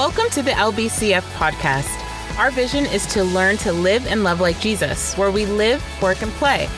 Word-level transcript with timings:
Welcome 0.00 0.30
to 0.30 0.42
the 0.42 0.52
LBCF 0.52 1.20
podcast. 1.34 1.94
Our 2.38 2.50
vision 2.50 2.86
is 2.86 3.04
to 3.08 3.22
learn 3.22 3.58
to 3.58 3.70
live 3.70 4.06
and 4.06 4.24
love 4.24 4.40
like 4.40 4.58
Jesus, 4.58 5.14
where 5.18 5.30
we 5.30 5.44
live, 5.44 5.84
work, 6.00 6.22
and 6.22 6.32
play. 6.32 6.70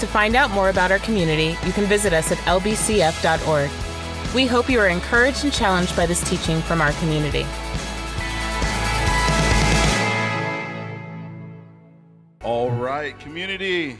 To 0.00 0.06
find 0.06 0.36
out 0.36 0.50
more 0.50 0.68
about 0.68 0.92
our 0.92 0.98
community, 0.98 1.56
you 1.64 1.72
can 1.72 1.86
visit 1.86 2.12
us 2.12 2.30
at 2.30 2.36
lbcf.org. 2.36 3.70
We 4.34 4.44
hope 4.44 4.68
you 4.68 4.78
are 4.78 4.88
encouraged 4.88 5.42
and 5.44 5.54
challenged 5.54 5.96
by 5.96 6.04
this 6.04 6.20
teaching 6.28 6.60
from 6.60 6.82
our 6.82 6.92
community. 6.92 7.46
All 12.44 12.70
right, 12.70 13.18
community. 13.20 13.96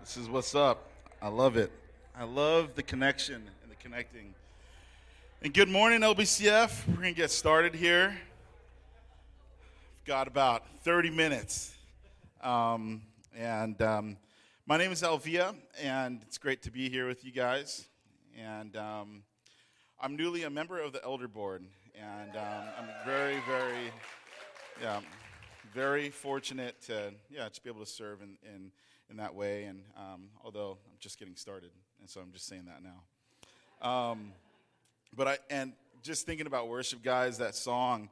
This 0.00 0.16
is 0.16 0.28
what's 0.28 0.56
up. 0.56 0.90
I 1.22 1.28
love 1.28 1.56
it. 1.56 1.70
I 2.16 2.24
love 2.24 2.74
the 2.74 2.82
connection 2.82 3.48
and 3.62 3.70
the 3.70 3.76
connecting. 3.76 4.34
And 5.40 5.54
good 5.54 5.68
morning, 5.68 6.00
LBCF. 6.00 6.88
We're 6.88 6.94
going 6.94 7.14
to 7.14 7.20
get 7.20 7.30
started 7.30 7.72
here. 7.72 8.08
We've 8.08 10.04
got 10.04 10.26
about 10.26 10.64
30 10.82 11.10
minutes. 11.10 11.76
Um, 12.42 13.02
and 13.36 13.80
um, 13.80 14.16
my 14.66 14.76
name 14.76 14.90
is 14.90 15.02
Elvia, 15.02 15.54
and 15.80 16.22
it's 16.26 16.38
great 16.38 16.62
to 16.62 16.72
be 16.72 16.88
here 16.88 17.06
with 17.06 17.24
you 17.24 17.30
guys. 17.30 17.86
And 18.36 18.76
um, 18.76 19.22
I'm 20.00 20.16
newly 20.16 20.42
a 20.42 20.50
member 20.50 20.80
of 20.80 20.92
the 20.92 21.04
Elder 21.04 21.28
Board, 21.28 21.62
and 21.94 22.36
um, 22.36 22.64
I'm 22.76 22.88
very, 23.06 23.38
very, 23.46 23.92
yeah, 24.82 24.98
very 25.72 26.10
fortunate 26.10 26.82
to, 26.86 27.12
yeah, 27.30 27.48
to 27.48 27.62
be 27.62 27.70
able 27.70 27.84
to 27.84 27.86
serve 27.86 28.22
in, 28.22 28.38
in, 28.42 28.72
in 29.08 29.16
that 29.18 29.36
way. 29.36 29.66
And 29.66 29.82
um, 29.96 30.30
although 30.44 30.78
I'm 30.84 30.98
just 30.98 31.16
getting 31.16 31.36
started, 31.36 31.70
and 32.00 32.10
so 32.10 32.20
I'm 32.20 32.32
just 32.32 32.48
saying 32.48 32.64
that 32.66 32.82
now. 32.82 33.86
But 35.14 35.28
I 35.28 35.38
and 35.50 35.72
just 36.02 36.26
thinking 36.26 36.46
about 36.46 36.68
worship, 36.68 37.02
guys, 37.02 37.38
that 37.38 37.54
song, 37.54 38.08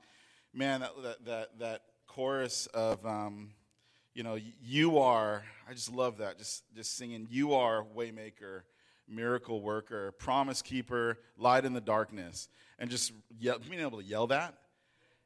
man, 0.52 0.80
that 0.80 1.02
that 1.02 1.24
that, 1.24 1.58
that 1.58 1.82
chorus 2.06 2.66
of 2.68 3.04
um, 3.06 3.50
you 4.14 4.22
know, 4.22 4.38
you 4.62 4.98
are. 4.98 5.44
I 5.68 5.74
just 5.74 5.92
love 5.92 6.18
that. 6.18 6.38
Just 6.38 6.64
just 6.74 6.96
singing, 6.96 7.28
you 7.30 7.54
are 7.54 7.84
waymaker, 7.96 8.62
miracle 9.08 9.60
worker, 9.60 10.12
promise 10.12 10.62
keeper, 10.62 11.18
light 11.36 11.64
in 11.64 11.74
the 11.74 11.80
darkness, 11.80 12.48
and 12.78 12.90
just 12.90 13.12
yell, 13.38 13.58
being 13.58 13.80
able 13.80 14.00
to 14.00 14.04
yell 14.04 14.26
that, 14.28 14.54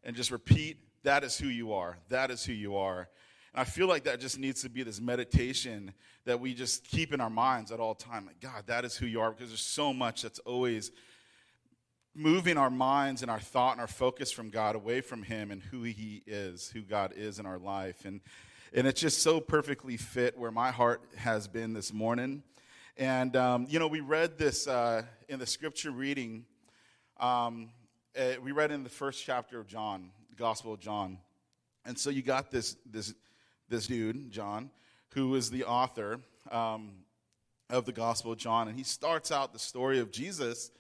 and 0.03 0.16
just 0.16 0.31
repeat, 0.31 0.78
that 1.05 1.25
is 1.25 1.39
who 1.39 1.48
you 1.48 1.72
are. 1.72 1.98
That 2.09 2.31
is 2.31 2.44
who 2.44 2.53
you 2.53 2.77
are. 2.77 3.09
And 3.55 3.61
I 3.61 3.64
feel 3.64 3.89
like 3.89 4.05
that 4.05 4.20
just 4.20 4.39
needs 4.39 4.62
to 4.62 4.69
be 4.69 4.83
this 4.83 5.00
meditation 5.00 5.92
that 6.25 6.41
we 6.41 6.55
just 6.55 6.84
keep 6.84 7.12
in 7.12 7.20
our 7.20 7.31
minds 7.31 7.72
at 7.72 7.81
all 7.81 7.94
time. 7.94 8.27
Like, 8.27 8.41
God, 8.41 8.64
that 8.66 8.84
is 8.84 8.97
who 8.97 9.06
you 9.06 9.20
are, 9.20 9.31
because 9.31 9.48
there's 9.48 9.61
so 9.61 9.92
much 9.92 10.22
that's 10.22 10.39
always 10.41 10.91
moving 12.14 12.56
our 12.56 12.70
minds 12.70 13.22
and 13.22 13.30
our 13.30 13.41
thought 13.41 13.72
and 13.72 13.80
our 13.80 13.86
focus 13.86 14.33
from 14.33 14.50
God 14.50 14.75
away 14.75 15.00
from 15.00 15.22
Him 15.22 15.50
and 15.50 15.62
who 15.62 15.83
He 15.83 16.22
is, 16.27 16.70
who 16.70 16.83
God 16.83 17.12
is 17.16 17.39
in 17.39 17.47
our 17.47 17.58
life. 17.58 18.05
And, 18.05 18.20
and 18.72 18.86
it's 18.86 19.00
just 19.00 19.22
so 19.22 19.41
perfectly 19.41 19.97
fit 19.97 20.36
where 20.36 20.50
my 20.50 20.70
heart 20.70 21.03
has 21.16 21.47
been 21.47 21.72
this 21.72 21.92
morning. 21.92 22.42
And, 22.97 23.36
um, 23.36 23.66
you 23.69 23.78
know, 23.78 23.86
we 23.86 24.00
read 24.00 24.38
this 24.38 24.66
uh, 24.66 25.03
in 25.28 25.38
the 25.38 25.47
scripture 25.47 25.91
reading. 25.91 26.44
Um, 27.19 27.70
uh, 28.19 28.34
we 28.42 28.53
read 28.53 28.72
in 28.72 28.83
the 28.83 28.91
first 28.91 29.25
chapter 29.25 29.61
of 29.61 29.66
John, 29.66 30.11
Gospel 30.36 30.75
of 30.75 30.81
John. 30.81 31.19
And 31.84 31.98
so 31.98 32.11
you 32.11 32.22
got 32.22 32.50
this, 32.50 32.77
this, 32.84 33.14
this 33.69 33.86
dude, 33.86 34.31
John, 34.31 34.70
who 35.14 35.34
is 35.36 35.50
the 35.50 35.64
author 35.64 36.20
um, 36.50 36.91
of 37.70 37.84
the 37.84 37.92
Gospel 37.92 38.33
of 38.33 38.38
John. 38.38 38.69
And 38.69 38.77
he 38.77 38.84
starts 38.84 39.31
out 39.31 39.53
the 39.53 39.58
story 39.58 40.00
of 40.00 40.11
Jesus 40.11 40.72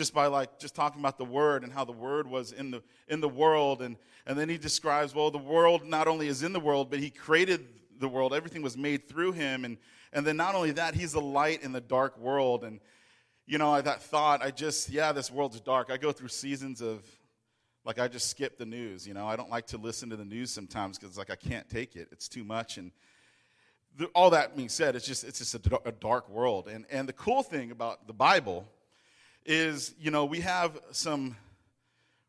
just 0.00 0.14
by 0.14 0.28
like 0.28 0.58
just 0.58 0.74
talking 0.74 0.98
about 0.98 1.18
the 1.18 1.26
word 1.26 1.62
and 1.62 1.70
how 1.70 1.84
the 1.84 1.92
word 1.92 2.26
was 2.26 2.52
in 2.52 2.70
the 2.70 2.82
in 3.06 3.20
the 3.20 3.28
world. 3.28 3.82
And 3.82 3.98
and 4.24 4.38
then 4.38 4.48
he 4.48 4.56
describes 4.56 5.14
well 5.14 5.30
the 5.30 5.36
world 5.36 5.84
not 5.84 6.08
only 6.08 6.26
is 6.26 6.42
in 6.42 6.54
the 6.54 6.60
world 6.60 6.88
but 6.88 7.00
he 7.00 7.10
created 7.10 7.68
the 7.98 8.08
world. 8.08 8.32
Everything 8.32 8.62
was 8.62 8.78
made 8.78 9.06
through 9.10 9.32
him. 9.32 9.66
And 9.66 9.76
and 10.14 10.26
then 10.26 10.38
not 10.38 10.54
only 10.54 10.70
that 10.70 10.94
he's 10.94 11.12
the 11.12 11.20
light 11.20 11.62
in 11.62 11.72
the 11.72 11.82
dark 11.82 12.16
world. 12.18 12.64
And 12.64 12.80
you 13.44 13.58
know 13.58 13.78
that 13.78 14.00
thought 14.02 14.42
I 14.42 14.52
just 14.52 14.88
yeah 14.88 15.12
this 15.12 15.30
world's 15.30 15.60
dark. 15.60 15.90
I 15.92 15.98
go 15.98 16.12
through 16.12 16.28
seasons 16.28 16.80
of 16.80 17.04
like 17.84 17.98
I 17.98 18.08
just 18.08 18.30
skip 18.30 18.56
the 18.56 18.64
news 18.64 19.06
you 19.06 19.12
know? 19.12 19.26
I 19.26 19.36
don't 19.36 19.50
like 19.50 19.66
to 19.66 19.76
listen 19.76 20.08
to 20.08 20.16
the 20.16 20.24
news 20.24 20.50
sometimes 20.50 20.98
because 20.98 21.18
like 21.18 21.28
I 21.28 21.36
can't 21.36 21.68
take 21.68 21.94
it. 21.94 22.08
It's 22.10 22.26
too 22.26 22.42
much. 22.42 22.78
And 22.78 22.90
the, 23.98 24.06
all 24.14 24.30
that 24.30 24.56
being 24.56 24.70
said 24.70 24.96
it's 24.96 25.06
just 25.06 25.24
it's 25.24 25.40
just 25.40 25.54
a, 25.54 25.80
a 25.84 25.92
dark 25.92 26.30
world. 26.30 26.68
And 26.68 26.86
and 26.90 27.06
the 27.06 27.12
cool 27.12 27.42
thing 27.42 27.70
about 27.70 28.06
the 28.06 28.14
Bible 28.14 28.66
is 29.46 29.94
you 29.98 30.10
know 30.10 30.24
we 30.24 30.40
have 30.40 30.78
some 30.92 31.36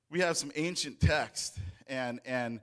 we 0.10 0.20
have 0.20 0.38
some 0.38 0.52
ancient 0.56 1.00
text 1.00 1.58
and 1.88 2.20
and 2.26 2.60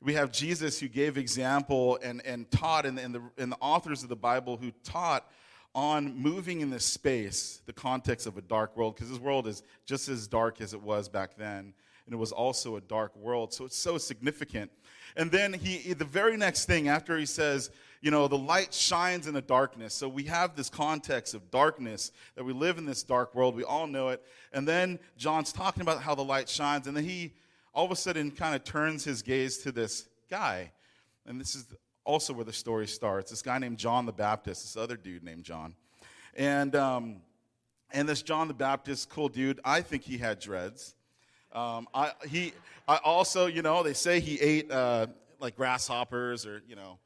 we 0.00 0.14
have 0.14 0.32
jesus 0.32 0.80
who 0.80 0.88
gave 0.88 1.18
example 1.18 1.98
and 2.02 2.24
and 2.24 2.50
taught 2.50 2.86
and, 2.86 2.98
and 2.98 3.14
the 3.14 3.22
and 3.38 3.52
the 3.52 3.58
authors 3.60 4.02
of 4.02 4.08
the 4.08 4.16
bible 4.16 4.56
who 4.56 4.70
taught 4.82 5.30
on 5.74 6.16
moving 6.16 6.60
in 6.60 6.70
this 6.70 6.84
space 6.84 7.60
the 7.66 7.72
context 7.72 8.26
of 8.26 8.36
a 8.36 8.42
dark 8.42 8.76
world 8.76 8.94
because 8.94 9.10
this 9.10 9.18
world 9.18 9.46
is 9.46 9.62
just 9.84 10.08
as 10.08 10.26
dark 10.26 10.60
as 10.60 10.74
it 10.74 10.82
was 10.82 11.08
back 11.08 11.36
then 11.36 11.74
and 12.06 12.14
it 12.14 12.18
was 12.18 12.32
also 12.32 12.76
a 12.76 12.80
dark 12.80 13.14
world 13.16 13.52
so 13.52 13.64
it's 13.64 13.76
so 13.76 13.98
significant 13.98 14.70
and 15.16 15.30
then 15.30 15.52
he 15.52 15.92
the 15.92 16.04
very 16.04 16.36
next 16.36 16.66
thing 16.66 16.88
after 16.88 17.18
he 17.18 17.26
says 17.26 17.70
you 18.02 18.10
know, 18.10 18.26
the 18.26 18.36
light 18.36 18.74
shines 18.74 19.28
in 19.28 19.32
the 19.32 19.40
darkness. 19.40 19.94
So 19.94 20.08
we 20.08 20.24
have 20.24 20.56
this 20.56 20.68
context 20.68 21.34
of 21.34 21.52
darkness, 21.52 22.10
that 22.34 22.42
we 22.42 22.52
live 22.52 22.76
in 22.76 22.84
this 22.84 23.04
dark 23.04 23.32
world. 23.32 23.54
We 23.54 23.62
all 23.62 23.86
know 23.86 24.08
it. 24.08 24.20
And 24.52 24.66
then 24.66 24.98
John's 25.16 25.52
talking 25.52 25.82
about 25.82 26.02
how 26.02 26.16
the 26.16 26.24
light 26.24 26.48
shines. 26.48 26.88
And 26.88 26.96
then 26.96 27.04
he 27.04 27.32
all 27.72 27.86
of 27.86 27.92
a 27.92 27.96
sudden 27.96 28.32
kind 28.32 28.54
of 28.54 28.64
turns 28.64 29.04
his 29.04 29.22
gaze 29.22 29.58
to 29.58 29.72
this 29.72 30.08
guy. 30.28 30.72
And 31.26 31.40
this 31.40 31.54
is 31.54 31.64
also 32.04 32.32
where 32.32 32.44
the 32.44 32.52
story 32.52 32.88
starts. 32.88 33.30
This 33.30 33.40
guy 33.40 33.58
named 33.58 33.78
John 33.78 34.04
the 34.04 34.12
Baptist, 34.12 34.62
this 34.62 34.76
other 34.76 34.96
dude 34.96 35.22
named 35.22 35.44
John. 35.44 35.74
And, 36.34 36.74
um, 36.74 37.22
and 37.92 38.08
this 38.08 38.20
John 38.20 38.48
the 38.48 38.54
Baptist, 38.54 39.08
cool 39.10 39.28
dude, 39.28 39.60
I 39.64 39.80
think 39.80 40.02
he 40.02 40.18
had 40.18 40.40
dreads. 40.40 40.96
Um, 41.52 41.88
I, 41.92 42.12
he, 42.28 42.52
I 42.88 42.96
also, 42.96 43.46
you 43.46 43.62
know, 43.62 43.82
they 43.82 43.92
say 43.92 44.20
he 44.20 44.40
ate 44.40 44.70
uh, 44.70 45.06
like 45.38 45.56
grasshoppers 45.56 46.46
or, 46.46 46.62
you 46.68 46.76
know, 46.76 46.98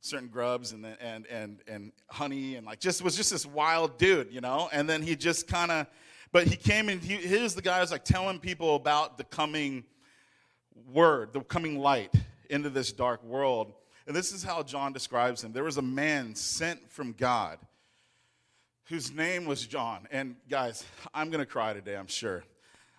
certain 0.00 0.28
grubs 0.28 0.72
and 0.72 0.84
and 1.00 1.26
and 1.28 1.60
and 1.66 1.90
honey 2.10 2.56
and 2.56 2.66
like 2.66 2.78
just 2.78 3.00
was 3.02 3.16
just 3.16 3.30
this 3.30 3.46
wild 3.46 3.96
dude, 3.96 4.32
you 4.32 4.40
know. 4.40 4.68
And 4.72 4.88
then 4.88 5.02
he 5.02 5.16
just 5.16 5.48
kind 5.48 5.70
of, 5.70 5.86
but 6.32 6.46
he 6.46 6.56
came 6.56 6.88
and 6.88 7.00
he, 7.00 7.16
he 7.16 7.38
was 7.38 7.54
the 7.54 7.62
guy 7.62 7.76
who 7.76 7.80
was 7.80 7.90
like 7.90 8.04
telling 8.04 8.38
people 8.38 8.76
about 8.76 9.16
the 9.16 9.24
coming 9.24 9.84
word, 10.92 11.32
the 11.32 11.40
coming 11.40 11.78
light 11.78 12.12
into 12.50 12.68
this 12.68 12.92
dark 12.92 13.22
world. 13.24 13.72
And 14.06 14.14
this 14.14 14.32
is 14.32 14.42
how 14.42 14.62
John 14.62 14.92
describes 14.92 15.42
him. 15.42 15.52
There 15.52 15.64
was 15.64 15.78
a 15.78 15.82
man 15.82 16.34
sent 16.34 16.90
from 16.90 17.12
God 17.12 17.58
whose 18.84 19.10
name 19.10 19.46
was 19.46 19.66
John. 19.66 20.06
And 20.10 20.36
guys, 20.50 20.84
I'm 21.14 21.30
going 21.30 21.40
to 21.40 21.46
cry 21.46 21.72
today, 21.72 21.96
I'm 21.96 22.06
sure. 22.06 22.44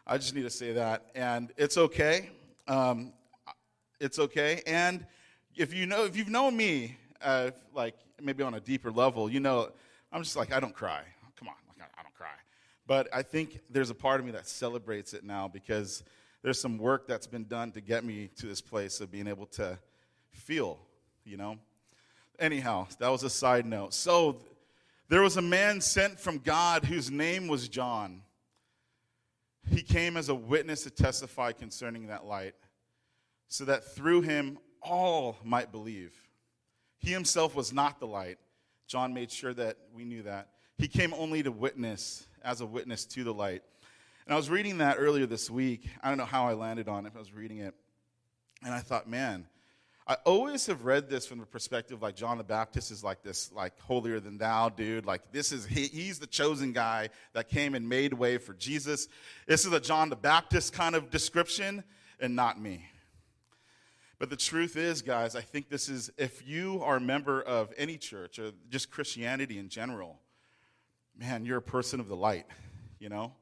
I 0.08 0.18
just 0.18 0.36
need 0.36 0.44
to 0.44 0.50
say 0.50 0.74
that. 0.74 1.08
And 1.16 1.52
it's 1.58 1.78
okay. 1.78 2.30
Um, 2.68 3.12
it's 4.00 4.20
okay. 4.20 4.62
And 4.68 5.06
if 5.56 5.74
you 5.74 5.86
know, 5.86 6.06
if 6.06 6.16
you've 6.16 6.30
known 6.30 6.56
me, 6.56 6.98
uh, 7.22 7.52
like 7.74 7.96
maybe 8.22 8.44
on 8.44 8.54
a 8.54 8.60
deeper 8.60 8.92
level, 8.92 9.30
you 9.30 9.40
know, 9.40 9.70
I'm 10.12 10.22
just 10.24 10.36
like 10.36 10.54
I 10.54 10.60
don't 10.60 10.76
cry. 10.76 11.02
Come 11.38 11.48
on, 11.48 11.56
like 11.68 11.80
I, 11.82 12.00
I 12.00 12.04
don't 12.04 12.14
cry. 12.14 12.28
But 12.88 13.08
I 13.14 13.24
think 13.24 13.60
there's 13.70 13.90
a 13.90 13.96
part 13.96 14.20
of 14.20 14.26
me 14.26 14.32
that 14.34 14.48
celebrates 14.48 15.14
it 15.14 15.24
now 15.24 15.48
because 15.48 16.04
there's 16.44 16.60
some 16.60 16.78
work 16.78 17.08
that's 17.08 17.26
been 17.26 17.46
done 17.46 17.72
to 17.72 17.82
get 17.82 18.04
me 18.04 18.30
to 18.38 18.46
this 18.46 18.62
place 18.62 19.02
of 19.02 19.12
being 19.12 19.28
able 19.28 19.48
to 19.48 19.80
feel, 20.32 20.78
you 21.24 21.38
know. 21.38 21.58
Anyhow, 22.38 22.88
that 23.00 23.10
was 23.10 23.24
a 23.24 23.30
side 23.30 23.66
note. 23.66 23.94
So 23.94 24.38
there 25.08 25.22
was 25.22 25.38
a 25.38 25.42
man 25.42 25.82
sent 25.82 26.20
from 26.20 26.40
God 26.40 26.86
whose 26.86 27.10
name 27.10 27.48
was 27.48 27.68
John. 27.68 28.22
He 29.70 29.82
came 29.82 30.18
as 30.18 30.30
a 30.30 30.36
witness 30.36 30.84
to 30.84 30.90
testify 30.90 31.52
concerning 31.52 32.08
that 32.08 32.26
light, 32.26 32.56
so 33.48 33.66
that 33.66 33.96
through 33.96 34.22
him 34.22 34.60
all 34.82 35.38
might 35.44 35.72
believe. 35.72 36.14
He 36.98 37.12
himself 37.12 37.56
was 37.56 37.74
not 37.74 38.00
the 38.00 38.08
light. 38.08 38.38
John 38.88 39.14
made 39.14 39.32
sure 39.32 39.54
that 39.54 39.78
we 39.94 40.06
knew 40.06 40.24
that. 40.24 40.50
He 40.78 40.88
came 40.88 41.14
only 41.14 41.42
to 41.44 41.52
witness, 41.52 42.28
as 42.44 42.62
a 42.62 42.66
witness 42.66 43.06
to 43.06 43.24
the 43.24 43.34
light. 43.34 43.64
And 44.26 44.34
I 44.34 44.38
was 44.38 44.50
reading 44.50 44.80
that 44.80 44.98
earlier 45.00 45.26
this 45.26 45.50
week. 45.50 45.90
I 46.02 46.10
don't 46.10 46.18
know 46.18 46.26
how 46.26 46.48
I 46.48 46.54
landed 46.54 46.88
on 46.88 47.06
it, 47.06 47.14
I 47.16 47.20
was 47.20 47.34
reading 47.34 47.60
it. 47.60 47.74
And 48.64 48.74
I 48.74 48.80
thought, 48.80 49.08
man, 49.08 49.48
I 50.08 50.18
always 50.24 50.68
have 50.68 50.86
read 50.86 51.10
this 51.10 51.26
from 51.26 51.40
the 51.40 51.48
perspective 51.48 52.04
like 52.04 52.16
John 52.16 52.38
the 52.38 52.44
Baptist 52.44 52.92
is 52.92 53.04
like 53.04 53.24
this, 53.24 53.52
like 53.52 53.80
holier 53.80 54.20
than 54.20 54.38
thou 54.38 54.70
dude. 54.70 55.04
Like 55.04 55.32
this 55.32 55.52
is 55.52 55.66
he, 55.66 55.88
he's 55.88 56.20
the 56.20 56.28
chosen 56.28 56.74
guy 56.74 57.10
that 57.34 57.50
came 57.50 57.74
and 57.74 57.90
made 57.90 58.14
way 58.14 58.38
for 58.38 58.54
Jesus. 58.54 59.08
This 59.48 59.66
is 59.66 59.74
a 59.74 59.80
John 59.80 60.10
the 60.10 60.16
Baptist 60.16 60.74
kind 60.74 60.96
of 60.96 61.10
description, 61.10 61.84
and 62.20 62.36
not 62.36 62.62
me. 62.62 62.86
But 64.20 64.30
the 64.30 64.36
truth 64.36 64.78
is, 64.78 65.02
guys, 65.02 65.36
I 65.36 65.42
think 65.42 65.70
this 65.70 65.90
is 65.90 66.12
if 66.18 66.48
you 66.48 66.84
are 66.84 66.98
a 66.98 67.02
member 67.02 67.42
of 67.42 67.74
any 67.76 67.98
church 67.98 68.38
or 68.38 68.52
just 68.70 68.92
Christianity 68.92 69.58
in 69.58 69.70
general, 69.70 70.20
man, 71.18 71.46
you're 71.46 71.58
a 71.58 71.64
person 71.64 72.00
of 72.00 72.08
the 72.08 72.16
light, 72.16 72.46
you 73.00 73.10
know? 73.10 73.34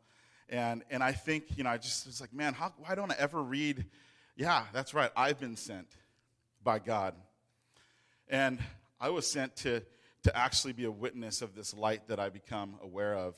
And, 0.47 0.83
and 0.89 1.03
I 1.03 1.11
think, 1.11 1.57
you 1.57 1.63
know, 1.63 1.69
I 1.69 1.77
just 1.77 2.07
was 2.07 2.21
like, 2.21 2.33
man, 2.33 2.53
how, 2.53 2.73
why 2.77 2.95
don't 2.95 3.11
I 3.11 3.15
ever 3.19 3.41
read? 3.43 3.85
Yeah, 4.35 4.63
that's 4.73 4.93
right. 4.93 5.11
I've 5.15 5.39
been 5.39 5.55
sent 5.55 5.87
by 6.63 6.79
God. 6.79 7.13
And 8.27 8.59
I 8.99 9.09
was 9.09 9.29
sent 9.29 9.55
to, 9.57 9.81
to 10.23 10.37
actually 10.37 10.73
be 10.73 10.85
a 10.85 10.91
witness 10.91 11.41
of 11.41 11.55
this 11.55 11.73
light 11.73 12.07
that 12.07 12.19
I 12.19 12.29
become 12.29 12.75
aware 12.81 13.15
of. 13.15 13.35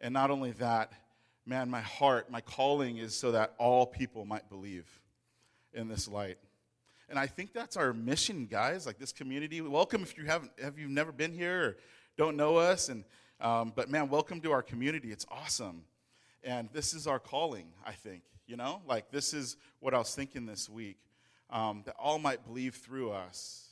And 0.00 0.12
not 0.12 0.30
only 0.30 0.52
that, 0.52 0.92
man, 1.44 1.70
my 1.70 1.80
heart, 1.80 2.30
my 2.30 2.40
calling 2.40 2.98
is 2.98 3.14
so 3.14 3.32
that 3.32 3.54
all 3.58 3.86
people 3.86 4.24
might 4.24 4.48
believe 4.48 4.86
in 5.72 5.88
this 5.88 6.08
light. 6.08 6.38
And 7.08 7.18
I 7.18 7.26
think 7.26 7.52
that's 7.52 7.76
our 7.76 7.92
mission, 7.92 8.46
guys. 8.46 8.86
Like 8.86 8.98
this 8.98 9.12
community. 9.12 9.60
Welcome 9.60 10.02
if 10.02 10.18
you 10.18 10.24
haven't, 10.24 10.52
have 10.60 10.78
you 10.78 10.88
never 10.88 11.12
been 11.12 11.32
here 11.32 11.62
or 11.62 11.76
don't 12.16 12.36
know 12.36 12.56
us. 12.56 12.88
And 12.88 13.04
um, 13.40 13.72
but 13.76 13.90
man, 13.90 14.08
welcome 14.08 14.40
to 14.40 14.52
our 14.52 14.62
community. 14.62 15.12
It's 15.12 15.26
awesome, 15.30 15.84
and 16.42 16.68
this 16.72 16.94
is 16.94 17.06
our 17.06 17.18
calling. 17.18 17.66
I 17.84 17.92
think 17.92 18.22
you 18.46 18.56
know, 18.56 18.80
like 18.86 19.10
this 19.10 19.34
is 19.34 19.56
what 19.80 19.92
I 19.94 19.98
was 19.98 20.14
thinking 20.14 20.46
this 20.46 20.68
week. 20.68 20.96
Um, 21.48 21.82
that 21.86 21.94
all 21.96 22.18
might 22.18 22.44
believe 22.44 22.74
through 22.74 23.12
us, 23.12 23.68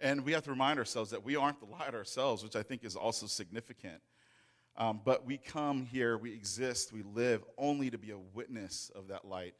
and 0.00 0.24
we 0.24 0.32
have 0.32 0.42
to 0.42 0.50
remind 0.50 0.78
ourselves 0.78 1.10
that 1.12 1.24
we 1.24 1.36
aren't 1.36 1.60
the 1.60 1.66
light 1.66 1.94
ourselves, 1.94 2.42
which 2.42 2.56
I 2.56 2.62
think 2.62 2.84
is 2.84 2.96
also 2.96 3.26
significant. 3.26 4.02
Um, 4.76 5.00
but 5.04 5.24
we 5.24 5.38
come 5.38 5.86
here, 5.86 6.18
we 6.18 6.32
exist, 6.32 6.92
we 6.92 7.02
live 7.02 7.44
only 7.56 7.90
to 7.90 7.96
be 7.96 8.10
a 8.10 8.18
witness 8.34 8.90
of 8.94 9.08
that 9.08 9.24
light. 9.24 9.54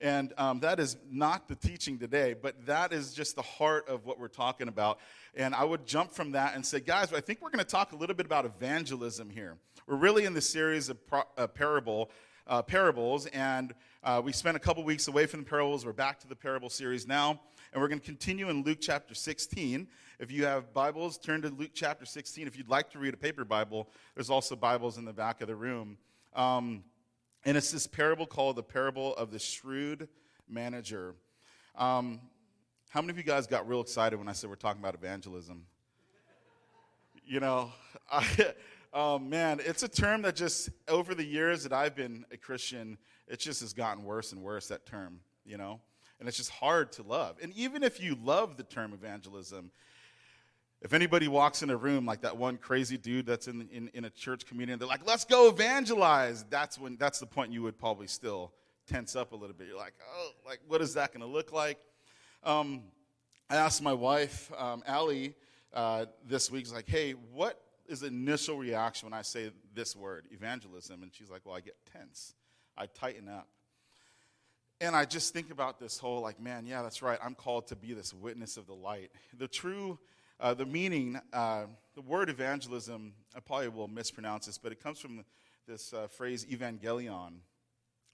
And 0.00 0.32
um, 0.38 0.60
that 0.60 0.78
is 0.78 0.96
not 1.10 1.48
the 1.48 1.56
teaching 1.56 1.98
today, 1.98 2.34
but 2.34 2.66
that 2.66 2.92
is 2.92 3.14
just 3.14 3.34
the 3.34 3.42
heart 3.42 3.88
of 3.88 4.04
what 4.04 4.20
we're 4.20 4.28
talking 4.28 4.68
about. 4.68 5.00
And 5.34 5.54
I 5.54 5.64
would 5.64 5.86
jump 5.86 6.12
from 6.12 6.32
that 6.32 6.54
and 6.54 6.64
say, 6.64 6.80
guys, 6.80 7.12
I 7.12 7.20
think 7.20 7.40
we're 7.40 7.50
going 7.50 7.64
to 7.64 7.70
talk 7.70 7.92
a 7.92 7.96
little 7.96 8.14
bit 8.14 8.26
about 8.26 8.44
evangelism 8.44 9.30
here. 9.30 9.56
We're 9.86 9.96
really 9.96 10.24
in 10.24 10.34
the 10.34 10.40
series 10.40 10.88
of 10.88 11.04
pro- 11.06 11.24
uh, 11.36 11.46
parable, 11.48 12.10
uh, 12.48 12.62
parables, 12.62 13.26
and 13.26 13.74
uh, 14.02 14.20
we 14.24 14.32
spent 14.32 14.56
a 14.56 14.60
couple 14.60 14.82
weeks 14.82 15.08
away 15.08 15.26
from 15.26 15.40
the 15.40 15.46
parables. 15.46 15.84
We're 15.84 15.92
back 15.92 16.18
to 16.20 16.28
the 16.28 16.36
parable 16.36 16.70
series 16.70 17.06
now, 17.06 17.40
and 17.72 17.80
we're 17.80 17.88
going 17.88 18.00
to 18.00 18.04
continue 18.04 18.48
in 18.48 18.62
Luke 18.62 18.78
chapter 18.80 19.14
16. 19.14 19.86
If 20.18 20.32
you 20.32 20.44
have 20.46 20.72
Bibles, 20.72 21.18
turn 21.18 21.42
to 21.42 21.48
Luke 21.48 21.72
chapter 21.74 22.06
16. 22.06 22.46
If 22.46 22.56
you'd 22.56 22.68
like 22.68 22.90
to 22.90 22.98
read 22.98 23.14
a 23.14 23.18
paper 23.18 23.44
Bible, 23.44 23.88
there's 24.14 24.30
also 24.30 24.56
Bibles 24.56 24.98
in 24.98 25.04
the 25.04 25.12
back 25.12 25.40
of 25.40 25.48
the 25.48 25.54
room. 25.54 25.98
Um, 26.34 26.84
and 27.44 27.56
it's 27.56 27.70
this 27.70 27.86
parable 27.86 28.26
called 28.26 28.56
the 28.56 28.62
parable 28.62 29.14
of 29.16 29.30
the 29.30 29.38
shrewd 29.38 30.08
manager. 30.48 31.14
Um, 31.76 32.20
how 32.88 33.00
many 33.02 33.10
of 33.10 33.18
you 33.18 33.24
guys 33.24 33.46
got 33.46 33.68
real 33.68 33.80
excited 33.80 34.18
when 34.18 34.28
I 34.28 34.32
said 34.32 34.48
we're 34.48 34.56
talking 34.56 34.80
about 34.80 34.94
evangelism? 34.94 35.66
You 37.26 37.40
know, 37.40 37.72
I, 38.10 38.26
oh 38.92 39.18
man, 39.18 39.60
it's 39.64 39.82
a 39.82 39.88
term 39.88 40.22
that 40.22 40.36
just, 40.36 40.70
over 40.88 41.14
the 41.14 41.24
years 41.24 41.62
that 41.62 41.72
I've 41.72 41.94
been 41.94 42.24
a 42.30 42.36
Christian, 42.36 42.98
it 43.26 43.38
just 43.38 43.60
has 43.60 43.72
gotten 43.72 44.04
worse 44.04 44.32
and 44.32 44.42
worse, 44.42 44.68
that 44.68 44.86
term, 44.86 45.20
you 45.44 45.56
know? 45.56 45.80
And 46.18 46.28
it's 46.28 46.36
just 46.36 46.50
hard 46.50 46.92
to 46.92 47.02
love. 47.02 47.36
And 47.42 47.52
even 47.54 47.82
if 47.82 48.00
you 48.00 48.16
love 48.22 48.56
the 48.56 48.64
term 48.64 48.92
evangelism, 48.92 49.70
if 50.80 50.92
anybody 50.92 51.28
walks 51.28 51.62
in 51.62 51.70
a 51.70 51.76
room 51.76 52.06
like 52.06 52.22
that 52.22 52.36
one 52.36 52.56
crazy 52.56 52.96
dude 52.96 53.26
that's 53.26 53.48
in, 53.48 53.68
in, 53.72 53.88
in, 53.94 54.04
a 54.04 54.10
church 54.10 54.46
community 54.46 54.72
and 54.72 54.80
they're 54.80 54.88
like, 54.88 55.06
let's 55.06 55.24
go 55.24 55.48
evangelize, 55.48 56.44
that's 56.50 56.78
when 56.78 56.96
that's 56.96 57.18
the 57.18 57.26
point 57.26 57.52
you 57.52 57.62
would 57.62 57.78
probably 57.78 58.06
still 58.06 58.52
tense 58.86 59.16
up 59.16 59.32
a 59.32 59.36
little 59.36 59.54
bit. 59.54 59.66
You're 59.66 59.76
like, 59.76 59.94
oh, 60.16 60.30
like 60.46 60.60
what 60.68 60.80
is 60.80 60.94
that 60.94 61.12
going 61.12 61.20
to 61.20 61.26
look 61.26 61.52
like? 61.52 61.78
Um, 62.44 62.82
I 63.50 63.56
asked 63.56 63.82
my 63.82 63.92
wife, 63.92 64.52
um, 64.56 64.82
Allie, 64.86 65.34
uh, 65.72 66.06
this 66.26 66.50
week, 66.50 66.72
like, 66.72 66.88
hey, 66.88 67.12
what 67.12 67.60
is 67.88 68.02
initial 68.02 68.58
reaction 68.58 69.06
when 69.06 69.18
I 69.18 69.22
say 69.22 69.50
this 69.74 69.96
word, 69.96 70.26
evangelism? 70.30 71.02
And 71.02 71.12
she's 71.14 71.30
like, 71.30 71.42
well, 71.44 71.54
I 71.54 71.60
get 71.60 71.76
tense. 71.92 72.34
I 72.76 72.86
tighten 72.86 73.28
up. 73.28 73.48
And 74.80 74.94
I 74.94 75.04
just 75.04 75.32
think 75.32 75.50
about 75.50 75.80
this 75.80 75.98
whole, 75.98 76.20
like, 76.20 76.40
man, 76.40 76.66
yeah, 76.66 76.82
that's 76.82 77.02
right. 77.02 77.18
I'm 77.22 77.34
called 77.34 77.66
to 77.68 77.76
be 77.76 77.94
this 77.94 78.14
witness 78.14 78.56
of 78.56 78.66
the 78.66 78.74
light. 78.74 79.10
The 79.36 79.48
true 79.48 79.98
uh, 80.40 80.54
the 80.54 80.66
meaning, 80.66 81.20
uh, 81.32 81.64
the 81.94 82.00
word 82.02 82.30
evangelism, 82.30 83.12
I 83.34 83.40
probably 83.40 83.68
will 83.68 83.88
mispronounce 83.88 84.46
this, 84.46 84.56
but 84.56 84.70
it 84.70 84.80
comes 84.80 85.00
from 85.00 85.24
this 85.66 85.92
uh, 85.92 86.06
phrase 86.06 86.46
evangelion, 86.46 87.38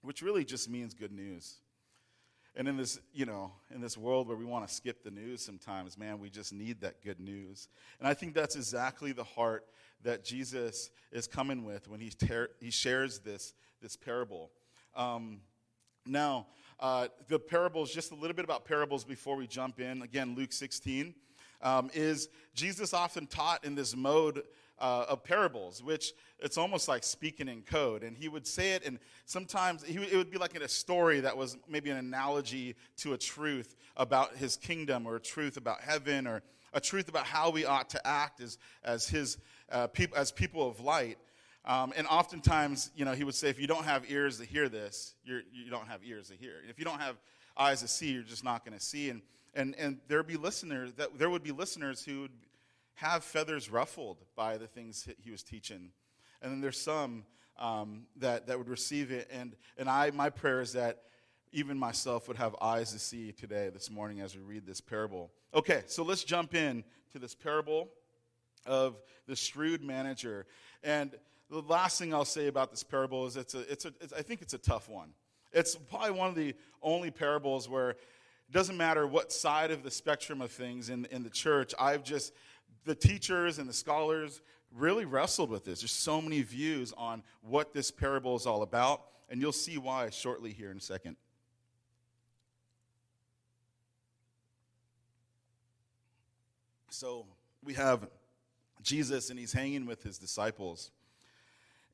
which 0.01 0.21
really 0.21 0.43
just 0.43 0.69
means 0.69 0.93
good 0.93 1.11
news. 1.11 1.57
And 2.57 2.67
in 2.69 2.77
this, 2.77 2.99
you 3.13 3.25
know, 3.25 3.51
in 3.73 3.81
this 3.81 3.97
world 3.97 4.27
where 4.27 4.37
we 4.37 4.45
want 4.45 4.65
to 4.67 4.73
skip 4.73 5.03
the 5.03 5.11
news 5.11 5.43
sometimes, 5.43 5.97
man, 5.97 6.19
we 6.19 6.29
just 6.29 6.53
need 6.53 6.81
that 6.81 7.01
good 7.03 7.19
news. 7.19 7.67
And 7.99 8.07
I 8.07 8.13
think 8.13 8.33
that's 8.33 8.55
exactly 8.55 9.11
the 9.11 9.25
heart 9.25 9.65
that 10.03 10.23
Jesus 10.23 10.89
is 11.11 11.27
coming 11.27 11.65
with 11.65 11.89
when 11.89 11.99
he, 11.99 12.09
ter- 12.09 12.49
he 12.61 12.71
shares 12.71 13.19
this, 13.19 13.53
this 13.81 13.97
parable. 13.97 14.51
Um, 14.95 15.41
now, 16.05 16.47
uh, 16.79 17.07
the 17.27 17.39
parables, 17.39 17.93
just 17.93 18.11
a 18.11 18.15
little 18.15 18.35
bit 18.35 18.45
about 18.45 18.63
parables 18.63 19.03
before 19.03 19.35
we 19.35 19.47
jump 19.47 19.79
in. 19.79 20.01
Again, 20.01 20.35
Luke 20.35 20.53
16 20.53 21.13
um, 21.61 21.89
is 21.93 22.29
Jesus 22.53 22.93
often 22.93 23.27
taught 23.27 23.65
in 23.65 23.75
this 23.75 23.95
mode 23.95 24.43
uh, 24.79 25.05
of 25.09 25.23
parables, 25.23 25.81
which 25.81 26.13
it's 26.39 26.57
almost 26.57 26.87
like 26.87 27.03
speaking 27.03 27.47
in 27.47 27.61
code. 27.61 28.03
And 28.03 28.17
he 28.17 28.27
would 28.27 28.45
say 28.45 28.71
it, 28.71 28.85
and 28.85 28.99
sometimes 29.25 29.83
he, 29.83 29.97
it 29.97 30.15
would 30.15 30.31
be 30.31 30.37
like 30.37 30.55
in 30.55 30.61
a 30.61 30.67
story 30.67 31.21
that 31.21 31.37
was 31.37 31.57
maybe 31.67 31.89
an 31.89 31.97
analogy 31.97 32.75
to 32.97 33.13
a 33.13 33.17
truth 33.17 33.75
about 33.97 34.35
his 34.35 34.57
kingdom, 34.57 35.07
or 35.07 35.15
a 35.15 35.21
truth 35.21 35.57
about 35.57 35.81
heaven, 35.81 36.27
or 36.27 36.41
a 36.73 36.81
truth 36.81 37.07
about 37.07 37.25
how 37.25 37.49
we 37.49 37.65
ought 37.65 37.89
to 37.91 38.07
act 38.07 38.41
as, 38.41 38.57
as, 38.83 39.07
his, 39.07 39.37
uh, 39.71 39.87
peop- 39.87 40.15
as 40.15 40.31
people 40.31 40.67
of 40.67 40.79
light. 40.79 41.17
Um, 41.63 41.93
and 41.95 42.05
oftentimes, 42.07 42.91
you 42.95 43.05
know, 43.05 43.13
he 43.13 43.23
would 43.23 43.33
say, 43.33 43.49
if 43.49 43.59
you 43.59 43.67
don't 43.67 43.85
have 43.85 44.09
ears 44.11 44.39
to 44.39 44.45
hear 44.45 44.69
this, 44.69 45.15
you're, 45.23 45.41
you 45.51 45.71
don't 45.71 45.87
have 45.87 46.01
ears 46.03 46.29
to 46.29 46.35
hear. 46.35 46.55
If 46.69 46.77
you 46.77 46.85
don't 46.85 46.99
have 46.99 47.15
eyes 47.57 47.81
to 47.81 47.87
see, 47.87 48.11
you're 48.11 48.23
just 48.23 48.43
not 48.43 48.65
going 48.65 48.77
to 48.77 48.83
see. 48.83 49.09
And 49.09 49.21
and, 49.55 49.73
and 49.77 49.97
there 50.07 50.21
be 50.21 50.35
listeners 50.35 50.93
that 50.95 51.17
there 51.17 51.29
would 51.29 51.43
be 51.43 51.51
listeners 51.51 52.03
who 52.03 52.21
would 52.21 52.31
have 52.95 53.23
feathers 53.23 53.69
ruffled 53.69 54.17
by 54.35 54.57
the 54.57 54.67
things 54.67 55.07
he 55.19 55.31
was 55.31 55.43
teaching. 55.43 55.91
And 56.41 56.51
then 56.51 56.61
there's 56.61 56.79
some 56.79 57.25
um, 57.57 58.03
that, 58.17 58.47
that 58.47 58.57
would 58.57 58.69
receive 58.69 59.11
it. 59.11 59.29
And, 59.31 59.55
and 59.77 59.89
I, 59.89 60.11
my 60.11 60.29
prayer 60.29 60.61
is 60.61 60.73
that 60.73 61.03
even 61.51 61.77
myself 61.77 62.27
would 62.27 62.37
have 62.37 62.55
eyes 62.61 62.91
to 62.91 62.99
see 62.99 63.31
today, 63.31 63.69
this 63.69 63.89
morning, 63.89 64.19
as 64.19 64.35
we 64.35 64.41
read 64.41 64.65
this 64.65 64.81
parable. 64.81 65.31
Okay, 65.53 65.83
so 65.87 66.03
let's 66.03 66.23
jump 66.23 66.53
in 66.53 66.83
to 67.13 67.19
this 67.19 67.33
parable 67.33 67.89
of 68.65 69.01
the 69.27 69.35
shrewd 69.35 69.81
manager. 69.81 70.45
And 70.83 71.11
the 71.49 71.61
last 71.61 71.97
thing 71.97 72.13
I'll 72.13 72.25
say 72.25 72.47
about 72.47 72.71
this 72.71 72.83
parable 72.83 73.25
is 73.25 73.37
it's 73.37 73.53
a, 73.53 73.71
it's 73.71 73.85
a, 73.85 73.93
it's, 74.01 74.13
I 74.13 74.21
think 74.21 74.41
it's 74.41 74.53
a 74.53 74.57
tough 74.57 74.89
one. 74.89 75.09
It's 75.53 75.75
probably 75.75 76.11
one 76.11 76.29
of 76.29 76.35
the 76.35 76.55
only 76.81 77.11
parables 77.11 77.69
where 77.69 77.91
it 77.91 77.99
doesn't 78.51 78.75
matter 78.75 79.07
what 79.07 79.31
side 79.31 79.71
of 79.71 79.83
the 79.83 79.91
spectrum 79.91 80.41
of 80.41 80.51
things 80.51 80.89
in, 80.89 81.05
in 81.05 81.23
the 81.23 81.29
church, 81.29 81.73
I've 81.79 82.03
just, 82.03 82.33
the 82.85 82.95
teachers 82.95 83.59
and 83.59 83.67
the 83.67 83.73
scholars 83.73 84.41
really 84.71 85.05
wrestled 85.05 85.49
with 85.49 85.65
this. 85.65 85.81
There's 85.81 85.91
so 85.91 86.21
many 86.21 86.41
views 86.41 86.93
on 86.97 87.23
what 87.41 87.73
this 87.73 87.91
parable 87.91 88.35
is 88.35 88.45
all 88.45 88.61
about, 88.61 89.01
and 89.29 89.41
you'll 89.41 89.51
see 89.51 89.77
why 89.77 90.09
shortly 90.09 90.51
here 90.51 90.71
in 90.71 90.77
a 90.77 90.81
second. 90.81 91.17
So 96.89 97.25
we 97.63 97.73
have 97.73 98.07
Jesus, 98.81 99.29
and 99.29 99.37
he's 99.37 99.51
hanging 99.51 99.85
with 99.85 100.03
his 100.03 100.17
disciples, 100.17 100.91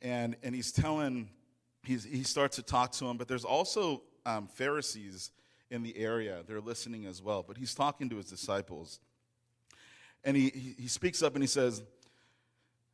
and, 0.01 0.35
and 0.43 0.53
he's 0.53 0.71
telling, 0.71 1.29
he's, 1.83 2.03
he 2.03 2.23
starts 2.23 2.57
to 2.57 2.63
talk 2.63 2.91
to 2.93 3.05
them, 3.05 3.17
but 3.17 3.27
there's 3.27 3.45
also 3.45 4.03
um, 4.25 4.47
Pharisees 4.47 5.31
in 5.71 5.83
the 5.83 5.97
area. 5.97 6.43
They're 6.45 6.61
listening 6.61 7.05
as 7.05 7.21
well. 7.21 7.43
But 7.47 7.57
he's 7.57 7.73
talking 7.73 8.09
to 8.09 8.17
his 8.17 8.25
disciples. 8.25 8.99
And 10.23 10.37
he, 10.37 10.75
he 10.77 10.87
speaks 10.87 11.23
up 11.23 11.33
and 11.33 11.43
he 11.43 11.47
says, 11.47 11.83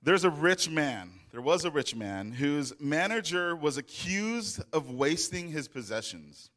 There's 0.01 0.23
a 0.23 0.29
rich 0.29 0.69
man, 0.69 1.11
there 1.31 1.41
was 1.41 1.65
a 1.65 1.71
rich 1.71 1.95
man, 1.95 2.31
whose 2.31 2.73
manager 2.79 3.55
was 3.55 3.77
accused 3.77 4.61
of 4.73 4.91
wasting 4.91 5.49
his 5.49 5.67
possessions. 5.67 6.49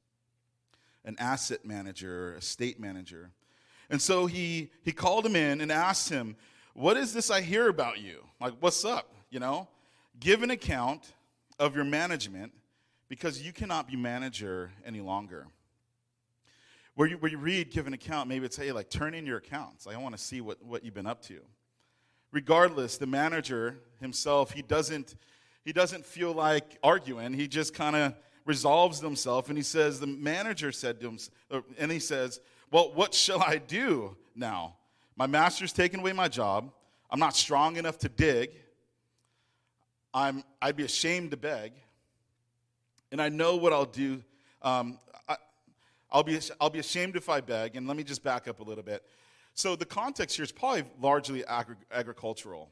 An 1.04 1.16
asset 1.18 1.64
manager, 1.64 2.34
a 2.34 2.42
state 2.42 2.78
manager. 2.78 3.30
And 3.88 4.00
so 4.00 4.26
he, 4.26 4.70
he 4.82 4.92
called 4.92 5.26
him 5.26 5.34
in 5.34 5.60
and 5.60 5.72
asked 5.72 6.08
him, 6.08 6.36
What 6.74 6.96
is 6.96 7.12
this 7.12 7.30
I 7.30 7.40
hear 7.40 7.68
about 7.68 7.98
you? 7.98 8.24
Like, 8.40 8.54
what's 8.60 8.84
up? 8.84 9.12
You 9.30 9.40
know? 9.40 9.68
Give 10.18 10.42
an 10.42 10.50
account 10.50 11.14
of 11.58 11.74
your 11.74 11.84
management 11.84 12.52
because 13.08 13.42
you 13.42 13.52
cannot 13.52 13.88
be 13.88 13.96
manager 13.96 14.70
any 14.84 15.00
longer 15.00 15.46
where 16.94 17.08
you, 17.08 17.16
where 17.18 17.30
you 17.30 17.38
read, 17.38 17.70
give 17.70 17.86
an 17.86 17.94
account, 17.94 18.28
maybe 18.28 18.46
it's, 18.46 18.56
hey, 18.56 18.72
like, 18.72 18.90
turn 18.90 19.14
in 19.14 19.26
your 19.26 19.38
accounts. 19.38 19.86
Like, 19.86 19.96
I 19.96 19.98
want 19.98 20.16
to 20.16 20.22
see 20.22 20.40
what, 20.40 20.62
what 20.62 20.84
you've 20.84 20.94
been 20.94 21.06
up 21.06 21.22
to. 21.22 21.40
Regardless, 22.32 22.98
the 22.98 23.06
manager 23.06 23.78
himself, 24.00 24.52
he 24.52 24.62
doesn't, 24.62 25.16
he 25.64 25.72
doesn't 25.72 26.04
feel 26.04 26.32
like 26.32 26.78
arguing. 26.82 27.32
He 27.32 27.48
just 27.48 27.74
kind 27.74 27.96
of 27.96 28.14
resolves 28.44 29.00
himself 29.00 29.48
and 29.48 29.58
he 29.58 29.62
says, 29.62 30.00
the 30.00 30.06
manager 30.06 30.72
said 30.72 31.00
to 31.00 31.08
him, 31.08 31.18
and 31.78 31.90
he 31.90 31.98
says, 31.98 32.40
well, 32.70 32.92
what 32.94 33.14
shall 33.14 33.42
I 33.42 33.58
do 33.58 34.16
now? 34.34 34.76
My 35.16 35.26
master's 35.26 35.72
taken 35.72 36.00
away 36.00 36.12
my 36.12 36.28
job. 36.28 36.72
I'm 37.10 37.18
not 37.18 37.36
strong 37.36 37.76
enough 37.76 37.98
to 37.98 38.08
dig. 38.08 38.50
I'm, 40.14 40.44
I'd 40.62 40.76
be 40.76 40.84
ashamed 40.84 41.32
to 41.32 41.36
beg. 41.36 41.72
and 43.12 43.20
I 43.20 43.28
know 43.28 43.56
what 43.56 43.72
I'll 43.72 43.84
do. 43.84 44.22
Um, 44.62 44.98
I'll, 46.12 46.22
be, 46.22 46.38
I'll 46.60 46.70
be 46.70 46.78
ashamed 46.78 47.16
if 47.16 47.28
I 47.28 47.40
beg. 47.40 47.76
And 47.76 47.86
let 47.86 47.96
me 47.96 48.04
just 48.04 48.22
back 48.22 48.48
up 48.48 48.60
a 48.60 48.62
little 48.62 48.84
bit. 48.84 49.04
So 49.54 49.76
the 49.76 49.84
context 49.84 50.36
here 50.36 50.44
is 50.44 50.52
probably 50.52 50.84
largely 51.00 51.44
agri- 51.44 51.76
agricultural. 51.92 52.70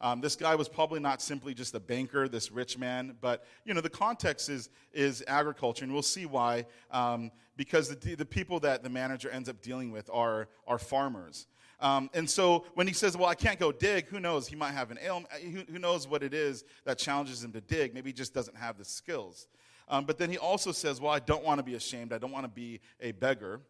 Um, 0.00 0.20
this 0.20 0.36
guy 0.36 0.54
was 0.54 0.68
probably 0.68 1.00
not 1.00 1.20
simply 1.20 1.54
just 1.54 1.74
a 1.74 1.80
banker, 1.80 2.28
this 2.28 2.52
rich 2.52 2.78
man, 2.78 3.16
but 3.20 3.44
you 3.64 3.74
know 3.74 3.80
the 3.80 3.90
context 3.90 4.48
is 4.48 4.70
is 4.92 5.24
agriculture, 5.26 5.84
and 5.84 5.92
we'll 5.92 6.02
see 6.02 6.24
why. 6.24 6.66
Um, 6.92 7.32
because 7.56 7.88
the 7.96 8.14
the 8.14 8.24
people 8.24 8.60
that 8.60 8.84
the 8.84 8.90
manager 8.90 9.28
ends 9.28 9.48
up 9.48 9.60
dealing 9.60 9.90
with 9.90 10.08
are 10.12 10.48
are 10.68 10.78
farmers. 10.78 11.48
Um, 11.80 12.10
and 12.12 12.28
so 12.28 12.64
when 12.74 12.86
he 12.86 12.92
says, 12.92 13.16
Well, 13.16 13.28
I 13.28 13.34
can't 13.34 13.58
go 13.58 13.70
dig, 13.70 14.06
who 14.06 14.20
knows? 14.20 14.48
He 14.48 14.56
might 14.56 14.72
have 14.72 14.90
an 14.90 14.98
ailment. 15.02 15.32
Who, 15.32 15.72
who 15.72 15.78
knows 15.78 16.08
what 16.08 16.22
it 16.22 16.34
is 16.34 16.64
that 16.84 16.98
challenges 16.98 17.42
him 17.42 17.52
to 17.52 17.60
dig? 17.60 17.94
Maybe 17.94 18.10
he 18.10 18.14
just 18.14 18.34
doesn't 18.34 18.56
have 18.56 18.78
the 18.78 18.84
skills. 18.84 19.46
Um, 19.88 20.04
but 20.04 20.18
then 20.18 20.30
he 20.30 20.38
also 20.38 20.72
says, 20.72 21.00
Well, 21.00 21.12
I 21.12 21.18
don't 21.18 21.44
want 21.44 21.58
to 21.58 21.64
be 21.64 21.74
ashamed. 21.74 22.12
I 22.12 22.18
don't 22.18 22.30
want 22.30 22.44
to 22.44 22.50
be 22.50 22.80
a 23.00 23.12
beggar. 23.12 23.60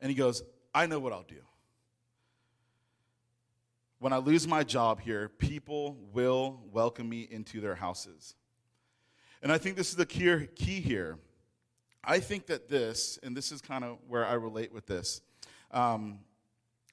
And 0.00 0.10
he 0.10 0.16
goes, 0.16 0.42
I 0.74 0.86
know 0.86 0.98
what 0.98 1.12
I'll 1.12 1.22
do. 1.22 1.42
When 4.00 4.12
I 4.12 4.16
lose 4.16 4.48
my 4.48 4.64
job 4.64 5.00
here, 5.00 5.28
people 5.28 5.96
will 6.12 6.60
welcome 6.72 7.08
me 7.08 7.28
into 7.30 7.60
their 7.60 7.76
houses. 7.76 8.34
And 9.42 9.52
I 9.52 9.58
think 9.58 9.76
this 9.76 9.90
is 9.90 9.96
the 9.96 10.06
key, 10.06 10.48
key 10.56 10.80
here. 10.80 11.18
I 12.02 12.18
think 12.18 12.46
that 12.46 12.68
this, 12.68 13.18
and 13.22 13.36
this 13.36 13.52
is 13.52 13.60
kind 13.60 13.84
of 13.84 13.98
where 14.08 14.26
I 14.26 14.32
relate 14.32 14.72
with 14.72 14.86
this, 14.86 15.20
um, 15.70 16.18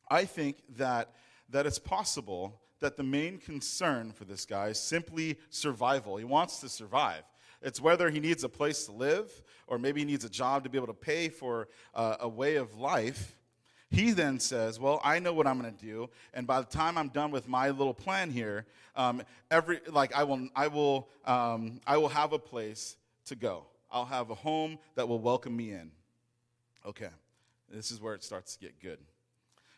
I 0.09 0.25
think 0.25 0.61
that, 0.77 1.15
that 1.49 1.65
it's 1.65 1.79
possible 1.79 2.61
that 2.79 2.95
the 2.95 3.03
main 3.03 3.39
concern 3.39 4.11
for 4.11 4.25
this 4.25 4.45
guy 4.45 4.67
is 4.67 4.79
simply 4.79 5.37
survival. 5.49 6.17
He 6.17 6.25
wants 6.25 6.59
to 6.59 6.69
survive. 6.69 7.23
It's 7.61 7.81
whether 7.81 8.09
he 8.09 8.19
needs 8.19 8.43
a 8.43 8.49
place 8.49 8.85
to 8.85 8.91
live 8.91 9.29
or 9.67 9.77
maybe 9.77 10.01
he 10.01 10.05
needs 10.05 10.25
a 10.25 10.29
job 10.29 10.63
to 10.63 10.69
be 10.69 10.77
able 10.77 10.87
to 10.87 10.93
pay 10.93 11.29
for 11.29 11.67
uh, 11.93 12.17
a 12.19 12.27
way 12.27 12.55
of 12.55 12.77
life. 12.77 13.35
He 13.91 14.11
then 14.11 14.39
says, 14.39 14.79
Well, 14.79 15.01
I 15.03 15.19
know 15.19 15.33
what 15.33 15.47
I'm 15.47 15.59
going 15.59 15.73
to 15.73 15.85
do. 15.85 16.09
And 16.33 16.45
by 16.45 16.61
the 16.61 16.67
time 16.67 16.97
I'm 16.97 17.09
done 17.09 17.31
with 17.31 17.47
my 17.47 17.69
little 17.69 17.93
plan 17.93 18.29
here, 18.31 18.65
um, 18.95 19.21
every, 19.49 19.79
like 19.89 20.15
I 20.15 20.23
will, 20.23 20.47
I, 20.55 20.67
will, 20.67 21.09
um, 21.25 21.79
I 21.87 21.97
will 21.97 22.09
have 22.09 22.33
a 22.33 22.39
place 22.39 22.97
to 23.25 23.35
go. 23.35 23.65
I'll 23.91 24.05
have 24.05 24.29
a 24.29 24.35
home 24.35 24.77
that 24.95 25.07
will 25.07 25.19
welcome 25.19 25.55
me 25.55 25.71
in. 25.71 25.91
Okay, 26.85 27.09
this 27.71 27.91
is 27.91 27.99
where 27.99 28.13
it 28.13 28.23
starts 28.23 28.55
to 28.55 28.59
get 28.59 28.79
good. 28.79 28.99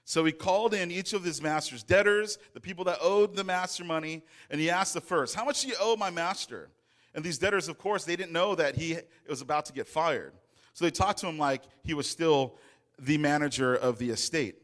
So 0.03 0.25
he 0.25 0.31
called 0.31 0.73
in 0.73 0.91
each 0.91 1.13
of 1.13 1.23
his 1.23 1.41
master's 1.41 1.83
debtors, 1.83 2.37
the 2.53 2.59
people 2.59 2.83
that 2.85 2.97
owed 3.01 3.35
the 3.35 3.43
master 3.43 3.85
money, 3.85 4.23
and 4.49 4.59
he 4.59 4.69
asked 4.69 4.93
the 4.93 5.01
first, 5.01 5.35
How 5.35 5.45
much 5.45 5.61
do 5.61 5.69
you 5.69 5.75
owe 5.79 5.95
my 5.95 6.09
master? 6.09 6.69
And 7.13 7.23
these 7.23 7.37
debtors, 7.37 7.67
of 7.67 7.77
course, 7.77 8.05
they 8.05 8.15
didn't 8.15 8.31
know 8.31 8.55
that 8.55 8.75
he 8.75 8.97
was 9.27 9.41
about 9.41 9.65
to 9.65 9.73
get 9.73 9.87
fired. 9.87 10.33
So 10.73 10.85
they 10.85 10.91
talked 10.91 11.19
to 11.19 11.27
him 11.27 11.37
like 11.37 11.63
he 11.83 11.93
was 11.93 12.09
still 12.09 12.55
the 12.97 13.17
manager 13.17 13.75
of 13.75 13.97
the 13.97 14.09
estate. 14.09 14.55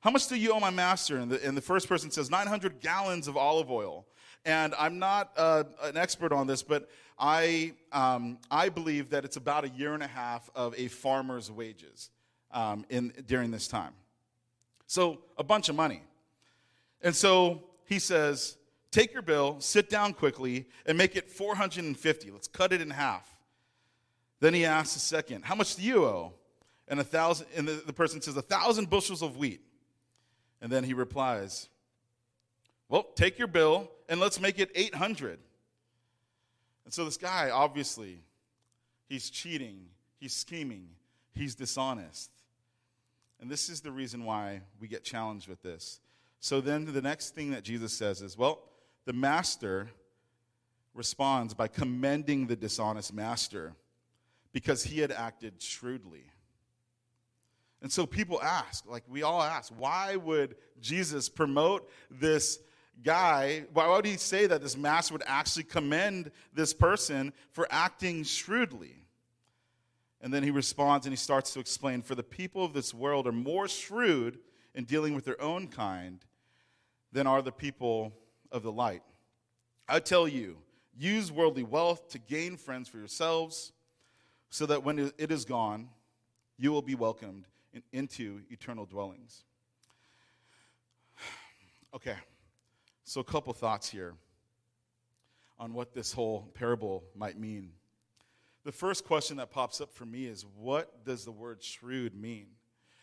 How 0.00 0.10
much 0.10 0.28
do 0.28 0.36
you 0.36 0.52
owe 0.52 0.60
my 0.60 0.70
master? 0.70 1.18
And 1.18 1.30
the, 1.30 1.44
and 1.46 1.56
the 1.56 1.62
first 1.62 1.88
person 1.88 2.10
says, 2.10 2.30
900 2.30 2.80
gallons 2.80 3.28
of 3.28 3.36
olive 3.36 3.70
oil. 3.70 4.06
And 4.46 4.74
I'm 4.78 4.98
not 4.98 5.32
uh, 5.36 5.64
an 5.82 5.98
expert 5.98 6.32
on 6.32 6.46
this, 6.46 6.62
but 6.62 6.88
I, 7.18 7.74
um, 7.92 8.38
I 8.50 8.70
believe 8.70 9.10
that 9.10 9.26
it's 9.26 9.36
about 9.36 9.64
a 9.64 9.68
year 9.68 9.92
and 9.92 10.02
a 10.02 10.06
half 10.06 10.48
of 10.54 10.74
a 10.78 10.88
farmer's 10.88 11.50
wages 11.50 12.08
um, 12.50 12.86
in, 12.88 13.12
during 13.26 13.50
this 13.50 13.68
time. 13.68 13.92
So, 14.86 15.18
a 15.36 15.44
bunch 15.44 15.68
of 15.68 15.76
money. 15.76 16.02
And 17.02 17.14
so 17.14 17.62
he 17.86 17.98
says, 17.98 18.56
Take 18.90 19.12
your 19.12 19.22
bill, 19.22 19.56
sit 19.60 19.88
down 19.88 20.14
quickly, 20.14 20.66
and 20.86 20.98
make 20.98 21.16
it 21.16 21.28
450. 21.28 22.30
Let's 22.30 22.48
cut 22.48 22.72
it 22.72 22.80
in 22.80 22.90
half. 22.90 23.28
Then 24.40 24.54
he 24.54 24.64
asks 24.64 24.96
a 24.96 25.00
second, 25.00 25.44
How 25.44 25.54
much 25.54 25.76
do 25.76 25.82
you 25.82 26.04
owe? 26.04 26.32
and 26.90 26.98
a 26.98 27.04
thousand 27.04 27.46
and 27.56 27.66
the, 27.66 27.82
the 27.86 27.92
person 27.92 28.20
says 28.20 28.36
a 28.36 28.42
thousand 28.42 28.90
bushels 28.90 29.22
of 29.22 29.38
wheat 29.38 29.62
and 30.60 30.70
then 30.70 30.84
he 30.84 30.92
replies 30.92 31.68
well 32.88 33.06
take 33.14 33.38
your 33.38 33.48
bill 33.48 33.88
and 34.08 34.20
let's 34.20 34.40
make 34.40 34.58
it 34.58 34.70
800 34.74 35.38
and 36.84 36.92
so 36.92 37.04
this 37.04 37.16
guy 37.16 37.48
obviously 37.50 38.18
he's 39.08 39.30
cheating 39.30 39.86
he's 40.18 40.34
scheming 40.34 40.88
he's 41.32 41.54
dishonest 41.54 42.30
and 43.40 43.48
this 43.48 43.70
is 43.70 43.80
the 43.80 43.92
reason 43.92 44.24
why 44.24 44.60
we 44.80 44.88
get 44.88 45.04
challenged 45.04 45.48
with 45.48 45.62
this 45.62 46.00
so 46.40 46.60
then 46.60 46.92
the 46.92 47.00
next 47.00 47.36
thing 47.36 47.52
that 47.52 47.62
jesus 47.62 47.92
says 47.92 48.20
is 48.20 48.36
well 48.36 48.58
the 49.10 49.16
master 49.16 49.90
responds 50.94 51.52
by 51.52 51.66
commending 51.66 52.46
the 52.46 52.54
dishonest 52.54 53.12
master 53.12 53.74
because 54.52 54.84
he 54.84 55.00
had 55.00 55.10
acted 55.10 55.60
shrewdly 55.60 56.30
and 57.82 57.90
so 57.90 58.06
people 58.06 58.40
ask, 58.42 58.84
like 58.88 59.04
we 59.08 59.22
all 59.22 59.42
ask, 59.42 59.72
why 59.76 60.16
would 60.16 60.56
Jesus 60.80 61.28
promote 61.28 61.90
this 62.10 62.58
guy? 63.02 63.64
Why 63.72 63.88
would 63.88 64.04
he 64.04 64.16
say 64.16 64.46
that 64.46 64.60
this 64.60 64.76
master 64.76 65.14
would 65.14 65.22
actually 65.26 65.64
commend 65.64 66.30
this 66.52 66.74
person 66.74 67.32
for 67.50 67.66
acting 67.70 68.24
shrewdly? 68.24 68.96
And 70.20 70.34
then 70.34 70.42
he 70.42 70.50
responds 70.50 71.06
and 71.06 71.12
he 71.12 71.16
starts 71.16 71.54
to 71.54 71.60
explain 71.60 72.02
for 72.02 72.14
the 72.14 72.22
people 72.22 72.62
of 72.62 72.74
this 72.74 72.92
world 72.92 73.26
are 73.26 73.32
more 73.32 73.66
shrewd 73.66 74.38
in 74.74 74.84
dealing 74.84 75.14
with 75.14 75.24
their 75.24 75.40
own 75.40 75.66
kind 75.66 76.22
than 77.12 77.26
are 77.26 77.40
the 77.40 77.50
people 77.50 78.12
of 78.52 78.62
the 78.62 78.72
light. 78.72 79.02
I 79.88 80.00
tell 80.00 80.28
you, 80.28 80.58
use 80.96 81.32
worldly 81.32 81.62
wealth 81.62 82.08
to 82.10 82.18
gain 82.18 82.56
friends 82.56 82.88
for 82.88 82.98
yourselves, 82.98 83.72
so 84.50 84.66
that 84.66 84.84
when 84.84 85.12
it 85.16 85.30
is 85.30 85.44
gone, 85.44 85.88
you 86.58 86.72
will 86.72 86.82
be 86.82 86.94
welcomed 86.94 87.46
in, 87.72 87.82
into 87.92 88.40
eternal 88.50 88.86
dwellings. 88.86 89.44
Okay, 91.92 92.14
so 93.02 93.20
a 93.20 93.24
couple 93.24 93.52
thoughts 93.52 93.90
here 93.90 94.14
on 95.58 95.74
what 95.74 95.92
this 95.92 96.12
whole 96.12 96.48
parable 96.54 97.02
might 97.16 97.36
mean. 97.36 97.72
The 98.64 98.70
first 98.70 99.04
question 99.04 99.38
that 99.38 99.50
pops 99.50 99.80
up 99.80 99.92
for 99.92 100.06
me 100.06 100.26
is 100.26 100.46
what 100.56 101.04
does 101.04 101.24
the 101.24 101.32
word 101.32 101.64
shrewd 101.64 102.14
mean? 102.14 102.46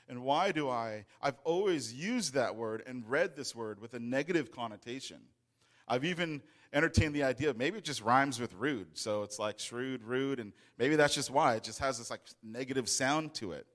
And 0.08 0.24
why 0.24 0.52
do 0.52 0.70
I? 0.70 1.06
I've 1.22 1.40
always 1.44 1.94
used 1.94 2.34
that 2.34 2.56
word 2.56 2.84
and 2.88 3.04
read 3.10 3.36
this 3.36 3.54
word 3.54 3.82
with 3.82 3.94
a 3.94 4.00
negative 4.00 4.52
connotation. 4.52 5.20
I've 5.88 6.06
even 6.06 6.42
entertained 6.74 7.16
the 7.16 7.24
idea 7.24 7.50
of 7.50 7.58
maybe 7.58 7.78
it 7.78 7.84
just 7.84 8.02
rhymes 8.02 8.40
with 8.40 8.54
rude. 8.54 8.88
So 8.94 9.24
it's 9.24 9.40
like 9.40 9.60
shrewd, 9.60 10.04
rude, 10.04 10.40
and 10.40 10.52
maybe 10.78 10.96
that's 10.96 11.16
just 11.16 11.30
why. 11.30 11.56
It 11.56 11.64
just 11.64 11.80
has 11.80 11.98
this 11.98 12.10
like 12.10 12.22
negative 12.44 12.90
sound 12.90 13.34
to 13.36 13.54
it. 13.54 13.66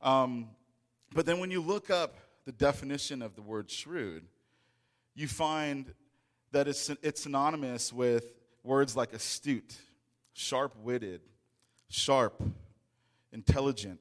Um, 0.00 0.48
but 1.14 1.26
then 1.26 1.38
when 1.38 1.50
you 1.50 1.60
look 1.60 1.90
up 1.90 2.16
the 2.44 2.52
definition 2.52 3.22
of 3.22 3.34
the 3.34 3.42
word 3.42 3.70
shrewd, 3.70 4.24
you 5.14 5.28
find 5.28 5.92
that 6.52 6.68
it's, 6.68 6.90
it's 7.02 7.22
synonymous 7.22 7.92
with 7.92 8.34
words 8.62 8.96
like 8.96 9.12
astute, 9.12 9.76
sharp 10.32 10.74
witted, 10.82 11.20
sharp, 11.88 12.42
intelligent, 13.32 14.00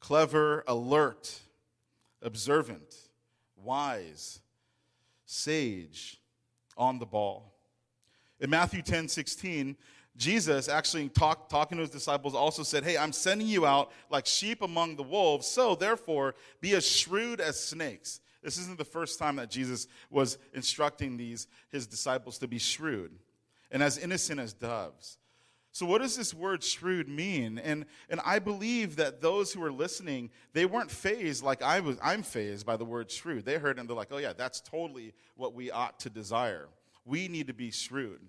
clever, 0.00 0.64
alert, 0.66 1.38
observant, 2.20 2.94
wise, 3.56 4.40
sage, 5.24 6.20
on 6.76 6.98
the 6.98 7.06
ball. 7.06 7.52
In 8.40 8.50
Matthew 8.50 8.82
10 8.82 9.08
16, 9.08 9.76
Jesus, 10.16 10.68
actually 10.68 11.08
talk, 11.08 11.48
talking 11.48 11.76
to 11.78 11.82
his 11.82 11.90
disciples, 11.90 12.34
also 12.34 12.62
said, 12.62 12.84
Hey, 12.84 12.96
I'm 12.96 13.12
sending 13.12 13.46
you 13.46 13.66
out 13.66 13.90
like 14.10 14.26
sheep 14.26 14.62
among 14.62 14.96
the 14.96 15.02
wolves, 15.02 15.46
so 15.46 15.74
therefore 15.74 16.34
be 16.60 16.74
as 16.74 16.86
shrewd 16.86 17.40
as 17.40 17.58
snakes. 17.58 18.20
This 18.42 18.58
isn't 18.58 18.78
the 18.78 18.84
first 18.84 19.18
time 19.18 19.36
that 19.36 19.50
Jesus 19.50 19.88
was 20.10 20.38
instructing 20.52 21.16
these, 21.16 21.48
his 21.70 21.86
disciples 21.86 22.38
to 22.38 22.46
be 22.46 22.58
shrewd 22.58 23.12
and 23.70 23.82
as 23.82 23.98
innocent 23.98 24.38
as 24.38 24.52
doves. 24.52 25.18
So, 25.74 25.86
what 25.86 26.02
does 26.02 26.16
this 26.16 26.32
word 26.32 26.62
shrewd 26.62 27.08
mean? 27.08 27.58
And, 27.58 27.86
and 28.08 28.20
I 28.24 28.38
believe 28.38 28.94
that 28.94 29.20
those 29.20 29.52
who 29.52 29.60
are 29.64 29.72
listening, 29.72 30.30
they 30.52 30.66
weren't 30.66 30.88
fazed 30.88 31.42
like 31.42 31.62
I 31.62 31.80
was, 31.80 31.98
I'm 32.00 32.22
fazed 32.22 32.64
by 32.64 32.76
the 32.76 32.84
word 32.84 33.10
shrewd. 33.10 33.44
They 33.44 33.58
heard 33.58 33.78
it 33.78 33.80
and 33.80 33.88
they're 33.88 33.96
like, 33.96 34.12
oh, 34.12 34.18
yeah, 34.18 34.34
that's 34.34 34.60
totally 34.60 35.14
what 35.34 35.52
we 35.52 35.72
ought 35.72 35.98
to 36.00 36.10
desire. 36.10 36.68
We 37.04 37.26
need 37.26 37.48
to 37.48 37.54
be 37.54 37.72
shrewd. 37.72 38.20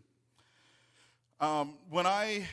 Um, 1.40 1.76
when 1.92 2.08
I 2.08 2.48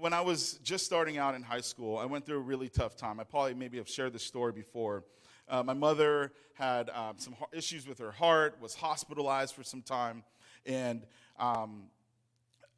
when 0.00 0.12
I 0.12 0.20
was 0.20 0.60
just 0.62 0.84
starting 0.84 1.16
out 1.16 1.34
in 1.34 1.42
high 1.42 1.62
school, 1.62 1.96
I 1.96 2.04
went 2.04 2.26
through 2.26 2.36
a 2.36 2.42
really 2.42 2.68
tough 2.68 2.96
time. 2.96 3.20
I 3.20 3.24
probably 3.24 3.54
maybe 3.54 3.78
have 3.78 3.88
shared 3.88 4.12
this 4.12 4.24
story 4.24 4.52
before. 4.52 5.02
Uh, 5.48 5.62
my 5.62 5.72
mother 5.74 6.32
had 6.52 6.90
um, 6.90 7.14
some 7.16 7.34
issues 7.54 7.88
with 7.88 7.98
her 7.98 8.12
heart, 8.12 8.58
was 8.60 8.74
hospitalized 8.74 9.54
for 9.54 9.62
some 9.62 9.80
time, 9.80 10.24
and 10.66 11.06
um, 11.38 11.84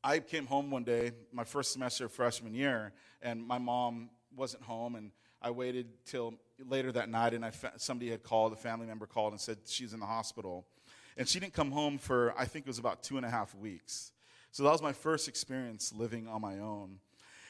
I 0.04 0.18
came 0.18 0.46
home 0.46 0.70
one 0.70 0.82
day, 0.82 1.12
my 1.32 1.44
first 1.44 1.72
semester 1.72 2.06
of 2.06 2.12
freshman 2.12 2.54
year, 2.54 2.92
and 3.22 3.46
my 3.46 3.58
mom 3.58 4.10
wasn't 4.36 4.64
home, 4.64 4.96
and 4.96 5.12
I 5.40 5.52
waited 5.52 5.86
till 6.04 6.34
later 6.58 6.90
that 6.90 7.08
night, 7.08 7.34
and 7.34 7.44
I 7.44 7.50
fa- 7.50 7.74
somebody 7.76 8.10
had 8.10 8.24
called, 8.24 8.52
a 8.52 8.56
family 8.56 8.86
member 8.86 9.06
called 9.06 9.32
and 9.32 9.40
said 9.40 9.58
she's 9.64 9.92
in 9.92 10.00
the 10.00 10.06
hospital, 10.06 10.66
and 11.16 11.28
she 11.28 11.38
didn't 11.38 11.52
come 11.52 11.70
home 11.70 11.98
for 11.98 12.34
I 12.36 12.46
think 12.46 12.66
it 12.66 12.68
was 12.68 12.80
about 12.80 13.04
two 13.04 13.16
and 13.16 13.24
a 13.24 13.30
half 13.30 13.54
weeks. 13.54 14.10
So 14.50 14.64
that 14.64 14.70
was 14.70 14.82
my 14.82 14.92
first 14.92 15.28
experience 15.28 15.92
living 15.92 16.26
on 16.26 16.40
my 16.40 16.58
own. 16.58 16.98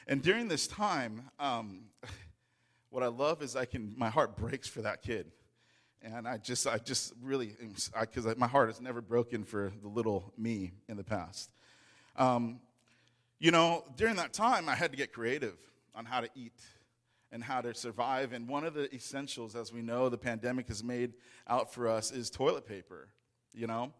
And 0.05 0.21
during 0.21 0.47
this 0.47 0.67
time, 0.67 1.31
um, 1.39 1.85
what 2.91 3.01
I 3.01 3.07
love 3.07 3.41
is 3.41 3.55
I 3.55 3.65
can, 3.65 3.95
my 3.97 4.09
heart 4.09 4.37
breaks 4.37 4.67
for 4.67 4.83
that 4.83 5.01
kid. 5.01 5.31
And 6.03 6.27
I 6.27 6.37
just, 6.37 6.67
I 6.67 6.77
just 6.77 7.13
really, 7.21 7.55
because 7.99 8.37
my 8.37 8.47
heart 8.47 8.67
has 8.67 8.79
never 8.79 9.01
broken 9.01 9.43
for 9.43 9.71
the 9.81 9.87
little 9.87 10.33
me 10.37 10.73
in 10.87 10.97
the 10.97 11.03
past. 11.03 11.49
Um, 12.15 12.59
you 13.39 13.51
know, 13.51 13.83
during 13.97 14.15
that 14.17 14.33
time, 14.33 14.69
I 14.69 14.75
had 14.75 14.91
to 14.91 14.97
get 14.97 15.11
creative 15.11 15.57
on 15.95 16.05
how 16.05 16.21
to 16.21 16.29
eat 16.35 16.59
and 17.31 17.43
how 17.43 17.61
to 17.61 17.73
survive. 17.73 18.31
And 18.31 18.47
one 18.47 18.63
of 18.63 18.73
the 18.73 18.93
essentials, 18.93 19.55
as 19.55 19.73
we 19.73 19.81
know, 19.81 20.07
the 20.07 20.17
pandemic 20.17 20.67
has 20.67 20.83
made 20.83 21.13
out 21.47 21.73
for 21.73 21.87
us 21.87 22.11
is 22.11 22.29
toilet 22.29 22.67
paper, 22.67 23.09
you 23.53 23.67
know? 23.67 23.91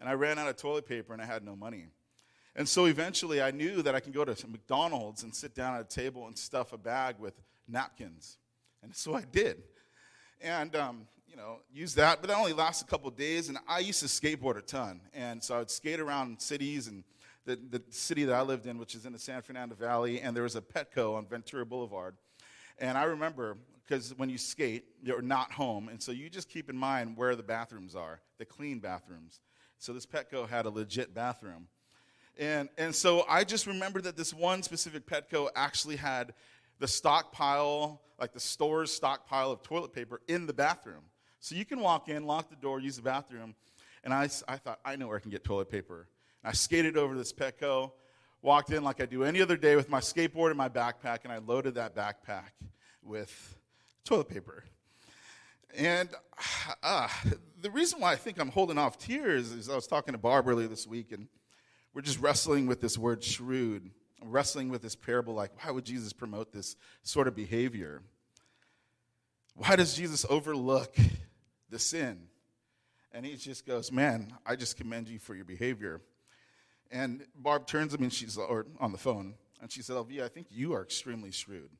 And 0.00 0.08
I 0.08 0.14
ran 0.14 0.38
out 0.38 0.48
of 0.48 0.56
toilet 0.56 0.86
paper 0.86 1.12
and 1.12 1.22
I 1.22 1.26
had 1.26 1.44
no 1.44 1.54
money. 1.54 1.86
And 2.56 2.68
so 2.68 2.86
eventually 2.86 3.40
I 3.40 3.52
knew 3.52 3.80
that 3.82 3.94
I 3.94 4.00
can 4.00 4.12
go 4.12 4.24
to 4.24 4.48
McDonald's 4.48 5.22
and 5.22 5.34
sit 5.34 5.54
down 5.54 5.76
at 5.76 5.80
a 5.82 5.84
table 5.84 6.26
and 6.26 6.36
stuff 6.36 6.72
a 6.72 6.78
bag 6.78 7.16
with 7.18 7.34
napkins. 7.68 8.38
And 8.82 8.94
so 8.94 9.14
I 9.14 9.22
did. 9.30 9.62
And, 10.40 10.74
um, 10.74 11.06
you 11.28 11.36
know, 11.36 11.58
use 11.72 11.94
that, 11.94 12.20
but 12.20 12.28
that 12.28 12.36
only 12.36 12.52
lasts 12.52 12.82
a 12.82 12.86
couple 12.86 13.08
days. 13.10 13.48
And 13.48 13.58
I 13.68 13.78
used 13.78 14.00
to 14.00 14.06
skateboard 14.06 14.56
a 14.56 14.62
ton. 14.62 15.00
And 15.14 15.42
so 15.42 15.54
I 15.54 15.58
would 15.60 15.70
skate 15.70 16.00
around 16.00 16.40
cities 16.40 16.88
and 16.88 17.04
the, 17.44 17.58
the 17.70 17.82
city 17.90 18.24
that 18.24 18.34
I 18.34 18.42
lived 18.42 18.66
in, 18.66 18.78
which 18.78 18.94
is 18.94 19.06
in 19.06 19.12
the 19.12 19.18
San 19.18 19.42
Fernando 19.42 19.74
Valley, 19.74 20.20
and 20.20 20.36
there 20.36 20.42
was 20.42 20.56
a 20.56 20.60
Petco 20.60 21.16
on 21.16 21.26
Ventura 21.26 21.64
Boulevard. 21.64 22.14
And 22.78 22.96
I 22.96 23.04
remember, 23.04 23.56
because 23.86 24.14
when 24.16 24.28
you 24.28 24.38
skate, 24.38 24.84
you're 25.02 25.22
not 25.22 25.52
home, 25.52 25.88
and 25.88 26.02
so 26.02 26.12
you 26.12 26.30
just 26.30 26.48
keep 26.48 26.70
in 26.70 26.76
mind 26.76 27.16
where 27.16 27.36
the 27.36 27.42
bathrooms 27.42 27.94
are, 27.94 28.20
the 28.38 28.44
clean 28.44 28.78
bathrooms. 28.78 29.40
So 29.78 29.92
this 29.92 30.06
Petco 30.06 30.48
had 30.48 30.66
a 30.66 30.70
legit 30.70 31.14
bathroom. 31.14 31.66
And, 32.38 32.68
and 32.78 32.94
so 32.94 33.24
I 33.28 33.44
just 33.44 33.66
remember 33.66 34.00
that 34.02 34.16
this 34.16 34.32
one 34.32 34.62
specific 34.62 35.06
Petco 35.06 35.48
actually 35.56 35.96
had 35.96 36.32
the 36.78 36.88
stockpile, 36.88 38.00
like 38.18 38.32
the 38.32 38.40
store's 38.40 38.92
stockpile 38.92 39.50
of 39.50 39.62
toilet 39.62 39.92
paper 39.92 40.20
in 40.28 40.46
the 40.46 40.52
bathroom. 40.52 41.02
So 41.40 41.54
you 41.54 41.64
can 41.64 41.80
walk 41.80 42.08
in, 42.08 42.26
lock 42.26 42.50
the 42.50 42.56
door, 42.56 42.80
use 42.80 42.96
the 42.96 43.02
bathroom. 43.02 43.54
And 44.04 44.14
I, 44.14 44.28
I 44.48 44.56
thought, 44.56 44.80
I 44.84 44.96
know 44.96 45.08
where 45.08 45.16
I 45.16 45.20
can 45.20 45.30
get 45.30 45.44
toilet 45.44 45.70
paper. 45.70 46.08
And 46.42 46.50
I 46.50 46.52
skated 46.52 46.96
over 46.96 47.16
this 47.16 47.32
Petco, 47.32 47.92
walked 48.42 48.70
in 48.70 48.82
like 48.82 49.00
I 49.00 49.06
do 49.06 49.24
any 49.24 49.42
other 49.42 49.56
day 49.56 49.76
with 49.76 49.88
my 49.88 50.00
skateboard 50.00 50.48
and 50.48 50.58
my 50.58 50.68
backpack, 50.68 51.20
and 51.24 51.32
I 51.32 51.38
loaded 51.38 51.74
that 51.74 51.94
backpack 51.94 52.50
with 53.02 53.58
toilet 54.04 54.28
paper. 54.28 54.64
And 55.76 56.08
uh, 56.82 57.08
the 57.60 57.70
reason 57.70 58.00
why 58.00 58.12
I 58.12 58.16
think 58.16 58.40
I'm 58.40 58.50
holding 58.50 58.78
off 58.78 58.98
tears 58.98 59.52
is 59.52 59.68
I 59.68 59.74
was 59.74 59.86
talking 59.86 60.12
to 60.12 60.18
Barb 60.18 60.48
earlier 60.48 60.68
this 60.68 60.86
week, 60.86 61.12
and 61.12 61.28
we're 61.94 62.02
just 62.02 62.20
wrestling 62.20 62.66
with 62.66 62.80
this 62.80 62.98
word 62.98 63.22
shrewd, 63.22 63.90
wrestling 64.22 64.68
with 64.68 64.82
this 64.82 64.96
parable 64.96 65.34
like, 65.34 65.64
why 65.64 65.70
would 65.70 65.84
Jesus 65.84 66.12
promote 66.12 66.52
this 66.52 66.76
sort 67.02 67.28
of 67.28 67.36
behavior? 67.36 68.02
Why 69.54 69.76
does 69.76 69.94
Jesus 69.94 70.24
overlook 70.28 70.96
the 71.68 71.78
sin? 71.78 72.28
And 73.12 73.26
he 73.26 73.36
just 73.36 73.66
goes, 73.66 73.90
Man, 73.90 74.32
I 74.46 74.56
just 74.56 74.76
commend 74.76 75.08
you 75.08 75.18
for 75.18 75.34
your 75.34 75.44
behavior. 75.44 76.00
And 76.90 77.24
Barb 77.36 77.66
turns 77.66 77.92
to 77.92 77.98
me 77.98 78.04
and 78.04 78.12
she's 78.12 78.36
or 78.36 78.66
on 78.80 78.92
the 78.92 78.98
phone, 78.98 79.34
and 79.60 79.70
she 79.70 79.82
said, 79.82 79.96
Elvia, 79.96 80.24
I 80.24 80.28
think 80.28 80.48
you 80.50 80.72
are 80.72 80.82
extremely 80.82 81.30
shrewd. 81.30 81.70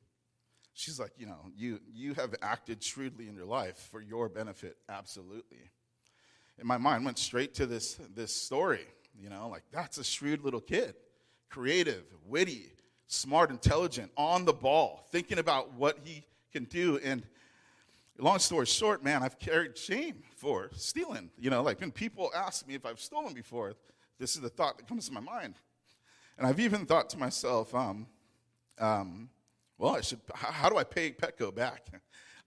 She's 0.73 0.99
like, 0.99 1.11
you 1.17 1.25
know, 1.25 1.51
you 1.55 1.79
you 1.93 2.13
have 2.13 2.33
acted 2.41 2.81
shrewdly 2.81 3.27
in 3.27 3.35
your 3.35 3.45
life 3.45 3.89
for 3.91 4.01
your 4.01 4.29
benefit, 4.29 4.77
absolutely. 4.87 5.69
And 6.57 6.67
my 6.67 6.77
mind 6.77 7.03
went 7.03 7.17
straight 7.17 7.53
to 7.55 7.65
this 7.65 7.99
this 8.15 8.33
story, 8.33 8.85
you 9.19 9.29
know, 9.29 9.49
like 9.49 9.63
that's 9.71 9.97
a 9.97 10.03
shrewd 10.03 10.43
little 10.43 10.61
kid, 10.61 10.95
creative, 11.49 12.03
witty, 12.25 12.71
smart, 13.07 13.51
intelligent, 13.51 14.11
on 14.15 14.45
the 14.45 14.53
ball, 14.53 15.05
thinking 15.11 15.39
about 15.39 15.73
what 15.73 15.99
he 16.03 16.23
can 16.53 16.63
do. 16.63 16.99
And 17.03 17.23
long 18.17 18.39
story 18.39 18.65
short, 18.65 19.03
man, 19.03 19.23
I've 19.23 19.39
carried 19.39 19.77
shame 19.77 20.23
for 20.37 20.69
stealing. 20.73 21.31
You 21.37 21.49
know, 21.49 21.63
like 21.63 21.81
when 21.81 21.91
people 21.91 22.31
ask 22.33 22.65
me 22.67 22.75
if 22.75 22.85
I've 22.85 22.99
stolen 22.99 23.33
before, 23.33 23.73
this 24.21 24.35
is 24.35 24.41
the 24.41 24.49
thought 24.49 24.77
that 24.77 24.87
comes 24.87 25.07
to 25.07 25.13
my 25.13 25.19
mind. 25.19 25.55
And 26.37 26.45
I've 26.45 26.59
even 26.59 26.85
thought 26.85 27.09
to 27.09 27.17
myself, 27.17 27.73
um, 27.73 28.05
um, 28.77 29.29
well, 29.79 29.95
I 29.95 30.01
should, 30.01 30.19
how 30.35 30.69
do 30.69 30.77
I 30.77 30.83
pay 30.83 31.11
Petco 31.11 31.53
back? 31.53 31.87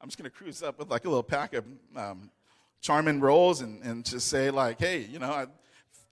I'm 0.01 0.07
just 0.07 0.17
going 0.17 0.31
to 0.31 0.37
cruise 0.37 0.63
up 0.63 0.79
with 0.79 0.89
like 0.89 1.05
a 1.05 1.09
little 1.09 1.25
pack 1.25 1.53
of 1.53 1.65
um, 1.97 2.31
Charmin 2.81 3.21
rolls 3.21 3.61
and, 3.61 3.83
and 3.83 4.05
just 4.05 4.29
say, 4.29 4.51
like, 4.51 4.79
hey, 4.79 5.01
you 5.01 5.19
know, 5.19 5.33
I, 5.33 5.47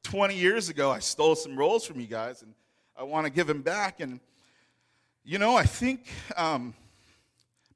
20 0.03 0.35
years 0.35 0.69
ago, 0.69 0.91
I 0.91 0.99
stole 0.99 1.37
some 1.37 1.57
rolls 1.57 1.87
from 1.87 2.01
you 2.01 2.09
guys 2.09 2.43
and 2.43 2.55
I 2.97 3.05
want 3.05 3.27
to 3.27 3.33
give 3.33 3.47
them 3.47 3.63
back. 3.63 4.01
And, 4.01 4.19
you 5.25 5.39
know, 5.39 5.55
I 5.55 5.63
think, 5.63 6.09
um, 6.37 6.75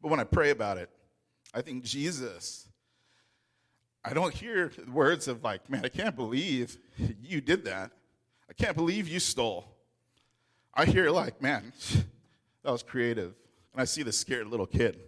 but 0.03 0.09
when 0.09 0.19
I 0.19 0.25
pray 0.25 0.51
about 0.51 0.77
it, 0.77 0.91
I 1.55 1.63
think 1.63 1.85
Jesus 1.85 2.66
I 4.09 4.13
don't 4.13 4.33
hear 4.33 4.71
words 4.93 5.27
of 5.27 5.43
like, 5.43 5.69
man, 5.69 5.85
I 5.85 5.89
can't 5.89 6.15
believe 6.15 6.79
you 7.21 7.41
did 7.41 7.65
that. 7.65 7.91
I 8.49 8.53
can't 8.53 8.77
believe 8.77 9.09
you 9.09 9.19
stole. 9.19 9.67
I 10.73 10.85
hear 10.85 11.11
like, 11.11 11.43
man, 11.43 11.73
that 12.63 12.71
was 12.71 12.85
creative. 12.85 13.35
And 13.73 13.83
I 13.83 13.85
see 13.85 14.05
the 14.05 14.13
scared 14.13 14.47
little 14.47 14.67
kid. 14.67 15.01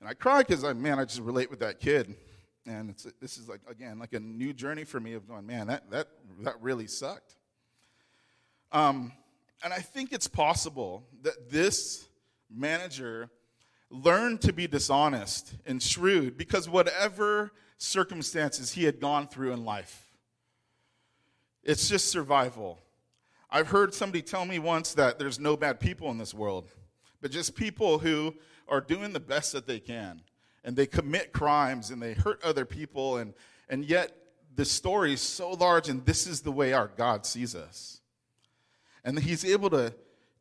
And 0.00 0.08
I 0.08 0.14
cry 0.14 0.40
because 0.40 0.64
I, 0.64 0.72
man, 0.72 0.98
I 0.98 1.04
just 1.04 1.20
relate 1.20 1.48
with 1.48 1.60
that 1.60 1.78
kid. 1.78 2.16
And 2.66 2.90
it's, 2.90 3.06
this 3.20 3.38
is 3.38 3.48
like, 3.48 3.60
again, 3.70 4.00
like 4.00 4.14
a 4.14 4.20
new 4.20 4.52
journey 4.52 4.82
for 4.82 4.98
me 4.98 5.12
of 5.12 5.28
going, 5.28 5.46
man, 5.46 5.68
that, 5.68 5.88
that, 5.92 6.08
that 6.40 6.60
really 6.60 6.88
sucked. 6.88 7.36
Um, 8.72 9.12
and 9.62 9.72
I 9.72 9.78
think 9.78 10.12
it's 10.12 10.26
possible 10.26 11.04
that 11.22 11.52
this 11.52 12.08
manager 12.50 13.30
learned 13.90 14.40
to 14.40 14.52
be 14.52 14.66
dishonest 14.66 15.54
and 15.66 15.80
shrewd 15.80 16.36
because 16.36 16.68
whatever 16.68 17.52
circumstances 17.82 18.72
he 18.72 18.84
had 18.84 19.00
gone 19.00 19.26
through 19.26 19.52
in 19.52 19.64
life. 19.64 20.06
It's 21.64 21.88
just 21.88 22.10
survival. 22.10 22.78
I've 23.50 23.68
heard 23.68 23.92
somebody 23.92 24.22
tell 24.22 24.44
me 24.44 24.58
once 24.58 24.94
that 24.94 25.18
there's 25.18 25.38
no 25.38 25.56
bad 25.56 25.80
people 25.80 26.10
in 26.10 26.18
this 26.18 26.32
world, 26.32 26.68
but 27.20 27.30
just 27.30 27.54
people 27.54 27.98
who 27.98 28.34
are 28.68 28.80
doing 28.80 29.12
the 29.12 29.20
best 29.20 29.52
that 29.52 29.66
they 29.66 29.80
can. 29.80 30.22
And 30.64 30.76
they 30.76 30.86
commit 30.86 31.32
crimes 31.32 31.90
and 31.90 32.00
they 32.00 32.14
hurt 32.14 32.42
other 32.44 32.64
people, 32.64 33.16
and, 33.16 33.34
and 33.68 33.84
yet 33.84 34.12
the 34.54 34.64
story 34.64 35.14
is 35.14 35.20
so 35.20 35.50
large, 35.50 35.88
and 35.88 36.06
this 36.06 36.28
is 36.28 36.42
the 36.42 36.52
way 36.52 36.72
our 36.72 36.88
God 36.96 37.26
sees 37.26 37.56
us. 37.56 38.00
And 39.04 39.18
he's 39.18 39.44
able 39.44 39.70
to 39.70 39.92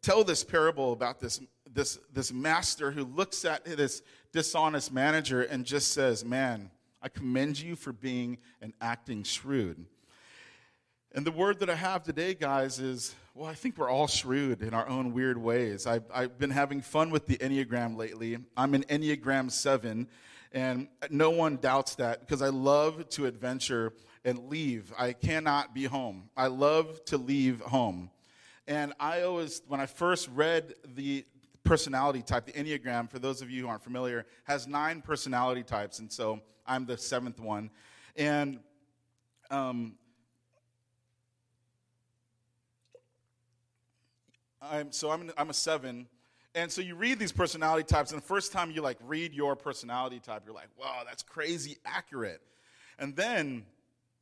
tell 0.03 0.23
this 0.23 0.43
parable 0.43 0.93
about 0.93 1.19
this, 1.19 1.41
this, 1.73 1.97
this 2.13 2.31
master 2.31 2.91
who 2.91 3.03
looks 3.03 3.45
at 3.45 3.65
this 3.65 4.03
dishonest 4.31 4.93
manager 4.93 5.41
and 5.41 5.65
just 5.65 5.91
says, 5.91 6.23
Man, 6.23 6.69
I 7.01 7.09
commend 7.09 7.59
you 7.59 7.75
for 7.75 7.91
being 7.91 8.37
and 8.61 8.73
acting 8.79 9.23
shrewd. 9.23 9.85
And 11.13 11.25
the 11.25 11.31
word 11.31 11.59
that 11.59 11.69
I 11.69 11.75
have 11.75 12.03
today, 12.03 12.33
guys, 12.33 12.79
is 12.79 13.15
well, 13.33 13.49
I 13.49 13.53
think 13.53 13.77
we're 13.77 13.89
all 13.89 14.07
shrewd 14.07 14.61
in 14.61 14.73
our 14.73 14.87
own 14.87 15.13
weird 15.13 15.37
ways. 15.37 15.87
I've, 15.87 16.03
I've 16.13 16.37
been 16.37 16.51
having 16.51 16.81
fun 16.81 17.11
with 17.11 17.27
the 17.27 17.37
Enneagram 17.37 17.97
lately. 17.97 18.37
I'm 18.57 18.73
an 18.73 18.83
Enneagram 18.83 19.49
7, 19.51 20.07
and 20.51 20.87
no 21.09 21.29
one 21.29 21.57
doubts 21.57 21.95
that 21.95 22.19
because 22.19 22.41
I 22.41 22.49
love 22.49 23.07
to 23.09 23.25
adventure 23.25 23.93
and 24.25 24.49
leave. 24.49 24.93
I 24.97 25.13
cannot 25.13 25.73
be 25.73 25.85
home. 25.85 26.29
I 26.35 26.47
love 26.47 27.03
to 27.05 27.17
leave 27.17 27.61
home. 27.61 28.11
And 28.67 28.93
I 28.99 29.21
always, 29.21 29.61
when 29.67 29.79
I 29.79 29.85
first 29.85 30.29
read 30.29 30.75
the 30.95 31.25
personality 31.63 32.21
type, 32.21 32.45
the 32.45 32.51
Enneagram, 32.51 33.09
for 33.09 33.19
those 33.19 33.41
of 33.41 33.49
you 33.49 33.63
who 33.63 33.69
aren't 33.69 33.83
familiar, 33.83 34.25
has 34.43 34.67
nine 34.67 35.01
personality 35.01 35.63
types. 35.63 35.99
And 35.99 36.11
so 36.11 36.41
I'm 36.71 36.85
the 36.85 36.97
seventh 36.97 37.37
one. 37.37 37.69
And 38.15 38.59
um, 39.49 39.95
I'm, 44.61 44.93
so 44.93 45.11
I'm, 45.11 45.29
I'm 45.37 45.49
a 45.49 45.53
seven. 45.53 46.07
And 46.55 46.71
so 46.71 46.79
you 46.79 46.95
read 46.95 47.19
these 47.19 47.33
personality 47.33 47.83
types, 47.83 48.13
and 48.13 48.21
the 48.21 48.25
first 48.25 48.53
time 48.53 48.71
you 48.71 48.81
like 48.81 48.97
read 49.03 49.33
your 49.33 49.57
personality 49.57 50.21
type, 50.21 50.43
you're 50.45 50.55
like, 50.55 50.69
wow, 50.79 51.01
that's 51.05 51.23
crazy 51.23 51.75
accurate. 51.85 52.41
And 52.97 53.17
then 53.17 53.65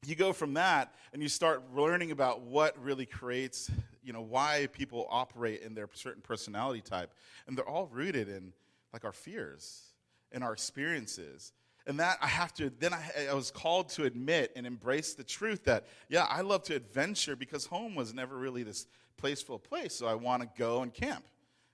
you 0.07 0.15
go 0.15 0.33
from 0.33 0.55
that 0.55 0.95
and 1.13 1.21
you 1.21 1.29
start 1.29 1.61
learning 1.75 2.09
about 2.09 2.41
what 2.41 2.81
really 2.83 3.05
creates, 3.05 3.69
you 4.03 4.11
know, 4.11 4.21
why 4.21 4.69
people 4.71 5.05
operate 5.11 5.61
in 5.61 5.75
their 5.75 5.89
certain 5.93 6.23
personality 6.23 6.81
type. 6.81 7.13
And 7.45 7.55
they're 7.55 7.69
all 7.69 7.89
rooted 7.91 8.27
in 8.27 8.53
like 8.91 9.05
our 9.05 9.11
fears 9.11 9.83
and 10.31 10.43
our 10.43 10.53
experiences 10.53 11.53
and 11.89 11.99
that 11.99 12.19
I 12.21 12.27
have 12.27 12.53
to, 12.53 12.71
then 12.79 12.93
I, 12.93 13.01
I, 13.31 13.33
was 13.33 13.49
called 13.49 13.89
to 13.89 14.03
admit 14.03 14.51
and 14.55 14.67
embrace 14.67 15.15
the 15.15 15.23
truth 15.23 15.63
that, 15.63 15.87
yeah, 16.07 16.27
I 16.29 16.41
love 16.41 16.61
to 16.65 16.75
adventure 16.75 17.35
because 17.35 17.65
home 17.65 17.95
was 17.95 18.13
never 18.13 18.37
really 18.37 18.61
this 18.61 18.85
placeful 19.17 19.57
place. 19.57 19.95
So 19.95 20.05
I 20.05 20.13
want 20.13 20.43
to 20.43 20.49
go 20.55 20.83
and 20.83 20.93
camp. 20.93 21.25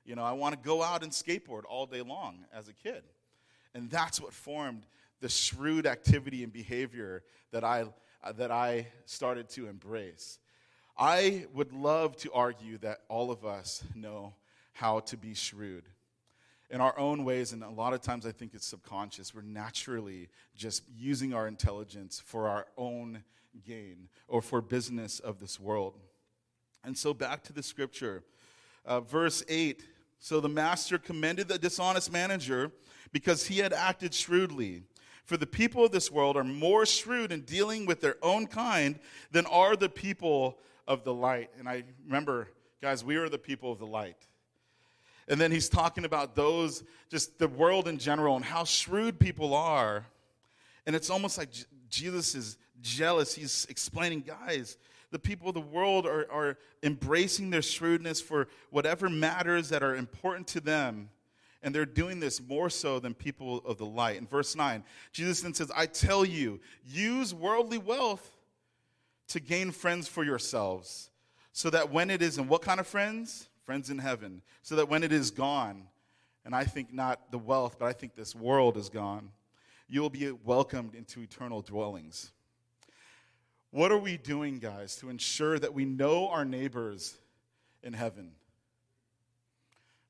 You 0.06 0.16
know, 0.16 0.24
I 0.24 0.32
want 0.32 0.54
to 0.54 0.66
go 0.66 0.82
out 0.82 1.04
and 1.04 1.12
skateboard 1.12 1.64
all 1.68 1.86
day 1.86 2.02
long 2.02 2.46
as 2.54 2.70
a 2.70 2.74
kid. 2.74 3.04
And 3.74 3.92
that's 3.92 4.22
what 4.22 4.32
formed 4.32 4.88
the 5.20 5.28
shrewd 5.28 5.86
activity 5.86 6.46
and 6.46 6.54
behavior 6.54 7.22
that 7.52 7.66
I, 7.66 7.84
uh, 8.24 8.32
that 8.38 8.52
I 8.52 8.88
started 9.04 9.50
to 9.50 9.68
embrace. 9.68 10.40
I 10.98 11.46
would 11.54 11.74
love 11.74 12.16
to 12.20 12.32
argue 12.32 12.78
that 12.78 13.00
all 13.10 13.32
of 13.32 13.44
us 13.44 13.84
know 13.94 14.34
how 14.72 15.02
to 15.02 15.18
be 15.18 15.34
shrewd 15.34 15.84
in 16.76 16.82
our 16.82 17.00
own 17.00 17.24
ways, 17.24 17.54
and 17.54 17.64
a 17.64 17.70
lot 17.70 17.94
of 17.94 18.02
times 18.02 18.26
I 18.26 18.34
think 18.34 18.54
it's 18.54 18.68
subconscious. 18.68 19.34
We're 19.34 19.44
naturally 19.44 20.28
just 20.58 20.84
using 20.94 21.34
our 21.34 21.48
intelligence 21.48 22.22
for 22.24 22.50
our 22.50 22.68
own 22.78 23.24
gain 23.66 24.10
or 24.28 24.42
for 24.42 24.60
business 24.60 25.22
of 25.22 25.40
this 25.40 25.58
world. 25.58 25.98
And 26.84 26.98
so, 26.98 27.14
back 27.14 27.44
to 27.44 27.54
the 27.54 27.64
scripture, 27.64 28.26
uh, 28.86 29.00
verse 29.00 29.42
8. 29.48 29.86
So 30.20 30.42
the 30.42 30.50
master 30.50 30.98
commended 30.98 31.48
the 31.48 31.58
dishonest 31.58 32.12
manager 32.12 32.74
because 33.14 33.46
he 33.46 33.60
had 33.60 33.72
acted 33.72 34.14
shrewdly. 34.14 34.84
For 35.24 35.38
the 35.38 35.48
people 35.48 35.86
of 35.86 35.94
this 35.94 36.12
world 36.12 36.36
are 36.36 36.44
more 36.44 36.86
shrewd 36.86 37.32
in 37.32 37.42
dealing 37.42 37.86
with 37.86 38.02
their 38.02 38.18
own 38.22 38.48
kind 38.48 39.00
than 39.32 39.46
are 39.46 39.78
the 39.78 39.88
people 39.88 40.60
of 40.90 41.06
the 41.06 41.14
light. 41.14 41.52
And 41.58 41.70
I 41.70 41.86
remember, 42.06 42.50
guys, 42.82 43.02
we 43.02 43.16
are 43.16 43.30
the 43.30 43.38
people 43.38 43.72
of 43.72 43.80
the 43.80 43.88
light. 43.88 44.28
And 45.28 45.42
then 45.42 45.52
he's 45.52 45.70
talking 45.70 46.06
about 46.06 46.36
those, 46.36 46.84
just 47.10 47.40
the 47.40 47.48
world 47.48 47.88
in 47.88 47.98
general, 47.98 48.36
and 48.36 48.46
how 48.46 48.64
shrewd 48.64 49.20
people 49.20 49.54
are. 49.54 50.06
And 50.86 50.96
it's 50.96 51.10
almost 51.10 51.38
like 51.38 51.50
Jesus 51.90 52.36
is 52.36 52.58
jealous. 52.82 53.34
He's 53.34 53.66
explaining, 53.70 54.22
guys, 54.22 54.78
the 55.12 55.20
people 55.20 55.48
of 55.48 55.56
the 55.56 55.62
world 55.62 56.06
are, 56.06 56.30
are 56.32 56.58
embracing 56.84 57.50
their 57.50 57.62
shrewdness 57.62 58.22
for 58.22 58.48
whatever 58.70 59.10
matters 59.10 59.70
that 59.70 59.82
are 59.82 59.96
important 59.96 60.48
to 60.48 60.60
them. 60.60 61.10
And 61.64 61.74
they're 61.74 61.86
doing 61.86 62.20
this 62.20 62.40
more 62.40 62.70
so 62.70 63.00
than 63.00 63.16
people 63.16 63.58
of 63.66 63.80
the 63.80 63.86
light. 63.86 64.18
In 64.18 64.28
verse 64.28 64.56
9, 64.56 64.84
Jesus 65.12 65.42
then 65.42 65.54
says, 65.56 65.72
I 65.76 65.88
tell 65.88 66.24
you, 66.24 66.60
use 66.86 67.34
worldly 67.34 67.80
wealth 67.80 68.30
to 69.30 69.40
gain 69.40 69.72
friends 69.72 70.08
for 70.08 70.24
yourselves, 70.24 71.10
so 71.52 71.72
that 71.72 71.92
when 71.92 72.12
it 72.12 72.22
is, 72.22 72.38
and 72.38 72.48
what 72.48 72.62
kind 72.62 72.80
of 72.80 72.86
friends? 72.86 73.48
Friends 73.66 73.90
in 73.90 73.98
heaven. 73.98 74.42
So 74.62 74.76
that 74.76 74.90
when 74.90 75.04
it 75.04 75.12
is 75.12 75.32
gone, 75.32 75.88
and 76.46 76.56
I 76.56 76.64
think 76.64 76.94
not 76.94 77.32
the 77.32 77.40
wealth, 77.40 77.78
but 77.80 77.88
I 77.88 77.94
think 77.94 78.16
this 78.16 78.36
world 78.36 78.78
is 78.78 78.90
gone, 78.90 79.32
you 79.88 80.02
will 80.02 80.12
be 80.12 80.32
welcomed 80.32 80.94
into 80.94 81.22
eternal 81.22 81.62
dwellings. 81.62 82.32
What 83.72 83.92
are 83.92 83.98
we 83.98 84.18
doing, 84.18 84.60
guys, 84.60 84.96
to 84.98 85.10
ensure 85.10 85.58
that 85.60 85.74
we 85.74 85.84
know 85.84 86.30
our 86.30 86.46
neighbors 86.46 87.18
in 87.84 87.94
heaven? 87.94 88.32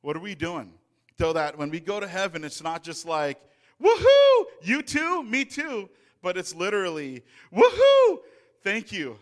What 0.01 0.15
are 0.15 0.21
we 0.21 0.35
doing? 0.35 0.73
So 1.17 1.31
that 1.33 1.57
when 1.57 1.69
we 1.71 1.79
go 1.79 1.99
to 1.99 2.07
heaven, 2.07 2.43
it's 2.43 2.61
not 2.61 2.83
just 2.83 3.05
like, 3.05 3.39
woohoo, 3.81 4.45
you 4.61 4.81
too, 4.81 5.23
me 5.23 5.45
too, 5.45 5.89
but 6.21 6.37
it's 6.37 6.53
literally, 6.53 7.23
woohoo, 7.53 8.19
thank 8.63 8.91
you 8.91 9.17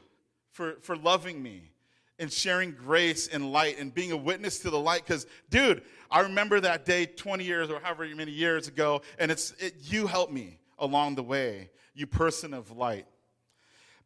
for, 0.52 0.74
for 0.82 0.96
loving 0.98 1.41
me 1.41 1.69
and 2.23 2.31
sharing 2.31 2.71
grace 2.71 3.27
and 3.27 3.51
light 3.51 3.77
and 3.77 3.93
being 3.93 4.12
a 4.12 4.17
witness 4.17 4.59
to 4.59 4.69
the 4.69 4.79
light. 4.79 5.05
Because, 5.05 5.27
dude, 5.49 5.83
I 6.09 6.21
remember 6.21 6.59
that 6.62 6.86
day 6.86 7.05
20 7.05 7.43
years 7.43 7.69
or 7.69 7.79
however 7.79 8.07
many 8.15 8.31
years 8.31 8.67
ago, 8.67 9.01
and 9.19 9.29
it's 9.29 9.51
it, 9.59 9.75
you 9.81 10.07
helped 10.07 10.33
me 10.33 10.57
along 10.79 11.15
the 11.15 11.23
way, 11.23 11.69
you 11.93 12.07
person 12.07 12.53
of 12.53 12.71
light. 12.71 13.05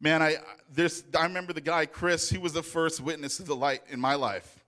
Man, 0.00 0.22
I, 0.22 0.36
this, 0.72 1.04
I 1.18 1.22
remember 1.22 1.52
the 1.52 1.60
guy, 1.60 1.86
Chris, 1.86 2.28
he 2.28 2.38
was 2.38 2.52
the 2.52 2.62
first 2.62 3.00
witness 3.00 3.40
of 3.40 3.46
the 3.46 3.56
light 3.56 3.82
in 3.88 3.98
my 3.98 4.14
life. 4.14 4.64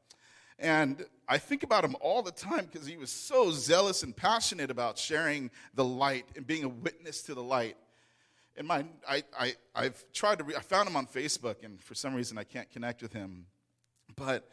And 0.59 1.05
I 1.29 1.39
think 1.39 1.63
about 1.63 1.85
him 1.85 1.97
all 2.01 2.23
the 2.23 2.33
time 2.33 2.69
because 2.71 2.87
he 2.87 2.97
was 2.97 3.11
so 3.11 3.51
zealous 3.51 4.03
and 4.03 4.17
passionate 4.17 4.71
about 4.71 4.99
sharing 4.99 5.51
the 5.75 5.85
light 5.85 6.27
and 6.37 6.47
being 6.47 6.65
a 6.65 6.69
witness 6.69 7.23
to 7.23 7.35
the 7.35 7.43
light. 7.43 7.77
And 8.57 8.67
my, 8.67 8.85
I, 9.09 9.23
I, 9.39 9.55
I've 9.75 10.05
tried 10.13 10.39
to, 10.39 10.45
re- 10.45 10.57
I 10.57 10.61
found 10.61 10.89
him 10.89 10.97
on 10.97 11.07
Facebook, 11.07 11.65
and 11.65 11.81
for 11.81 11.95
some 11.95 12.15
reason 12.15 12.37
I 12.37 12.45
can't 12.45 12.71
connect 12.71 13.01
with 13.01 13.13
him. 13.13 13.47
But 14.17 14.49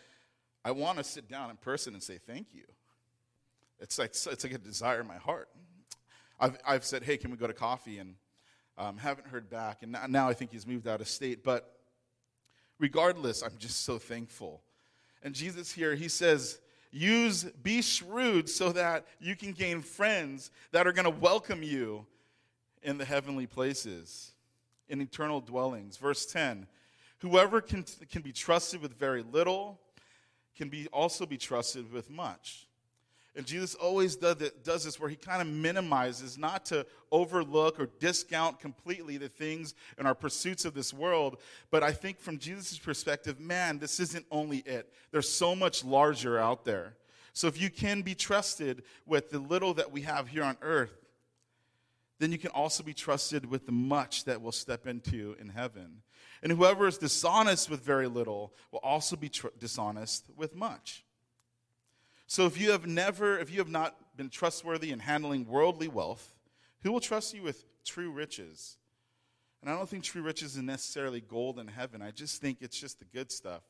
I 0.64 0.72
want 0.72 0.98
to 0.98 1.04
sit 1.04 1.30
down 1.30 1.50
in 1.50 1.58
person 1.58 1.94
and 1.94 2.02
say 2.02 2.18
thank 2.18 2.48
you. 2.54 2.64
It's 3.80 4.00
like, 4.00 4.12
it's 4.12 4.26
like 4.26 4.54
a 4.54 4.58
desire 4.58 5.02
in 5.02 5.08
my 5.08 5.18
heart. 5.18 5.50
I've, 6.40 6.58
I've 6.66 6.86
said, 6.86 7.04
hey, 7.04 7.18
can 7.18 7.32
we 7.32 7.38
go 7.38 7.48
to 7.48 7.54
coffee? 7.54 8.00
And 8.00 8.16
um, 8.78 8.98
haven't 8.98 9.28
heard 9.28 9.50
back, 9.50 9.82
and 9.82 9.98
now 10.10 10.30
I 10.30 10.34
think 10.34 10.52
he's 10.52 10.68
moved 10.68 10.88
out 10.88 11.02
of 11.02 11.08
state. 11.08 11.44
But 11.44 11.80
regardless, 12.80 13.42
I'm 13.42 13.58
just 13.58 13.84
so 13.84 13.98
thankful. 13.98 14.62
And 15.24 15.34
Jesus 15.34 15.72
here, 15.72 15.96
he 15.96 16.08
says, 16.08 16.60
use, 16.92 17.44
be 17.44 17.82
shrewd 17.82 18.48
so 18.48 18.72
that 18.72 19.06
you 19.20 19.36
can 19.36 19.52
gain 19.52 19.82
friends 19.82 20.52
that 20.72 20.86
are 20.86 20.92
going 20.92 21.06
to 21.06 21.20
welcome 21.20 21.64
you 21.64 22.06
in 22.84 22.98
the 22.98 23.06
heavenly 23.06 23.48
places, 23.48 24.34
in 24.90 25.02
eternal 25.02 25.42
dwellings. 25.42 25.98
Verse 25.98 26.26
10 26.26 26.68
Whoever 27.20 27.62
can, 27.62 27.86
can 28.12 28.22
be 28.22 28.32
trusted 28.32 28.82
with 28.82 28.98
very 28.98 29.24
little 29.24 29.80
can 30.58 30.70
be 30.70 30.88
also 30.88 31.26
be 31.26 31.38
trusted 31.38 31.92
with 31.94 32.10
much. 32.10 32.68
And 33.36 33.46
Jesus 33.46 33.76
always 33.76 34.16
does, 34.16 34.38
this 34.64 35.00
where 35.00 35.12
he 35.12 35.16
kind 35.16 35.44
of 35.44 35.48
minimizes, 35.48 36.40
not 36.40 36.66
to 36.66 36.88
overlook 37.12 37.80
or 37.80 37.88
discount 38.00 38.60
completely 38.60 39.18
the 39.18 39.30
things 39.30 39.76
in 40.00 40.08
our 40.08 40.16
pursuits 40.16 40.66
of 40.66 40.74
this 40.74 40.92
world. 40.92 41.38
But 41.70 41.84
I 41.84 41.92
think 41.92 42.20
from 42.20 42.40
Jesus' 42.40 42.80
perspective, 42.80 43.40
man, 43.40 43.78
this 43.78 44.00
isn't 44.00 44.26
only 44.32 44.60
it. 44.60 44.92
There's 45.12 45.30
so 45.30 45.56
much 45.56 45.86
larger 45.86 46.40
out 46.40 46.66
there. 46.66 46.96
So 47.34 47.46
if 47.46 47.62
you 47.62 47.70
can 47.70 48.02
be 48.02 48.16
trusted 48.16 48.82
with 49.06 49.30
the 49.30 49.38
little 49.38 49.76
that 49.76 49.92
we 49.92 50.02
have 50.02 50.28
here 50.28 50.44
on 50.44 50.58
earth, 50.64 51.06
then 52.20 52.32
you 52.32 52.38
can 52.38 52.52
also 52.52 52.84
be 52.84 52.94
trusted 52.94 53.46
with 53.46 53.66
the 53.66 53.72
much 53.72 54.26
that 54.26 54.42
we'll 54.42 54.52
step 54.52 54.88
into 54.88 55.36
in 55.40 55.50
heaven. 55.50 56.02
And 56.42 56.52
whoever 56.52 56.88
is 56.88 56.98
dishonest 56.98 57.70
with 57.70 57.82
very 57.82 58.08
little 58.08 58.54
will 58.72 58.80
also 58.80 59.16
be 59.16 59.30
tr- 59.30 59.48
dishonest 59.60 60.30
with 60.36 60.56
much. 60.56 61.04
So 62.28 62.46
if 62.46 62.60
you 62.60 62.72
have 62.72 62.86
never, 62.86 63.38
if 63.38 63.52
you 63.52 63.60
have 63.60 63.70
not 63.70 63.96
been 64.16 64.30
trustworthy 64.30 64.92
in 64.92 65.00
handling 65.00 65.46
worldly 65.46 65.88
wealth, 65.88 66.36
who 66.84 66.92
will 66.92 67.00
trust 67.00 67.34
you 67.34 67.44
with 67.44 67.66
true 67.86 68.12
riches? 68.12 68.78
And 69.62 69.70
I 69.70 69.76
don't 69.76 69.90
think 69.90 70.04
true 70.04 70.22
riches 70.22 70.56
is 70.56 70.62
necessarily 70.62 71.22
gold 71.22 71.60
in 71.60 71.68
heaven. 71.68 72.02
I 72.02 72.12
just 72.12 72.42
think 72.42 72.60
it's 72.62 72.80
just 72.80 73.00
the 73.00 73.06
good 73.06 73.32
stuff 73.32 73.64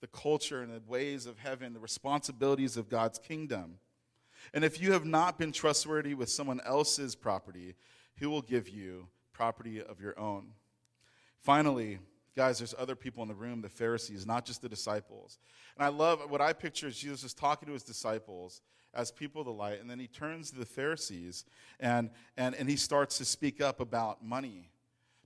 the 0.00 0.08
culture 0.08 0.60
and 0.60 0.70
the 0.70 0.82
ways 0.86 1.24
of 1.24 1.38
heaven, 1.38 1.72
the 1.72 1.80
responsibilities 1.80 2.76
of 2.76 2.90
God's 2.90 3.18
kingdom. 3.18 3.78
And 4.52 4.64
if 4.64 4.80
you 4.80 4.92
have 4.92 5.04
not 5.04 5.38
been 5.38 5.52
trustworthy 5.52 6.14
with 6.14 6.28
someone 6.28 6.60
else's 6.64 7.14
property, 7.14 7.74
who 8.18 8.30
will 8.30 8.42
give 8.42 8.68
you 8.68 9.08
property 9.32 9.82
of 9.82 10.00
your 10.00 10.18
own? 10.18 10.52
Finally, 11.40 11.98
Guys, 12.36 12.58
there's 12.58 12.74
other 12.76 12.96
people 12.96 13.22
in 13.22 13.28
the 13.28 13.34
room, 13.34 13.60
the 13.60 13.68
Pharisees, 13.68 14.26
not 14.26 14.44
just 14.44 14.60
the 14.60 14.68
disciples. 14.68 15.38
And 15.76 15.84
I 15.84 15.88
love 15.88 16.20
what 16.28 16.40
I 16.40 16.52
picture 16.52 16.88
is 16.88 16.98
Jesus 16.98 17.22
is 17.22 17.32
talking 17.32 17.66
to 17.68 17.72
his 17.72 17.84
disciples 17.84 18.60
as 18.92 19.12
people 19.12 19.42
of 19.42 19.46
the 19.46 19.52
light, 19.52 19.80
and 19.80 19.88
then 19.88 19.98
he 19.98 20.06
turns 20.06 20.50
to 20.50 20.58
the 20.58 20.66
Pharisees 20.66 21.44
and, 21.80 22.10
and, 22.36 22.54
and 22.54 22.68
he 22.68 22.76
starts 22.76 23.18
to 23.18 23.24
speak 23.24 23.60
up 23.60 23.80
about 23.80 24.24
money 24.24 24.70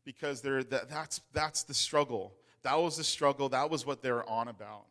because 0.04 0.42
that, 0.42 0.88
that's, 0.88 1.20
that's 1.32 1.62
the 1.62 1.74
struggle. 1.74 2.34
That 2.62 2.78
was 2.78 2.96
the 2.96 3.04
struggle. 3.04 3.48
That 3.50 3.70
was 3.70 3.86
what 3.86 4.02
they're 4.02 4.28
on 4.28 4.48
about. 4.48 4.86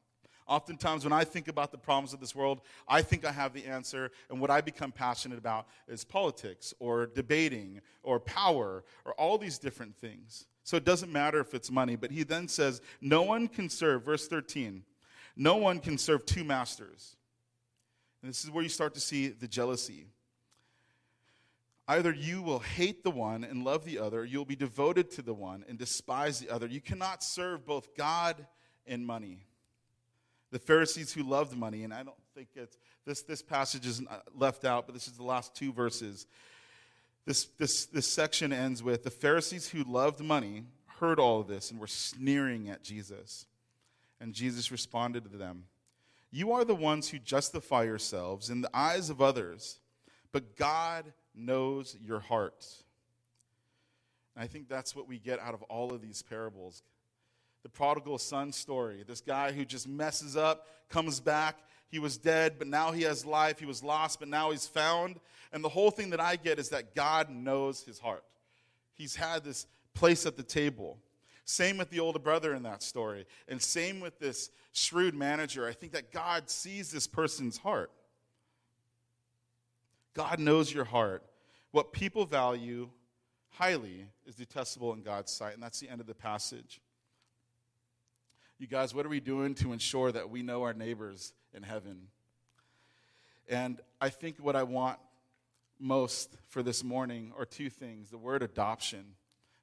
Oftentimes, 0.47 1.03
when 1.03 1.11
I 1.11 1.25
think 1.25 1.49
about 1.49 1.71
the 1.71 1.77
problems 1.77 2.13
of 2.13 2.21
this 2.21 2.33
world, 2.33 2.61
I 2.87 3.01
think 3.01 3.25
I 3.25 3.31
have 3.31 3.53
the 3.53 3.65
answer, 3.65 4.11
and 4.29 4.39
what 4.39 4.49
I 4.49 4.61
become 4.61 4.93
passionate 4.93 5.37
about 5.37 5.67
is 5.87 6.05
politics 6.05 6.73
or 6.79 7.05
debating 7.05 7.81
or 8.01 8.19
power 8.19 8.85
or 9.03 9.13
all 9.13 9.37
these 9.37 9.57
different 9.57 9.97
things. 9.97 10.45
So 10.63 10.77
it 10.77 10.85
doesn't 10.85 11.11
matter 11.11 11.39
if 11.39 11.53
it's 11.53 11.69
money. 11.69 11.95
But 11.95 12.11
he 12.11 12.23
then 12.23 12.47
says, 12.47 12.81
No 13.01 13.23
one 13.23 13.47
can 13.47 13.69
serve, 13.69 14.05
verse 14.05 14.27
13, 14.27 14.83
no 15.35 15.57
one 15.57 15.79
can 15.79 15.97
serve 15.97 16.25
two 16.25 16.43
masters. 16.43 17.17
And 18.21 18.29
this 18.29 18.43
is 18.43 18.51
where 18.51 18.63
you 18.63 18.69
start 18.69 18.93
to 18.95 18.99
see 18.99 19.27
the 19.27 19.47
jealousy. 19.47 20.07
Either 21.89 22.11
you 22.11 22.41
will 22.41 22.59
hate 22.59 23.03
the 23.03 23.11
one 23.11 23.43
and 23.45 23.63
love 23.63 23.85
the 23.85 23.99
other, 23.99 24.25
you'll 24.25 24.43
be 24.43 24.55
devoted 24.55 25.09
to 25.11 25.21
the 25.21 25.33
one 25.33 25.63
and 25.69 25.77
despise 25.77 26.39
the 26.39 26.49
other. 26.49 26.67
You 26.67 26.81
cannot 26.81 27.23
serve 27.23 27.65
both 27.65 27.95
God 27.95 28.45
and 28.85 29.05
money. 29.05 29.46
The 30.51 30.59
Pharisees 30.59 31.13
who 31.13 31.23
loved 31.23 31.57
money, 31.57 31.83
and 31.83 31.93
I 31.93 32.03
don't 32.03 32.15
think 32.33 32.49
it's 32.55 32.77
this, 33.05 33.21
this 33.21 33.41
passage 33.41 33.85
is 33.85 34.01
uh, 34.01 34.19
left 34.35 34.65
out, 34.65 34.85
but 34.85 34.93
this 34.93 35.07
is 35.07 35.13
the 35.13 35.23
last 35.23 35.55
two 35.55 35.71
verses. 35.71 36.27
This, 37.25 37.45
this, 37.57 37.85
this 37.85 38.07
section 38.07 38.53
ends 38.53 38.83
with 38.83 39.03
the 39.03 39.09
Pharisees 39.09 39.69
who 39.69 39.83
loved 39.83 40.21
money 40.21 40.63
heard 40.99 41.19
all 41.19 41.39
of 41.39 41.47
this 41.47 41.71
and 41.71 41.79
were 41.79 41.87
sneering 41.87 42.69
at 42.69 42.83
Jesus. 42.83 43.45
And 44.19 44.33
Jesus 44.33 44.71
responded 44.71 45.23
to 45.31 45.37
them 45.37 45.65
You 46.31 46.51
are 46.53 46.65
the 46.65 46.75
ones 46.75 47.09
who 47.09 47.19
justify 47.19 47.83
yourselves 47.83 48.49
in 48.49 48.61
the 48.61 48.69
eyes 48.73 49.09
of 49.09 49.21
others, 49.21 49.79
but 50.31 50.55
God 50.55 51.13
knows 51.35 51.97
your 52.03 52.19
hearts. 52.19 52.83
And 54.35 54.43
I 54.43 54.47
think 54.47 54.67
that's 54.67 54.95
what 54.95 55.07
we 55.07 55.17
get 55.17 55.39
out 55.39 55.53
of 55.53 55.63
all 55.63 55.93
of 55.93 56.01
these 56.01 56.21
parables. 56.21 56.83
The 57.63 57.69
prodigal 57.69 58.17
son 58.17 58.51
story, 58.51 59.03
this 59.07 59.21
guy 59.21 59.51
who 59.51 59.65
just 59.65 59.87
messes 59.87 60.37
up, 60.37 60.67
comes 60.89 61.19
back, 61.19 61.57
he 61.89 61.99
was 61.99 62.17
dead, 62.17 62.55
but 62.57 62.67
now 62.67 62.91
he 62.91 63.03
has 63.03 63.25
life. 63.25 63.59
He 63.59 63.65
was 63.65 63.81
lost, 63.81 64.19
but 64.19 64.27
now 64.27 64.51
he's 64.51 64.67
found. 64.67 65.19
And 65.53 65.63
the 65.63 65.69
whole 65.69 65.91
thing 65.91 66.09
that 66.09 66.19
I 66.19 66.35
get 66.35 66.59
is 66.59 66.69
that 66.69 66.93
God 66.95 67.29
knows 67.29 67.83
his 67.83 67.99
heart. 67.99 68.23
He's 68.93 69.15
had 69.15 69.43
this 69.43 69.67
place 69.93 70.25
at 70.25 70.35
the 70.35 70.43
table. 70.43 70.97
Same 71.45 71.77
with 71.77 71.89
the 71.89 72.01
older 72.01 72.19
brother 72.19 72.53
in 72.53 72.63
that 72.63 72.83
story. 72.83 73.25
And 73.47 73.61
same 73.61 74.01
with 74.01 74.19
this 74.19 74.49
shrewd 74.73 75.15
manager. 75.15 75.65
I 75.65 75.71
think 75.71 75.93
that 75.93 76.11
God 76.11 76.49
sees 76.49 76.91
this 76.91 77.07
person's 77.07 77.57
heart. 77.57 77.89
God 80.13 80.39
knows 80.39 80.73
your 80.73 80.83
heart. 80.83 81.23
What 81.71 81.93
people 81.93 82.25
value 82.25 82.89
highly 83.49 84.07
is 84.25 84.35
detestable 84.35 84.91
in 84.93 85.03
God's 85.03 85.31
sight. 85.31 85.53
And 85.53 85.63
that's 85.63 85.79
the 85.79 85.87
end 85.87 86.01
of 86.01 86.07
the 86.07 86.15
passage. 86.15 86.81
You 88.59 88.65
guys, 88.65 88.95
what 88.95 89.05
are 89.05 89.09
we 89.09 89.19
doing 89.19 89.53
to 89.55 89.71
ensure 89.71 90.11
that 90.11 90.31
we 90.31 90.41
know 90.41 90.63
our 90.63 90.73
neighbors 90.73 91.31
in 91.53 91.61
heaven? 91.61 92.07
And 93.47 93.79
I 94.01 94.09
think 94.09 94.37
what 94.37 94.55
I 94.55 94.63
want 94.63 94.97
most 95.79 96.35
for 96.47 96.63
this 96.63 96.83
morning 96.83 97.33
are 97.37 97.45
two 97.45 97.69
things 97.69 98.09
the 98.09 98.17
word 98.17 98.41
adoption. 98.41 99.05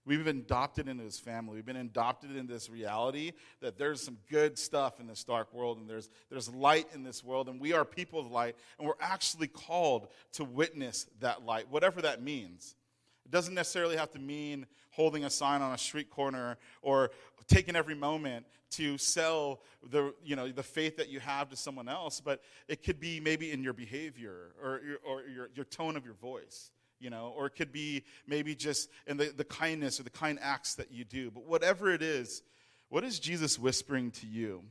We've 0.07 0.25
been 0.25 0.39
adopted 0.39 0.87
into 0.87 1.03
his 1.03 1.19
family. 1.19 1.57
We've 1.57 1.67
been 1.67 1.77
adopted 1.77 2.37
into 2.37 2.53
this 2.53 2.71
reality 2.71 3.33
that 3.61 3.79
there's 3.79 4.01
some 4.01 4.19
good 4.31 4.57
stuff 4.57 5.01
in 5.01 5.09
this 5.09 5.25
dark 5.25 5.53
world 5.53 5.79
and 5.79 5.91
there's, 5.91 6.09
there's 6.31 6.49
light 6.49 6.87
in 6.95 7.03
this 7.03 7.25
world, 7.25 7.49
and 7.49 7.59
we 7.59 7.73
are 7.73 7.85
people 7.85 8.21
of 8.21 8.31
light, 8.31 8.55
and 8.79 8.87
we're 8.87 8.95
actually 9.01 9.49
called 9.49 10.07
to 10.35 10.45
witness 10.45 11.07
that 11.19 11.45
light, 11.45 11.69
whatever 11.69 12.01
that 12.03 12.23
means. 12.23 12.77
It 13.25 13.31
doesn't 13.31 13.55
necessarily 13.55 13.97
have 13.97 14.11
to 14.13 14.19
mean 14.19 14.67
holding 14.91 15.25
a 15.25 15.31
sign 15.31 15.63
on 15.63 15.73
a 15.73 15.79
street 15.79 16.11
corner 16.11 16.57
or 16.83 17.11
taking 17.47 17.77
every 17.77 17.95
moment 17.95 18.47
to 18.71 18.99
sell 18.99 19.61
the, 19.91 20.15
you 20.25 20.35
know, 20.37 20.51
the 20.51 20.63
faith 20.63 20.97
that 20.97 21.09
you 21.09 21.21
have 21.21 21.49
to 21.51 21.57
someone 21.57 21.89
else, 21.89 22.21
but 22.21 22.43
it 22.69 22.83
could 22.83 22.99
be 22.99 23.21
maybe 23.21 23.53
in 23.53 23.63
your 23.63 23.73
behavior 23.73 24.53
or, 24.63 24.81
your, 24.87 24.99
or 25.07 25.23
your, 25.23 25.51
your 25.55 25.65
tone 25.65 25.97
of 25.97 26.05
your 26.05 26.15
voice. 26.15 26.71
You 27.01 27.11
know, 27.11 27.35
or 27.37 27.47
it 27.47 27.57
could 27.57 27.73
be 27.73 28.05
maybe 28.27 28.55
just 28.55 28.89
in 29.07 29.19
the, 29.19 29.27
the 29.27 29.45
kindness 29.45 30.01
or 30.01 30.05
the 30.05 30.11
kind 30.11 30.39
acts 30.41 30.77
that 30.77 30.91
you 30.91 31.05
do. 31.05 31.31
But 31.31 31.45
whatever 31.45 31.91
it 31.91 32.01
is, 32.01 32.43
what 32.89 33.05
is 33.05 33.19
Jesus 33.19 33.59
whispering 33.59 34.11
to 34.13 34.27
you? 34.27 34.63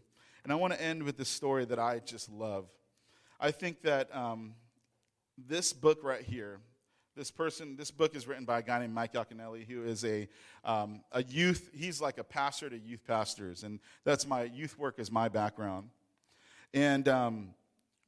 And 0.43 0.51
I 0.51 0.55
want 0.55 0.73
to 0.73 0.81
end 0.81 1.03
with 1.03 1.17
this 1.17 1.29
story 1.29 1.65
that 1.65 1.77
I 1.77 1.99
just 1.99 2.29
love. 2.29 2.65
I 3.39 3.51
think 3.51 3.81
that 3.83 4.15
um, 4.15 4.55
this 5.37 5.73
book 5.73 5.99
right 6.01 6.23
here, 6.23 6.59
this 7.15 7.32
person, 7.32 7.76
this 7.76 7.91
book 7.91 8.15
is 8.15 8.28
written 8.28 8.45
by 8.45 8.60
a 8.60 8.62
guy 8.62 8.80
named 8.80 8.93
Mike 8.93 9.13
Yaconelli, 9.13 9.67
who 9.67 9.84
is 9.84 10.04
a, 10.04 10.28
um, 10.65 11.02
a 11.12 11.23
youth, 11.23 11.69
he's 11.73 12.02
like 12.02 12.17
a 12.17 12.23
pastor 12.23 12.69
to 12.69 12.78
youth 12.78 13.06
pastors. 13.06 13.63
And 13.63 13.80
that's 14.04 14.26
my 14.26 14.43
youth 14.43 14.78
work 14.78 14.99
is 14.99 15.12
my 15.12 15.30
background. 15.30 15.89
And 16.73 17.08
um, 17.08 17.54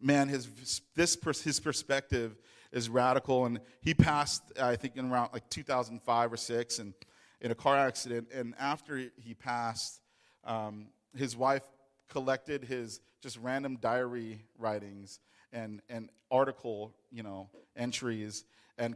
man, 0.01 0.27
his, 0.27 0.49
this, 0.95 1.17
his 1.43 1.59
perspective 1.59 2.37
is 2.71 2.89
radical. 2.89 3.45
And 3.45 3.59
he 3.81 3.93
passed, 3.93 4.41
I 4.59 4.75
think, 4.75 4.97
in 4.97 5.11
around 5.11 5.29
like 5.33 5.49
2005 5.49 6.33
or 6.33 6.37
6 6.37 6.79
and 6.79 6.93
in 7.41 7.51
a 7.51 7.55
car 7.55 7.77
accident. 7.77 8.29
And 8.33 8.55
after 8.59 8.97
he 9.17 9.33
passed, 9.33 10.01
um, 10.43 10.87
his 11.15 11.37
wife 11.37 11.63
collected 12.09 12.63
his 12.63 13.01
just 13.21 13.37
random 13.37 13.77
diary 13.81 14.45
writings 14.57 15.19
and, 15.51 15.81
and 15.89 16.09
article, 16.31 16.93
you 17.11 17.23
know, 17.23 17.49
entries 17.75 18.45
and 18.77 18.95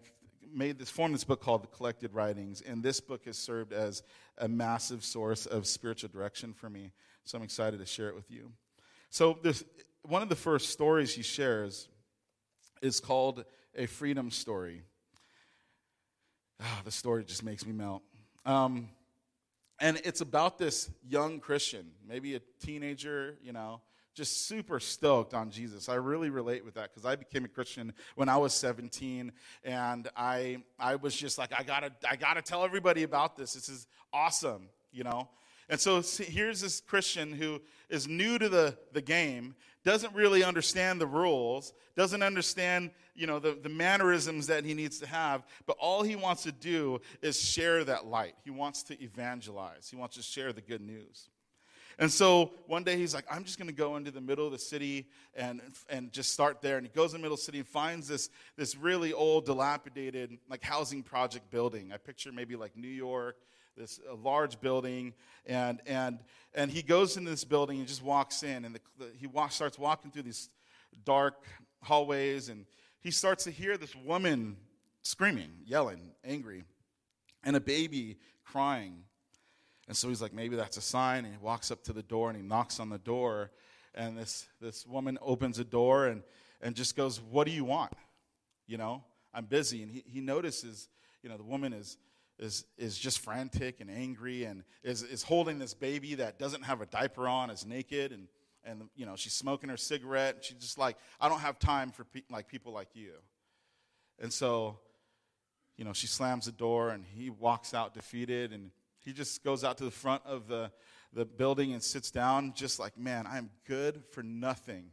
made 0.53 0.79
this 0.79 0.89
formed 0.89 1.13
this 1.13 1.23
book 1.23 1.41
called 1.41 1.63
the 1.63 1.67
collected 1.67 2.13
writings. 2.13 2.61
And 2.61 2.81
this 2.81 2.99
book 2.99 3.25
has 3.25 3.37
served 3.37 3.73
as 3.73 4.03
a 4.37 4.47
massive 4.47 5.03
source 5.03 5.45
of 5.45 5.67
spiritual 5.67 6.09
direction 6.09 6.53
for 6.53 6.69
me. 6.69 6.91
So 7.23 7.37
i'm 7.37 7.43
excited 7.43 7.79
to 7.79 7.85
share 7.85 8.09
it 8.09 8.15
with 8.15 8.31
you. 8.31 8.51
So 9.09 9.37
this 9.43 9.63
one 10.03 10.21
of 10.21 10.29
the 10.29 10.35
first 10.35 10.69
stories 10.69 11.13
he 11.13 11.21
shares 11.21 11.87
is 12.81 12.99
called 12.99 13.43
a 13.75 13.85
freedom 13.85 14.31
story. 14.31 14.81
Oh, 16.61 16.79
the 16.83 16.91
story 16.91 17.23
just 17.25 17.43
makes 17.43 17.65
me 17.65 17.73
melt. 17.73 18.01
Um, 18.45 18.89
and 19.79 20.01
it's 20.03 20.21
about 20.21 20.57
this 20.57 20.89
young 21.07 21.39
christian 21.39 21.91
maybe 22.07 22.35
a 22.35 22.41
teenager 22.59 23.37
you 23.41 23.53
know 23.53 23.81
just 24.19 24.47
super 24.47 24.81
stoked 24.81 25.33
on 25.33 25.49
Jesus. 25.49 25.87
I 25.87 25.95
really 25.95 26.29
relate 26.29 26.65
with 26.65 26.73
that 26.73 26.89
because 26.93 27.05
I 27.05 27.15
became 27.15 27.45
a 27.45 27.47
Christian 27.47 27.93
when 28.15 28.27
I 28.27 28.35
was 28.35 28.53
17, 28.53 29.31
and 29.63 30.09
I 30.15 30.57
I 30.77 30.97
was 30.97 31.15
just 31.15 31.37
like, 31.37 31.57
I 31.57 31.63
gotta 31.63 31.93
I 32.07 32.17
gotta 32.17 32.41
tell 32.41 32.65
everybody 32.65 33.03
about 33.03 33.37
this. 33.37 33.53
This 33.53 33.69
is 33.69 33.87
awesome, 34.11 34.67
you 34.91 35.05
know. 35.05 35.29
And 35.69 35.79
so 35.79 36.01
here's 36.01 36.59
this 36.59 36.81
Christian 36.81 37.31
who 37.31 37.61
is 37.89 38.07
new 38.07 38.37
to 38.39 38.49
the, 38.49 38.75
the 38.91 39.01
game, 39.01 39.55
doesn't 39.85 40.13
really 40.15 40.43
understand 40.43 40.99
the 40.99 41.05
rules, 41.05 41.73
doesn't 41.95 42.23
understand, 42.23 42.89
you 43.15 43.27
know, 43.27 43.37
the, 43.37 43.57
the 43.61 43.69
mannerisms 43.69 44.47
that 44.47 44.65
he 44.65 44.73
needs 44.73 44.99
to 44.99 45.07
have, 45.07 45.45
but 45.67 45.77
all 45.79 46.01
he 46.01 46.15
wants 46.15 46.43
to 46.43 46.51
do 46.51 46.99
is 47.21 47.39
share 47.39 47.83
that 47.83 48.07
light. 48.07 48.33
He 48.43 48.49
wants 48.49 48.81
to 48.83 49.01
evangelize. 49.01 49.87
He 49.89 49.95
wants 49.95 50.15
to 50.15 50.23
share 50.23 50.51
the 50.51 50.61
good 50.61 50.81
news. 50.81 51.29
And 51.99 52.09
so 52.09 52.53
one 52.65 52.85
day 52.85 52.95
he's 52.95 53.13
like, 53.13 53.25
I'm 53.29 53.43
just 53.43 53.57
going 53.57 53.67
to 53.67 53.75
go 53.75 53.97
into 53.97 54.09
the 54.09 54.21
middle 54.21 54.45
of 54.45 54.53
the 54.53 54.57
city 54.57 55.09
and, 55.35 55.61
and 55.89 56.13
just 56.13 56.31
start 56.31 56.61
there. 56.61 56.77
And 56.77 56.87
he 56.87 56.91
goes 56.93 57.13
in 57.13 57.19
the 57.19 57.23
middle 57.23 57.33
of 57.33 57.41
the 57.41 57.43
city 57.43 57.59
and 57.59 57.67
finds 57.67 58.07
this, 58.07 58.29
this 58.55 58.77
really 58.77 59.11
old, 59.11 59.45
dilapidated, 59.45 60.37
like 60.49 60.63
housing 60.63 61.03
project 61.03 61.51
building. 61.51 61.91
I 61.93 61.97
picture 61.97 62.31
maybe 62.31 62.55
like 62.55 62.77
New 62.77 62.87
York, 62.87 63.35
this 63.75 63.99
large 64.23 64.61
building. 64.61 65.13
And, 65.45 65.81
and, 65.85 66.19
and 66.53 66.71
he 66.71 66.83
goes 66.83 67.17
into 67.17 67.31
this 67.31 67.43
building 67.43 67.79
and 67.79 67.87
just 67.87 68.01
walks 68.01 68.43
in. 68.43 68.63
And 68.63 68.75
the, 68.75 68.79
the, 68.97 69.11
he 69.17 69.27
walk, 69.27 69.51
starts 69.51 69.77
walking 69.77 70.09
through 70.09 70.23
these 70.23 70.49
dark 71.03 71.43
hallways. 71.83 72.47
And 72.47 72.65
he 73.01 73.11
starts 73.11 73.43
to 73.43 73.51
hear 73.51 73.75
this 73.75 73.93
woman 73.93 74.55
screaming, 75.01 75.51
yelling, 75.65 76.11
angry, 76.23 76.63
and 77.43 77.57
a 77.57 77.61
baby 77.61 78.19
crying. 78.45 79.03
And 79.89 79.97
so 79.97 80.07
he's 80.07 80.21
like, 80.21 80.33
maybe 80.33 80.55
that's 80.55 80.77
a 80.77 80.81
sign. 80.81 81.25
And 81.25 81.33
he 81.33 81.39
walks 81.41 81.71
up 81.71 81.83
to 81.85 81.93
the 81.93 82.03
door 82.03 82.29
and 82.29 82.37
he 82.37 82.43
knocks 82.43 82.79
on 82.79 82.89
the 82.89 82.99
door. 82.99 83.49
And 83.95 84.15
this, 84.15 84.47
this 84.61 84.85
woman 84.85 85.17
opens 85.19 85.57
a 85.57 85.63
door 85.63 86.05
and, 86.05 86.21
and 86.61 86.75
just 86.75 86.95
goes, 86.95 87.19
What 87.19 87.47
do 87.47 87.51
you 87.51 87.65
want? 87.65 87.91
You 88.67 88.77
know, 88.77 89.03
I'm 89.33 89.45
busy. 89.45 89.81
And 89.81 89.91
he, 89.91 90.03
he 90.05 90.21
notices, 90.21 90.89
you 91.23 91.29
know, 91.29 91.37
the 91.37 91.43
woman 91.43 91.73
is, 91.73 91.97
is, 92.37 92.65
is 92.77 92.99
just 92.99 93.17
frantic 93.17 93.81
and 93.81 93.89
angry 93.89 94.43
and 94.43 94.63
is, 94.83 95.01
is 95.01 95.23
holding 95.23 95.57
this 95.57 95.73
baby 95.73 96.13
that 96.15 96.37
doesn't 96.37 96.63
have 96.65 96.81
a 96.81 96.85
diaper 96.85 97.27
on, 97.27 97.49
is 97.49 97.65
naked. 97.65 98.11
And, 98.11 98.27
and 98.63 98.89
you 98.95 99.07
know, 99.07 99.15
she's 99.15 99.33
smoking 99.33 99.71
her 99.71 99.77
cigarette. 99.77 100.35
And 100.35 100.43
she's 100.43 100.59
just 100.59 100.77
like, 100.77 100.97
I 101.19 101.27
don't 101.27 101.39
have 101.39 101.57
time 101.57 101.89
for 101.89 102.03
pe- 102.03 102.21
like 102.29 102.47
people 102.47 102.71
like 102.73 102.89
you. 102.93 103.13
And 104.19 104.31
so, 104.31 104.77
you 105.77 105.83
know, 105.83 105.93
she 105.93 106.05
slams 106.05 106.45
the 106.45 106.51
door 106.51 106.91
and 106.91 107.03
he 107.03 107.31
walks 107.31 107.73
out 107.73 107.95
defeated. 107.95 108.53
And 108.53 108.69
he 109.09 109.13
just 109.13 109.43
goes 109.43 109.63
out 109.63 109.75
to 109.79 109.85
the 109.85 109.91
front 109.91 110.23
of 110.23 110.47
the, 110.47 110.71
the 111.13 111.25
building 111.25 111.73
and 111.73 111.81
sits 111.81 112.11
down, 112.11 112.53
just 112.55 112.77
like, 112.77 112.95
man, 112.95 113.25
I'm 113.25 113.49
good 113.65 114.03
for 114.05 114.21
nothing 114.21 114.91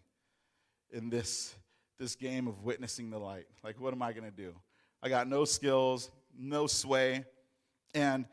in 0.90 1.10
this, 1.10 1.54
this 1.98 2.16
game 2.16 2.48
of 2.48 2.64
witnessing 2.64 3.10
the 3.10 3.18
light. 3.18 3.44
Like, 3.62 3.78
what 3.78 3.92
am 3.92 4.00
I 4.00 4.14
going 4.14 4.24
to 4.24 4.34
do? 4.34 4.54
I 5.02 5.10
got 5.10 5.28
no 5.28 5.44
skills, 5.44 6.10
no 6.34 6.66
sway. 6.66 7.26
And, 7.94 8.24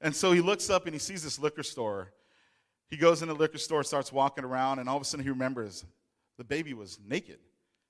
and 0.00 0.16
so 0.16 0.32
he 0.32 0.40
looks 0.40 0.70
up 0.70 0.86
and 0.86 0.94
he 0.94 0.98
sees 0.98 1.22
this 1.22 1.38
liquor 1.38 1.62
store. 1.62 2.14
He 2.88 2.96
goes 2.96 3.20
in 3.20 3.28
the 3.28 3.34
liquor 3.34 3.58
store, 3.58 3.84
starts 3.84 4.10
walking 4.10 4.42
around, 4.42 4.78
and 4.78 4.88
all 4.88 4.96
of 4.96 5.02
a 5.02 5.04
sudden 5.04 5.22
he 5.22 5.28
remembers 5.28 5.84
the 6.38 6.44
baby 6.44 6.72
was 6.72 6.98
naked. 7.06 7.40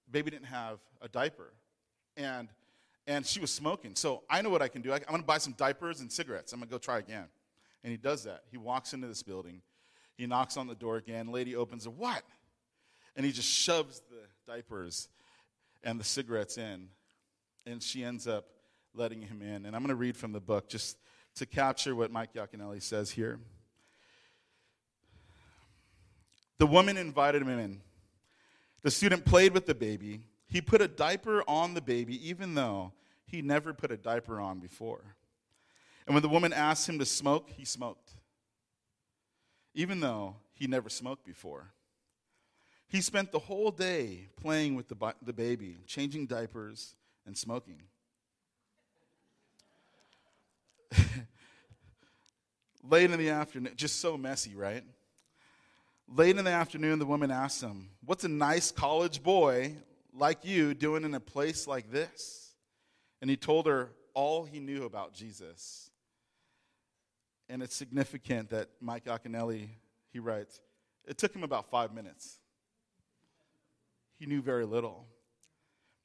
The 0.07 0.11
baby 0.11 0.33
didn't 0.33 0.47
have 0.47 0.81
a 1.01 1.07
diaper. 1.07 1.53
And 2.17 2.49
and 3.07 3.25
she 3.25 3.39
was 3.39 3.53
smoking. 3.53 3.95
So 3.95 4.23
I 4.29 4.43
know 4.43 4.51
what 4.51 4.63
I 4.63 4.69
can 4.69 4.83
do. 4.83 4.93
I, 4.93 4.97
am 4.97 5.03
going 5.09 5.21
to 5.21 5.27
buy 5.27 5.39
some 5.39 5.53
diapers 5.53 6.01
and 6.01 6.11
cigarettes. 6.11 6.53
I'm 6.53 6.59
going 6.59 6.69
to 6.69 6.73
go 6.73 6.79
try 6.79 6.99
again. 6.99 7.27
And 7.87 7.93
he 7.93 7.97
does 7.97 8.25
that. 8.25 8.43
He 8.51 8.57
walks 8.57 8.95
into 8.95 9.07
this 9.07 9.23
building. 9.23 9.63
He 10.17 10.27
knocks 10.27 10.57
on 10.57 10.67
the 10.67 10.75
door 10.75 10.97
again. 10.97 11.31
Lady 11.31 11.55
opens 11.55 11.87
it. 11.87 11.93
What? 11.93 12.25
And 13.15 13.25
he 13.25 13.31
just 13.31 13.49
shoves 13.49 14.03
the 14.11 14.53
diapers 14.53 15.09
and 15.85 16.01
the 16.01 16.03
cigarettes 16.03 16.59
in. 16.59 16.89
And 17.65 17.81
she 17.81 18.03
ends 18.03 18.27
up 18.27 18.47
letting 18.93 19.23
him 19.23 19.41
in. 19.41 19.67
And 19.67 19.77
I'm 19.77 19.83
going 19.83 19.91
to 19.91 19.95
read 19.95 20.17
from 20.17 20.33
the 20.33 20.41
book 20.41 20.69
just 20.69 20.99
to 21.37 21.47
capture 21.47 21.95
what 21.95 22.11
Mike 22.11 22.35
Yaconelli 22.35 22.83
says 22.83 23.13
here. 23.13 23.39
The 26.59 26.67
woman 26.67 26.97
invited 26.97 27.41
him 27.41 27.49
in. 27.49 27.83
The 28.83 28.91
student 28.91 29.25
played 29.25 29.55
with 29.55 29.67
the 29.67 29.77
baby. 29.77 30.23
He 30.49 30.61
put 30.61 30.83
a 30.83 30.89
diaper 30.89 31.45
on 31.47 31.75
the 31.75 31.81
baby, 31.81 32.29
even 32.29 32.57
though 32.57 32.95
he 33.27 33.43
never 33.43 33.73
put 33.73 33.93
a 33.93 33.97
diaper 33.97 34.41
on 34.41 34.59
before. 34.59 35.16
And 36.07 36.15
when 36.15 36.23
the 36.23 36.29
woman 36.29 36.53
asked 36.53 36.89
him 36.89 36.99
to 37.01 37.05
smoke, 37.05 37.51
he 37.51 37.65
smoked, 37.65 38.13
even 39.75 40.01
though 40.01 40.37
he 40.55 40.67
never 40.67 40.89
smoked 40.89 41.25
before. 41.25 41.73
He 42.89 43.01
spent 43.01 43.33
the 43.33 43.41
whole 43.41 43.73
day 43.73 44.29
playing 44.41 44.77
with 44.77 44.89
the, 44.89 44.97
the 45.23 45.33
baby, 45.33 45.79
changing 45.87 46.27
diapers, 46.27 46.95
and 47.27 47.37
smoking. 47.37 47.83
Late 52.89 53.11
in 53.11 53.19
the 53.19 53.31
afternoon, 53.31 53.73
just 53.75 54.01
so 54.01 54.17
messy, 54.17 54.55
right? 54.55 54.85
Late 56.09 56.39
in 56.39 56.45
the 56.45 56.53
afternoon, 56.53 57.01
the 57.01 57.07
woman 57.07 57.33
asked 57.33 57.61
him, 57.61 57.91
What's 58.05 58.23
a 58.23 58.29
nice 58.29 58.71
college 58.71 59.21
boy 59.25 59.75
like 60.15 60.45
you 60.45 60.73
doing 60.73 61.03
in 61.03 61.15
a 61.15 61.21
place 61.21 61.67
like 61.67 61.91
this? 61.91 62.55
And 63.21 63.29
he 63.29 63.37
told 63.37 63.67
her 63.67 63.91
all 64.15 64.45
he 64.45 64.61
knew 64.61 64.85
about 64.85 65.13
Jesus. 65.13 65.91
And 67.49 67.63
it's 67.63 67.75
significant 67.75 68.51
that 68.51 68.69
Mike 68.81 69.05
Yaconelli, 69.05 69.69
he 70.13 70.19
writes, 70.19 70.61
it 71.07 71.19
took 71.19 71.35
him 71.35 71.45
about 71.45 71.71
five 71.71 71.95
minutes. 71.95 72.39
He 74.19 74.27
knew 74.27 74.43
very 74.43 74.65
little. 74.65 75.07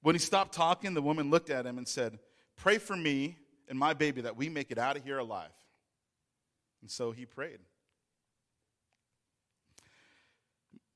When 0.01 0.15
he 0.15 0.19
stopped 0.19 0.54
talking, 0.54 0.93
the 0.93 1.01
woman 1.01 1.30
looked 1.30 1.49
at 1.49 1.65
him 1.65 1.77
and 1.77 1.88
said, 1.88 2.19
Pray 2.56 2.77
for 2.77 2.95
me 2.95 3.38
and 3.69 3.80
my 3.80 3.93
baby 3.93 4.21
that 4.21 4.36
we 4.36 4.49
make 4.49 4.69
it 4.69 4.77
out 4.77 4.97
of 4.97 5.04
here 5.04 5.17
alive. 5.17 5.51
And 6.82 6.91
so 6.91 7.12
he 7.12 7.25
prayed. 7.25 7.60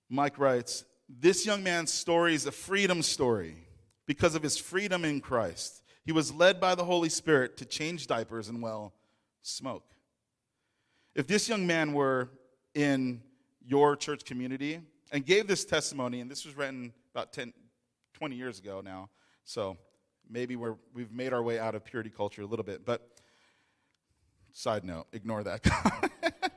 Mike 0.09 0.37
writes, 0.37 0.85
This 1.07 1.45
young 1.45 1.63
man's 1.63 1.91
story 1.93 2.35
is 2.35 2.45
a 2.45 2.51
freedom 2.51 3.01
story 3.01 3.55
because 4.05 4.35
of 4.35 4.43
his 4.43 4.57
freedom 4.57 5.05
in 5.05 5.21
Christ. 5.21 5.81
He 6.03 6.11
was 6.11 6.33
led 6.33 6.59
by 6.59 6.75
the 6.75 6.85
Holy 6.85 7.09
Spirit 7.09 7.57
to 7.57 7.65
change 7.65 8.05
diapers 8.05 8.49
and, 8.49 8.61
well, 8.61 8.93
smoke. 9.41 9.94
If 11.15 11.27
this 11.27 11.47
young 11.47 11.65
man 11.65 11.93
were 11.93 12.29
in 12.73 13.21
your 13.65 13.95
church 13.95 14.25
community 14.25 14.81
and 15.13 15.25
gave 15.25 15.47
this 15.47 15.63
testimony, 15.63 16.19
and 16.19 16.29
this 16.29 16.43
was 16.43 16.57
written 16.57 16.91
about 17.13 17.31
10, 17.31 17.53
20 18.15 18.35
years 18.35 18.59
ago 18.59 18.81
now, 18.83 19.09
so 19.45 19.77
maybe 20.29 20.57
we're, 20.57 20.75
we've 20.93 21.13
made 21.13 21.31
our 21.31 21.41
way 21.41 21.57
out 21.57 21.73
of 21.73 21.85
purity 21.85 22.09
culture 22.09 22.41
a 22.41 22.45
little 22.45 22.65
bit, 22.65 22.85
but 22.85 23.07
side 24.51 24.83
note, 24.83 25.07
ignore 25.13 25.41
that. 25.43 25.65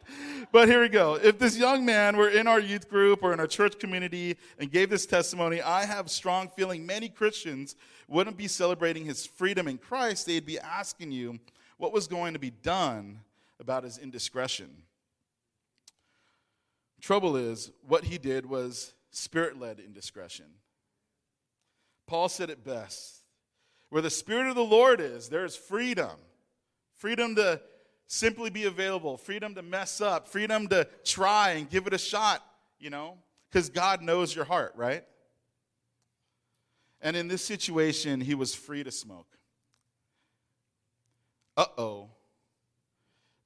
but 0.53 0.69
here 0.69 0.81
we 0.81 0.89
go. 0.89 1.15
If 1.15 1.39
this 1.39 1.57
young 1.57 1.85
man 1.85 2.17
were 2.17 2.29
in 2.29 2.49
our 2.49 2.59
youth 2.59 2.89
group 2.89 3.23
or 3.23 3.33
in 3.33 3.39
our 3.39 3.47
church 3.47 3.79
community 3.79 4.37
and 4.59 4.73
gave 4.73 4.91
this 4.91 5.07
testimony, 5.07 5.63
I 5.63 5.85
have 5.85 6.11
strong 6.11 6.49
feeling 6.49 6.85
many 6.85 7.09
Christians 7.09 7.77
wouldn't 8.09 8.37
be 8.37 8.49
celebrating 8.49 9.05
his 9.05 9.25
freedom 9.25 9.69
in 9.69 9.79
Christ. 9.79 10.27
They'd 10.27 10.45
be 10.45 10.59
asking 10.59 11.13
you 11.13 11.39
what 11.77 11.93
was 11.93 12.09
going 12.09 12.33
to 12.33 12.41
be 12.41 12.51
done 12.51 13.21
about 13.61 13.85
his 13.85 13.99
indiscretion. 13.99 14.83
Trouble 17.01 17.37
is, 17.37 17.71
what 17.87 18.05
he 18.05 18.19
did 18.19 18.47
was 18.47 18.93
spirit 19.11 19.59
led 19.59 19.81
indiscretion. 19.81 20.47
Paul 22.07 22.29
said 22.29 22.51
it 22.51 22.65
best 22.65 23.19
where 23.91 24.03
the 24.03 24.11
Spirit 24.11 24.49
of 24.49 24.55
the 24.55 24.65
Lord 24.65 25.01
is, 25.01 25.29
there's 25.29 25.57
freedom. 25.57 26.17
Freedom 26.97 27.35
to 27.37 27.61
simply 28.07 28.51
be 28.51 28.65
available, 28.65 29.17
freedom 29.17 29.55
to 29.55 29.63
mess 29.63 30.01
up, 30.01 30.29
freedom 30.29 30.69
to 30.69 30.87
try 31.05 31.51
and 31.51 31.71
give 31.71 31.87
it 31.87 31.93
a 31.93 31.99
shot, 31.99 32.45
you 32.79 32.91
know, 32.91 33.19
because 33.51 33.69
God 33.69 34.03
knows 34.03 34.35
your 34.35 34.45
heart, 34.45 34.73
right? 34.77 35.05
And 37.01 37.17
in 37.17 37.29
this 37.29 37.45
situation, 37.45 38.21
he 38.21 38.35
was 38.35 38.55
free 38.55 38.83
to 38.83 38.91
smoke. 38.91 39.39
Uh 41.57 41.67
oh. 41.77 42.11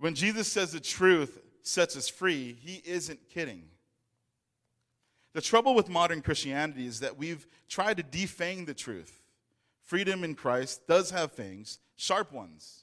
When 0.02 0.16
Jesus 0.16 0.50
says 0.50 0.72
the 0.72 0.80
truth 0.80 1.40
sets 1.62 1.96
us 1.96 2.08
free, 2.08 2.56
he 2.60 2.82
isn't 2.84 3.30
kidding. 3.30 3.62
The 5.32 5.40
trouble 5.40 5.76
with 5.76 5.88
modern 5.88 6.22
Christianity 6.22 6.88
is 6.88 6.98
that 6.98 7.16
we've 7.16 7.46
tried 7.68 7.98
to 7.98 8.02
defang 8.02 8.66
the 8.66 8.74
truth. 8.74 9.22
Freedom 9.84 10.24
in 10.24 10.34
Christ 10.34 10.88
does 10.88 11.12
have 11.12 11.30
fangs, 11.30 11.78
sharp 11.94 12.32
ones. 12.32 12.82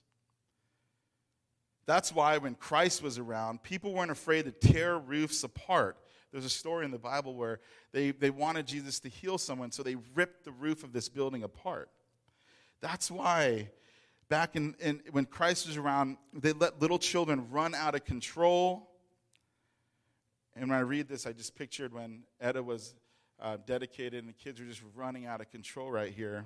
That's 1.85 2.15
why 2.15 2.37
when 2.37 2.55
Christ 2.55 3.03
was 3.03 3.17
around, 3.17 3.63
people 3.63 3.91
weren't 3.91 4.11
afraid 4.11 4.45
to 4.45 4.51
tear 4.53 4.97
roofs 4.97 5.43
apart. 5.43 5.97
There's 6.31 6.45
a 6.45 6.49
story 6.49 6.85
in 6.85 6.91
the 6.91 6.99
Bible 6.99 7.35
where 7.35 7.59
they, 7.91 8.11
they 8.11 8.29
wanted 8.29 8.65
Jesus 8.65 8.97
to 9.01 9.09
heal 9.09 9.37
someone, 9.37 9.73
so 9.73 9.83
they 9.83 9.97
ripped 10.15 10.45
the 10.45 10.53
roof 10.53 10.85
of 10.85 10.93
this 10.93 11.09
building 11.09 11.43
apart. 11.43 11.89
That's 12.79 13.11
why 13.11 13.71
back 14.29 14.55
in, 14.55 14.75
in 14.79 15.01
when 15.11 15.25
Christ 15.25 15.67
was 15.67 15.75
around, 15.75 16.17
they 16.33 16.53
let 16.53 16.79
little 16.81 16.99
children 16.99 17.49
run 17.49 17.75
out 17.75 17.95
of 17.95 18.05
control. 18.05 18.89
And 20.55 20.69
when 20.69 20.77
I 20.77 20.81
read 20.81 21.07
this, 21.07 21.25
I 21.25 21.33
just 21.33 21.55
pictured 21.55 21.93
when 21.93 22.23
Etta 22.39 22.61
was 22.61 22.95
uh, 23.41 23.57
dedicated 23.65 24.23
and 24.23 24.29
the 24.29 24.33
kids 24.33 24.59
were 24.59 24.65
just 24.65 24.81
running 24.95 25.25
out 25.25 25.41
of 25.41 25.49
control 25.49 25.91
right 25.91 26.11
here. 26.11 26.45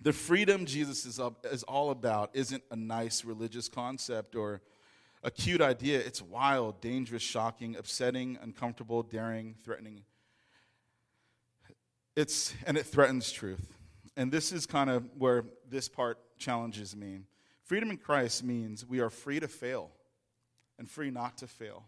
The 0.00 0.12
freedom 0.12 0.66
Jesus 0.66 1.06
is, 1.06 1.18
up, 1.18 1.46
is 1.50 1.62
all 1.62 1.90
about 1.90 2.30
isn't 2.34 2.62
a 2.70 2.76
nice 2.76 3.24
religious 3.24 3.68
concept 3.68 4.36
or 4.36 4.60
a 5.22 5.30
cute 5.30 5.62
idea. 5.62 5.98
It's 5.98 6.20
wild, 6.20 6.80
dangerous, 6.80 7.22
shocking, 7.22 7.76
upsetting, 7.76 8.38
uncomfortable, 8.42 9.02
daring, 9.02 9.54
threatening. 9.64 10.02
It's, 12.14 12.54
and 12.66 12.76
it 12.76 12.86
threatens 12.86 13.32
truth. 13.32 13.75
And 14.16 14.32
this 14.32 14.52
is 14.52 14.66
kind 14.66 14.88
of 14.88 15.04
where 15.18 15.44
this 15.68 15.88
part 15.88 16.18
challenges 16.38 16.96
me. 16.96 17.20
Freedom 17.64 17.90
in 17.90 17.98
Christ 17.98 18.44
means 18.44 18.86
we 18.86 19.00
are 19.00 19.10
free 19.10 19.40
to 19.40 19.48
fail 19.48 19.90
and 20.78 20.88
free 20.88 21.10
not 21.10 21.38
to 21.38 21.46
fail. 21.46 21.84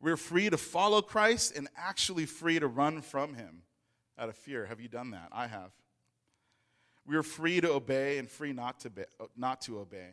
We're 0.00 0.16
free 0.16 0.50
to 0.50 0.56
follow 0.56 1.00
Christ 1.00 1.56
and 1.56 1.68
actually 1.76 2.26
free 2.26 2.58
to 2.58 2.66
run 2.66 3.02
from 3.02 3.34
him 3.34 3.62
out 4.18 4.28
of 4.28 4.36
fear. 4.36 4.66
Have 4.66 4.80
you 4.80 4.88
done 4.88 5.12
that? 5.12 5.28
I 5.30 5.46
have. 5.46 5.70
We 7.06 7.16
are 7.16 7.22
free 7.22 7.60
to 7.60 7.72
obey 7.72 8.18
and 8.18 8.28
free 8.28 8.52
not 8.52 8.80
to, 8.80 8.90
be, 8.90 9.02
not 9.36 9.60
to 9.62 9.78
obey. 9.78 10.10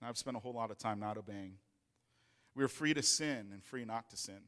And 0.00 0.08
I've 0.08 0.18
spent 0.18 0.36
a 0.36 0.40
whole 0.40 0.52
lot 0.52 0.70
of 0.70 0.78
time 0.78 0.98
not 0.98 1.16
obeying. 1.16 1.54
We 2.54 2.64
are 2.64 2.68
free 2.68 2.94
to 2.94 3.02
sin 3.02 3.50
and 3.52 3.62
free 3.62 3.84
not 3.84 4.10
to 4.10 4.16
sin. 4.16 4.40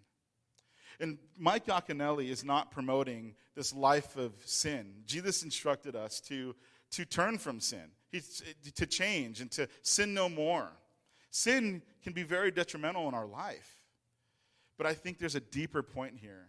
And 1.00 1.18
Mike 1.38 1.66
Yaconelli 1.66 2.28
is 2.28 2.44
not 2.44 2.70
promoting 2.70 3.34
this 3.54 3.74
life 3.74 4.16
of 4.16 4.32
sin. 4.44 4.92
Jesus 5.06 5.42
instructed 5.42 5.96
us 5.96 6.20
to, 6.22 6.54
to 6.92 7.04
turn 7.06 7.38
from 7.38 7.58
sin, 7.58 7.90
to 8.74 8.86
change, 8.86 9.40
and 9.40 9.50
to 9.52 9.66
sin 9.82 10.12
no 10.12 10.28
more. 10.28 10.68
Sin 11.30 11.82
can 12.02 12.12
be 12.12 12.22
very 12.22 12.50
detrimental 12.50 13.08
in 13.08 13.14
our 13.14 13.26
life. 13.26 13.78
But 14.76 14.86
I 14.86 14.94
think 14.94 15.18
there's 15.18 15.34
a 15.34 15.40
deeper 15.40 15.82
point 15.82 16.18
here. 16.20 16.48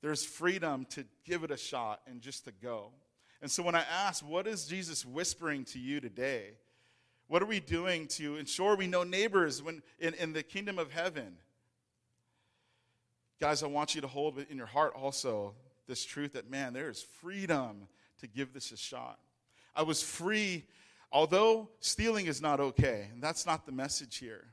There's 0.00 0.24
freedom 0.24 0.86
to 0.90 1.04
give 1.24 1.44
it 1.44 1.50
a 1.50 1.56
shot 1.56 2.00
and 2.06 2.20
just 2.20 2.44
to 2.44 2.52
go. 2.52 2.92
And 3.42 3.50
so 3.50 3.62
when 3.62 3.74
I 3.74 3.82
ask, 3.82 4.26
what 4.26 4.46
is 4.46 4.66
Jesus 4.66 5.04
whispering 5.04 5.64
to 5.66 5.78
you 5.78 6.00
today? 6.00 6.52
What 7.26 7.42
are 7.42 7.46
we 7.46 7.60
doing 7.60 8.06
to 8.08 8.36
ensure 8.36 8.76
we 8.76 8.86
know 8.86 9.04
neighbors 9.04 9.62
when, 9.62 9.82
in, 9.98 10.14
in 10.14 10.32
the 10.32 10.42
kingdom 10.42 10.78
of 10.78 10.92
heaven? 10.92 11.36
Guys, 13.40 13.62
I 13.62 13.68
want 13.68 13.94
you 13.94 14.00
to 14.00 14.08
hold 14.08 14.44
in 14.50 14.56
your 14.56 14.66
heart 14.66 14.94
also 14.96 15.54
this 15.86 16.04
truth 16.04 16.32
that, 16.32 16.50
man, 16.50 16.72
there 16.72 16.90
is 16.90 17.02
freedom 17.20 17.86
to 18.20 18.26
give 18.26 18.52
this 18.52 18.72
a 18.72 18.76
shot. 18.76 19.18
I 19.76 19.82
was 19.82 20.02
free, 20.02 20.64
although 21.12 21.68
stealing 21.78 22.26
is 22.26 22.42
not 22.42 22.58
okay, 22.58 23.08
and 23.12 23.22
that's 23.22 23.46
not 23.46 23.64
the 23.64 23.70
message 23.70 24.16
here. 24.16 24.44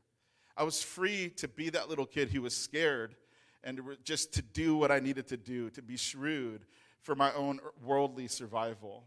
I 0.55 0.63
was 0.63 0.83
free 0.83 1.29
to 1.37 1.47
be 1.47 1.71
that 1.71 1.89
little 1.89 2.05
kid 2.05 2.29
who 2.29 2.43
was 2.43 2.55
scared 2.55 3.15
and 3.63 3.81
just 4.03 4.33
to 4.33 4.43
do 4.43 4.77
what 4.77 4.91
I 4.91 4.99
needed 4.99 5.27
to 5.29 5.37
do, 5.37 5.71
to 5.71 5.81
be 5.81 5.97
shrewd, 5.97 6.61
for 7.01 7.15
my 7.15 7.33
own 7.33 7.59
worldly 7.83 8.27
survival. 8.27 9.03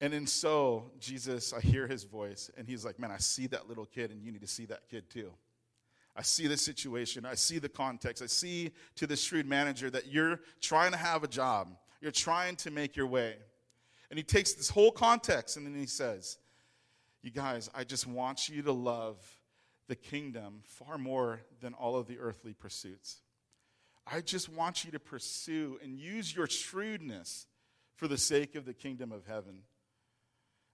And 0.00 0.14
in 0.14 0.28
so, 0.28 0.92
Jesus, 1.00 1.52
I 1.52 1.60
hear 1.60 1.88
his 1.88 2.04
voice, 2.04 2.52
and 2.56 2.68
he's 2.68 2.84
like, 2.84 3.00
Man, 3.00 3.10
I 3.10 3.18
see 3.18 3.48
that 3.48 3.68
little 3.68 3.84
kid, 3.84 4.12
and 4.12 4.22
you 4.22 4.30
need 4.30 4.42
to 4.42 4.46
see 4.46 4.66
that 4.66 4.88
kid 4.88 5.10
too. 5.10 5.32
I 6.18 6.22
see 6.22 6.48
the 6.48 6.56
situation, 6.56 7.24
I 7.24 7.36
see 7.36 7.60
the 7.60 7.68
context, 7.68 8.24
I 8.24 8.26
see 8.26 8.72
to 8.96 9.06
the 9.06 9.14
shrewd 9.14 9.46
manager 9.46 9.88
that 9.88 10.08
you're 10.08 10.40
trying 10.60 10.90
to 10.90 10.98
have 10.98 11.22
a 11.22 11.28
job, 11.28 11.68
you're 12.00 12.10
trying 12.10 12.56
to 12.56 12.72
make 12.72 12.96
your 12.96 13.06
way. 13.06 13.36
And 14.10 14.18
he 14.18 14.24
takes 14.24 14.54
this 14.54 14.68
whole 14.68 14.90
context 14.90 15.56
and 15.56 15.64
then 15.64 15.76
he 15.78 15.86
says, 15.86 16.38
You 17.22 17.30
guys, 17.30 17.70
I 17.72 17.84
just 17.84 18.04
want 18.08 18.48
you 18.48 18.62
to 18.62 18.72
love 18.72 19.16
the 19.86 19.94
kingdom 19.94 20.62
far 20.64 20.98
more 20.98 21.40
than 21.60 21.72
all 21.72 21.94
of 21.96 22.08
the 22.08 22.18
earthly 22.18 22.52
pursuits. 22.52 23.18
I 24.04 24.20
just 24.20 24.48
want 24.48 24.84
you 24.84 24.90
to 24.90 24.98
pursue 24.98 25.78
and 25.84 25.96
use 25.96 26.34
your 26.34 26.48
shrewdness 26.48 27.46
for 27.94 28.08
the 28.08 28.18
sake 28.18 28.56
of 28.56 28.64
the 28.64 28.74
kingdom 28.74 29.12
of 29.12 29.24
heaven. 29.26 29.62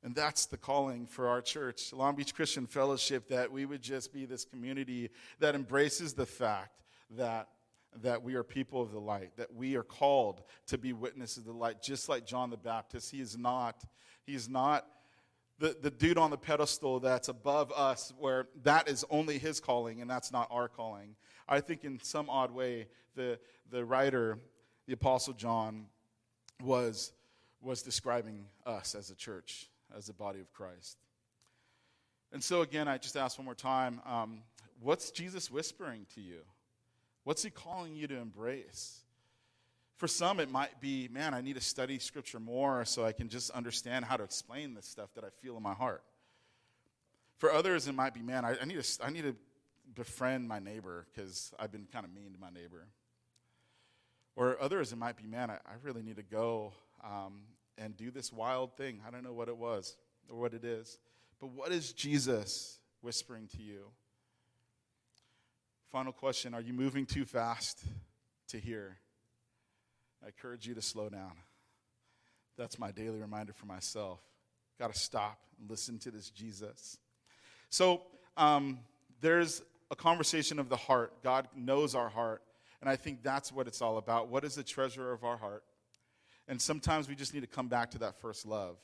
And 0.04 0.14
that's 0.14 0.44
the 0.44 0.58
calling 0.58 1.06
for 1.06 1.28
our 1.28 1.40
church, 1.40 1.90
Long 1.94 2.14
Beach 2.14 2.34
Christian 2.34 2.66
Fellowship, 2.66 3.28
that 3.28 3.50
we 3.50 3.64
would 3.64 3.80
just 3.80 4.12
be 4.12 4.26
this 4.26 4.44
community 4.44 5.08
that 5.38 5.54
embraces 5.54 6.12
the 6.12 6.26
fact 6.26 6.82
that, 7.16 7.48
that 8.02 8.22
we 8.22 8.34
are 8.34 8.42
people 8.42 8.82
of 8.82 8.92
the 8.92 9.00
light, 9.00 9.30
that 9.38 9.54
we 9.54 9.76
are 9.76 9.82
called 9.82 10.42
to 10.66 10.76
be 10.76 10.92
witnesses 10.92 11.38
of 11.38 11.44
the 11.46 11.52
light, 11.52 11.82
just 11.82 12.10
like 12.10 12.26
John 12.26 12.50
the 12.50 12.58
Baptist. 12.58 13.10
He 13.10 13.20
is 13.22 13.38
not, 13.38 13.82
he's 14.26 14.46
not 14.46 14.86
the, 15.58 15.74
the 15.80 15.90
dude 15.90 16.18
on 16.18 16.30
the 16.30 16.36
pedestal 16.36 17.00
that's 17.00 17.28
above 17.28 17.72
us, 17.72 18.12
where 18.18 18.48
that 18.62 18.90
is 18.90 19.06
only 19.08 19.38
his 19.38 19.58
calling 19.58 20.02
and 20.02 20.10
that's 20.10 20.30
not 20.30 20.48
our 20.50 20.68
calling. 20.68 21.16
I 21.48 21.60
think 21.60 21.82
in 21.82 21.98
some 22.02 22.28
odd 22.28 22.50
way, 22.50 22.88
the, 23.14 23.38
the 23.70 23.82
writer, 23.86 24.38
the 24.86 24.92
Apostle 24.92 25.32
John, 25.32 25.86
was, 26.62 27.12
was 27.62 27.80
describing 27.80 28.44
us 28.66 28.94
as 28.94 29.08
a 29.08 29.14
church, 29.14 29.70
as 29.96 30.06
the 30.06 30.12
body 30.12 30.40
of 30.40 30.52
Christ. 30.52 30.98
And 32.32 32.42
so, 32.42 32.62
again, 32.62 32.88
I 32.88 32.98
just 32.98 33.16
ask 33.16 33.38
one 33.38 33.44
more 33.44 33.54
time 33.54 34.00
um, 34.04 34.42
what's 34.80 35.10
Jesus 35.10 35.50
whispering 35.50 36.06
to 36.14 36.20
you? 36.20 36.40
What's 37.24 37.42
he 37.42 37.50
calling 37.50 37.94
you 37.94 38.06
to 38.08 38.16
embrace? 38.16 39.00
For 39.96 40.08
some, 40.08 40.40
it 40.40 40.50
might 40.50 40.80
be, 40.80 41.08
man, 41.08 41.34
I 41.34 41.40
need 41.40 41.54
to 41.54 41.60
study 41.60 41.98
scripture 41.98 42.40
more 42.40 42.84
so 42.84 43.04
I 43.04 43.12
can 43.12 43.28
just 43.28 43.50
understand 43.50 44.04
how 44.04 44.16
to 44.16 44.24
explain 44.24 44.74
this 44.74 44.86
stuff 44.86 45.14
that 45.14 45.24
I 45.24 45.28
feel 45.40 45.56
in 45.56 45.62
my 45.62 45.72
heart. 45.72 46.02
For 47.36 47.52
others, 47.52 47.86
it 47.86 47.94
might 47.94 48.12
be, 48.12 48.20
man, 48.20 48.44
I, 48.44 48.56
I 48.60 48.64
need, 48.64 48.82
to, 48.82 49.04
I 49.04 49.10
need 49.10 49.22
to 49.22 49.36
befriend 49.94 50.48
my 50.48 50.58
neighbor 50.58 51.06
because 51.14 51.52
I've 51.58 51.70
been 51.70 51.86
kind 51.92 52.04
of 52.04 52.12
mean 52.12 52.32
to 52.32 52.40
my 52.40 52.50
neighbor. 52.50 52.86
Or 54.36 54.60
others, 54.60 54.92
it 54.92 54.96
might 54.96 55.16
be, 55.16 55.26
man, 55.26 55.50
I, 55.50 55.54
I 55.54 55.74
really 55.82 56.02
need 56.02 56.16
to 56.16 56.22
go 56.22 56.72
um, 57.04 57.42
and 57.78 57.96
do 57.96 58.10
this 58.10 58.32
wild 58.32 58.76
thing. 58.76 59.00
I 59.06 59.10
don't 59.10 59.24
know 59.24 59.32
what 59.32 59.48
it 59.48 59.56
was 59.56 59.96
or 60.28 60.38
what 60.38 60.54
it 60.54 60.64
is. 60.64 60.98
But 61.40 61.48
what 61.48 61.72
is 61.72 61.92
Jesus 61.92 62.78
whispering 63.02 63.48
to 63.48 63.62
you? 63.62 63.86
Final 65.90 66.12
question 66.12 66.54
Are 66.54 66.60
you 66.60 66.72
moving 66.72 67.06
too 67.06 67.24
fast 67.24 67.82
to 68.48 68.58
hear? 68.58 68.98
I 70.22 70.28
encourage 70.28 70.66
you 70.66 70.74
to 70.74 70.82
slow 70.82 71.08
down. 71.08 71.32
That's 72.56 72.78
my 72.78 72.92
daily 72.92 73.20
reminder 73.20 73.52
for 73.52 73.66
myself. 73.66 74.20
Got 74.78 74.92
to 74.92 74.98
stop 74.98 75.38
and 75.60 75.70
listen 75.70 75.98
to 76.00 76.10
this 76.10 76.30
Jesus. 76.30 76.98
So, 77.68 78.02
um, 78.36 78.78
there's 79.20 79.62
a 79.90 79.96
conversation 79.96 80.58
of 80.58 80.68
the 80.68 80.76
heart. 80.76 81.12
God 81.22 81.48
knows 81.56 81.94
our 81.94 82.08
heart. 82.08 82.42
And 82.80 82.90
I 82.90 82.96
think 82.96 83.22
that's 83.22 83.50
what 83.52 83.66
it's 83.66 83.80
all 83.80 83.96
about. 83.96 84.28
What 84.28 84.44
is 84.44 84.54
the 84.54 84.62
treasure 84.62 85.12
of 85.12 85.24
our 85.24 85.36
heart? 85.36 85.64
And 86.48 86.60
sometimes 86.60 87.08
we 87.08 87.14
just 87.14 87.32
need 87.32 87.40
to 87.40 87.46
come 87.46 87.68
back 87.68 87.90
to 87.92 87.98
that 87.98 88.16
first 88.16 88.46
love. 88.46 88.76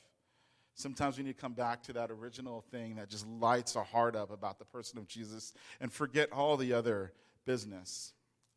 Sometimes 0.73 1.17
we 1.17 1.23
need 1.23 1.35
to 1.35 1.41
come 1.41 1.53
back 1.53 1.83
to 1.83 1.93
that 1.93 2.09
original 2.09 2.61
thing 2.71 2.95
that 2.95 3.09
just 3.09 3.27
lights 3.27 3.75
our 3.75 3.83
heart 3.83 4.15
up 4.15 4.31
about 4.31 4.57
the 4.57 4.65
person 4.65 4.97
of 4.97 5.07
Jesus 5.07 5.53
and 5.79 5.91
forget 5.91 6.31
all 6.31 6.57
the 6.57 6.73
other 6.73 7.13
business. 7.45 8.13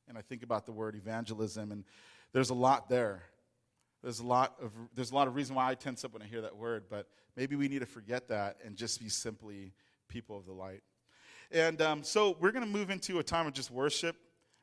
And 0.09 0.17
I 0.17 0.23
think 0.23 0.43
about 0.43 0.65
the 0.67 0.73
word 0.73 0.95
evangelism, 0.95 1.73
and 1.73 1.85
there's 2.33 2.51
a 2.51 2.55
lot 2.55 2.89
there. 2.89 3.23
There's 4.03 4.21
a 4.21 4.27
lot 4.27 4.55
of 4.61 4.71
there's 4.95 5.11
a 5.11 5.15
lot 5.15 5.29
of 5.29 5.35
reason 5.35 5.55
why 5.57 5.71
I 5.71 5.75
tense 5.75 6.05
up 6.05 6.13
when 6.13 6.21
I 6.21 6.27
hear 6.27 6.43
that 6.43 6.57
word, 6.57 6.85
but 6.91 7.09
maybe 7.37 7.57
we 7.57 7.69
need 7.69 7.79
to 7.79 7.87
forget 7.87 8.29
that 8.29 8.59
and 8.65 8.77
just 8.77 9.01
be 9.01 9.09
simply 9.09 9.73
people 10.09 10.37
of 10.37 10.45
the 10.45 10.53
light. 10.53 10.83
And 11.51 11.81
um, 11.81 12.03
so 12.03 12.37
we're 12.39 12.53
going 12.53 12.65
to 12.65 12.71
move 12.71 12.91
into 12.91 13.19
a 13.19 13.23
time 13.23 13.47
of 13.47 13.55
just 13.55 13.71
worship. 13.71 14.17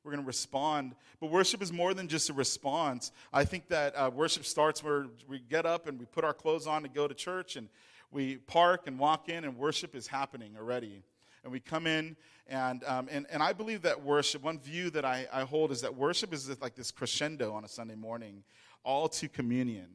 We're 0.03 0.11
going 0.11 0.23
to 0.23 0.27
respond. 0.27 0.95
But 1.19 1.29
worship 1.29 1.61
is 1.61 1.71
more 1.71 1.93
than 1.93 2.07
just 2.07 2.29
a 2.29 2.33
response. 2.33 3.11
I 3.31 3.45
think 3.45 3.67
that 3.67 3.93
uh, 3.95 4.09
worship 4.13 4.45
starts 4.45 4.83
where 4.83 5.05
we 5.27 5.39
get 5.39 5.65
up 5.65 5.87
and 5.87 5.99
we 5.99 6.05
put 6.05 6.23
our 6.23 6.33
clothes 6.33 6.65
on 6.67 6.83
to 6.83 6.89
go 6.89 7.07
to 7.07 7.13
church 7.13 7.55
and 7.55 7.69
we 8.11 8.37
park 8.37 8.87
and 8.87 8.99
walk 8.99 9.29
in, 9.29 9.45
and 9.45 9.57
worship 9.57 9.95
is 9.95 10.05
happening 10.05 10.55
already. 10.57 11.01
And 11.43 11.51
we 11.51 11.59
come 11.59 11.87
in, 11.87 12.17
and, 12.47 12.83
um, 12.85 13.07
and, 13.09 13.25
and 13.31 13.41
I 13.41 13.53
believe 13.53 13.83
that 13.83 14.03
worship, 14.03 14.43
one 14.43 14.59
view 14.59 14.89
that 14.91 15.05
I, 15.05 15.27
I 15.31 15.43
hold 15.43 15.71
is 15.71 15.81
that 15.81 15.95
worship 15.95 16.33
is 16.33 16.49
like 16.61 16.75
this 16.75 16.91
crescendo 16.91 17.53
on 17.53 17.63
a 17.63 17.67
Sunday 17.67 17.95
morning, 17.95 18.43
all 18.83 19.07
to 19.07 19.29
communion, 19.29 19.87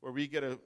where 0.00 0.12
we 0.12 0.26
get 0.26 0.40
to 0.40 0.58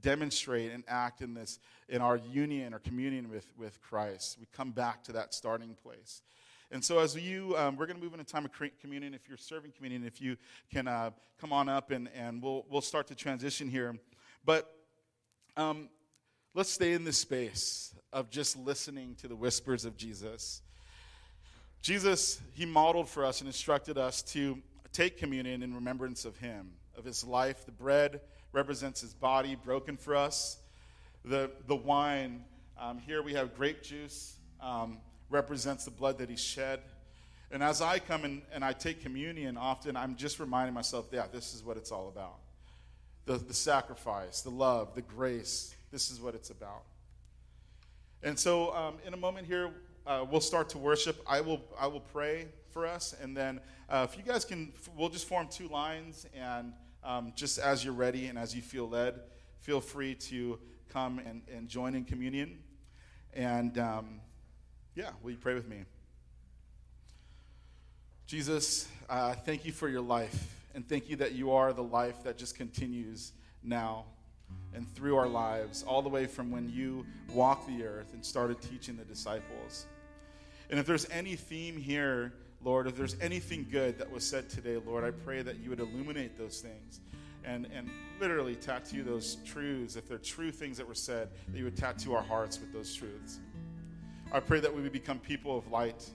demonstrate 0.00 0.72
and 0.72 0.82
act 0.88 1.20
in 1.22 1.32
this 1.32 1.60
in 1.88 2.02
our 2.02 2.16
union 2.16 2.74
or 2.74 2.80
communion 2.80 3.30
with, 3.30 3.46
with 3.56 3.80
Christ. 3.80 4.36
We 4.40 4.46
come 4.52 4.72
back 4.72 5.04
to 5.04 5.12
that 5.12 5.34
starting 5.34 5.76
place. 5.82 6.22
And 6.72 6.82
so, 6.82 7.00
as 7.00 7.14
you, 7.14 7.54
um, 7.58 7.76
we're 7.76 7.84
going 7.84 7.98
to 7.98 8.02
move 8.02 8.14
into 8.14 8.24
time 8.24 8.46
of 8.46 8.50
communion. 8.80 9.12
If 9.12 9.28
you're 9.28 9.36
serving 9.36 9.72
communion, 9.72 10.06
if 10.06 10.22
you 10.22 10.38
can 10.72 10.88
uh, 10.88 11.10
come 11.38 11.52
on 11.52 11.68
up 11.68 11.90
and, 11.90 12.08
and 12.16 12.42
we'll, 12.42 12.64
we'll 12.70 12.80
start 12.80 13.06
to 13.08 13.14
transition 13.14 13.68
here. 13.68 13.94
But 14.42 14.74
um, 15.54 15.90
let's 16.54 16.70
stay 16.70 16.94
in 16.94 17.04
this 17.04 17.18
space 17.18 17.94
of 18.10 18.30
just 18.30 18.56
listening 18.56 19.16
to 19.16 19.28
the 19.28 19.36
whispers 19.36 19.84
of 19.84 19.98
Jesus. 19.98 20.62
Jesus, 21.82 22.40
he 22.54 22.64
modeled 22.64 23.10
for 23.10 23.22
us 23.22 23.42
and 23.42 23.48
instructed 23.48 23.98
us 23.98 24.22
to 24.22 24.56
take 24.94 25.18
communion 25.18 25.62
in 25.62 25.74
remembrance 25.74 26.24
of 26.24 26.38
him, 26.38 26.70
of 26.96 27.04
his 27.04 27.22
life. 27.22 27.66
The 27.66 27.72
bread 27.72 28.22
represents 28.54 29.02
his 29.02 29.12
body 29.12 29.56
broken 29.56 29.98
for 29.98 30.16
us. 30.16 30.56
The, 31.22 31.50
the 31.66 31.76
wine, 31.76 32.44
um, 32.80 32.96
here 32.96 33.22
we 33.22 33.34
have 33.34 33.54
grape 33.54 33.82
juice. 33.82 34.36
Um, 34.58 35.00
represents 35.32 35.84
the 35.84 35.90
blood 35.90 36.18
that 36.18 36.30
he 36.30 36.36
shed. 36.36 36.80
And 37.50 37.62
as 37.62 37.82
I 37.82 37.98
come 37.98 38.24
in 38.24 38.42
and 38.52 38.64
I 38.64 38.72
take 38.72 39.02
communion, 39.02 39.56
often 39.56 39.96
I'm 39.96 40.14
just 40.16 40.38
reminding 40.38 40.74
myself, 40.74 41.08
yeah, 41.12 41.26
this 41.32 41.54
is 41.54 41.64
what 41.64 41.76
it's 41.76 41.90
all 41.90 42.08
about. 42.08 42.36
The, 43.24 43.38
the 43.38 43.54
sacrifice, 43.54 44.42
the 44.42 44.50
love, 44.50 44.94
the 44.94 45.02
grace, 45.02 45.74
this 45.90 46.10
is 46.10 46.20
what 46.20 46.34
it's 46.34 46.50
about. 46.50 46.82
And 48.22 48.38
so, 48.38 48.74
um, 48.74 48.94
in 49.06 49.14
a 49.14 49.16
moment 49.16 49.46
here, 49.46 49.70
uh, 50.06 50.24
we'll 50.28 50.40
start 50.40 50.68
to 50.70 50.78
worship. 50.78 51.22
I 51.26 51.40
will, 51.40 51.60
I 51.78 51.86
will 51.86 52.00
pray 52.00 52.46
for 52.70 52.86
us, 52.86 53.14
and 53.20 53.36
then 53.36 53.60
uh, 53.88 54.06
if 54.08 54.16
you 54.16 54.24
guys 54.24 54.44
can, 54.44 54.72
we'll 54.96 55.08
just 55.08 55.28
form 55.28 55.48
two 55.48 55.68
lines, 55.68 56.26
and 56.34 56.72
um, 57.04 57.32
just 57.36 57.58
as 57.58 57.84
you're 57.84 57.94
ready 57.94 58.26
and 58.26 58.38
as 58.38 58.54
you 58.54 58.62
feel 58.62 58.88
led, 58.88 59.14
feel 59.60 59.80
free 59.80 60.14
to 60.14 60.58
come 60.88 61.18
and, 61.18 61.42
and 61.52 61.68
join 61.68 61.94
in 61.94 62.04
communion. 62.04 62.58
And 63.34 63.78
um, 63.78 64.20
yeah, 64.94 65.10
will 65.22 65.30
you 65.30 65.36
pray 65.36 65.54
with 65.54 65.68
me? 65.68 65.84
Jesus, 68.26 68.88
uh, 69.10 69.34
thank 69.34 69.64
you 69.64 69.72
for 69.72 69.88
your 69.88 70.00
life, 70.00 70.54
and 70.74 70.88
thank 70.88 71.10
you 71.10 71.16
that 71.16 71.32
you 71.32 71.52
are 71.52 71.72
the 71.72 71.82
life 71.82 72.22
that 72.24 72.38
just 72.38 72.56
continues 72.56 73.32
now 73.62 74.04
and 74.74 74.90
through 74.94 75.16
our 75.16 75.28
lives, 75.28 75.82
all 75.82 76.02
the 76.02 76.08
way 76.08 76.26
from 76.26 76.50
when 76.50 76.70
you 76.70 77.06
walked 77.32 77.66
the 77.66 77.84
earth 77.84 78.12
and 78.14 78.24
started 78.24 78.60
teaching 78.60 78.96
the 78.96 79.04
disciples. 79.04 79.86
And 80.70 80.78
if 80.78 80.86
there's 80.86 81.08
any 81.10 81.36
theme 81.36 81.76
here, 81.76 82.32
Lord, 82.64 82.86
if 82.86 82.96
there's 82.96 83.16
anything 83.20 83.66
good 83.70 83.98
that 83.98 84.10
was 84.10 84.26
said 84.26 84.48
today, 84.48 84.78
Lord, 84.78 85.04
I 85.04 85.10
pray 85.10 85.42
that 85.42 85.58
you 85.58 85.70
would 85.70 85.80
illuminate 85.80 86.38
those 86.38 86.60
things 86.60 87.00
and, 87.44 87.66
and 87.74 87.90
literally 88.20 88.54
tattoo 88.54 89.02
those 89.02 89.36
truths. 89.44 89.96
If 89.96 90.08
they're 90.08 90.18
true 90.18 90.50
things 90.50 90.78
that 90.78 90.86
were 90.86 90.94
said, 90.94 91.28
that 91.48 91.58
you 91.58 91.64
would 91.64 91.76
tattoo 91.76 92.14
our 92.14 92.22
hearts 92.22 92.58
with 92.60 92.72
those 92.72 92.94
truths. 92.94 93.40
I 94.34 94.40
pray 94.40 94.60
that 94.60 94.74
we 94.74 94.80
would 94.80 94.92
become 94.92 95.18
people 95.18 95.58
of 95.58 95.70
light, 95.70 96.08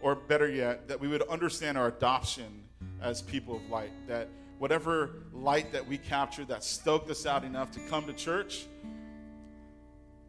or 0.00 0.14
better 0.14 0.48
yet, 0.48 0.86
that 0.86 1.00
we 1.00 1.08
would 1.08 1.22
understand 1.22 1.76
our 1.76 1.88
adoption 1.88 2.62
as 3.00 3.20
people 3.20 3.56
of 3.56 3.68
light. 3.68 3.90
That 4.06 4.28
whatever 4.58 5.10
light 5.32 5.72
that 5.72 5.84
we 5.84 5.98
captured 5.98 6.46
that 6.48 6.62
stoked 6.62 7.10
us 7.10 7.26
out 7.26 7.42
enough 7.42 7.72
to 7.72 7.80
come 7.88 8.06
to 8.06 8.12
church 8.12 8.66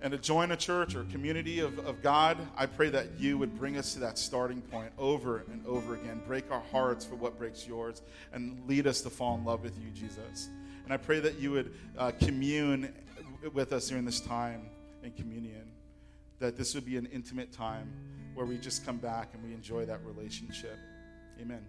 and 0.01 0.11
to 0.11 0.17
join 0.17 0.51
a 0.53 0.57
church 0.57 0.95
or 0.95 1.03
community 1.03 1.59
of, 1.59 1.77
of 1.85 2.01
God, 2.01 2.35
I 2.57 2.65
pray 2.65 2.89
that 2.89 3.19
you 3.19 3.37
would 3.37 3.59
bring 3.59 3.77
us 3.77 3.93
to 3.93 3.99
that 3.99 4.17
starting 4.17 4.61
point 4.61 4.91
over 4.97 5.45
and 5.51 5.63
over 5.67 5.93
again. 5.93 6.19
Break 6.25 6.49
our 6.51 6.63
hearts 6.71 7.05
for 7.05 7.13
what 7.13 7.37
breaks 7.37 7.67
yours 7.67 8.01
and 8.31 8.59
lead 8.67 8.87
us 8.87 9.01
to 9.01 9.11
fall 9.11 9.35
in 9.35 9.45
love 9.45 9.61
with 9.61 9.77
you, 9.77 9.91
Jesus. 9.91 10.49
And 10.83 10.91
I 10.91 10.97
pray 10.97 11.19
that 11.19 11.37
you 11.37 11.51
would 11.51 11.75
uh, 11.95 12.11
commune 12.19 12.91
with 13.53 13.71
us 13.71 13.87
during 13.87 14.03
this 14.03 14.19
time 14.19 14.65
in 15.03 15.11
communion 15.11 15.72
that 16.43 16.57
this 16.57 16.75
would 16.75 16.83
be 16.83 16.97
an 16.97 17.05
intimate 17.05 17.53
time 17.53 17.89
where 18.33 18.45
we 18.45 18.57
just 18.57 18.85
come 18.85 18.97
back 18.97 19.29
and 19.33 19.41
we 19.41 19.53
enjoy 19.53 19.85
that 19.85 20.05
relationship. 20.05 20.77
Amen. 21.39 21.61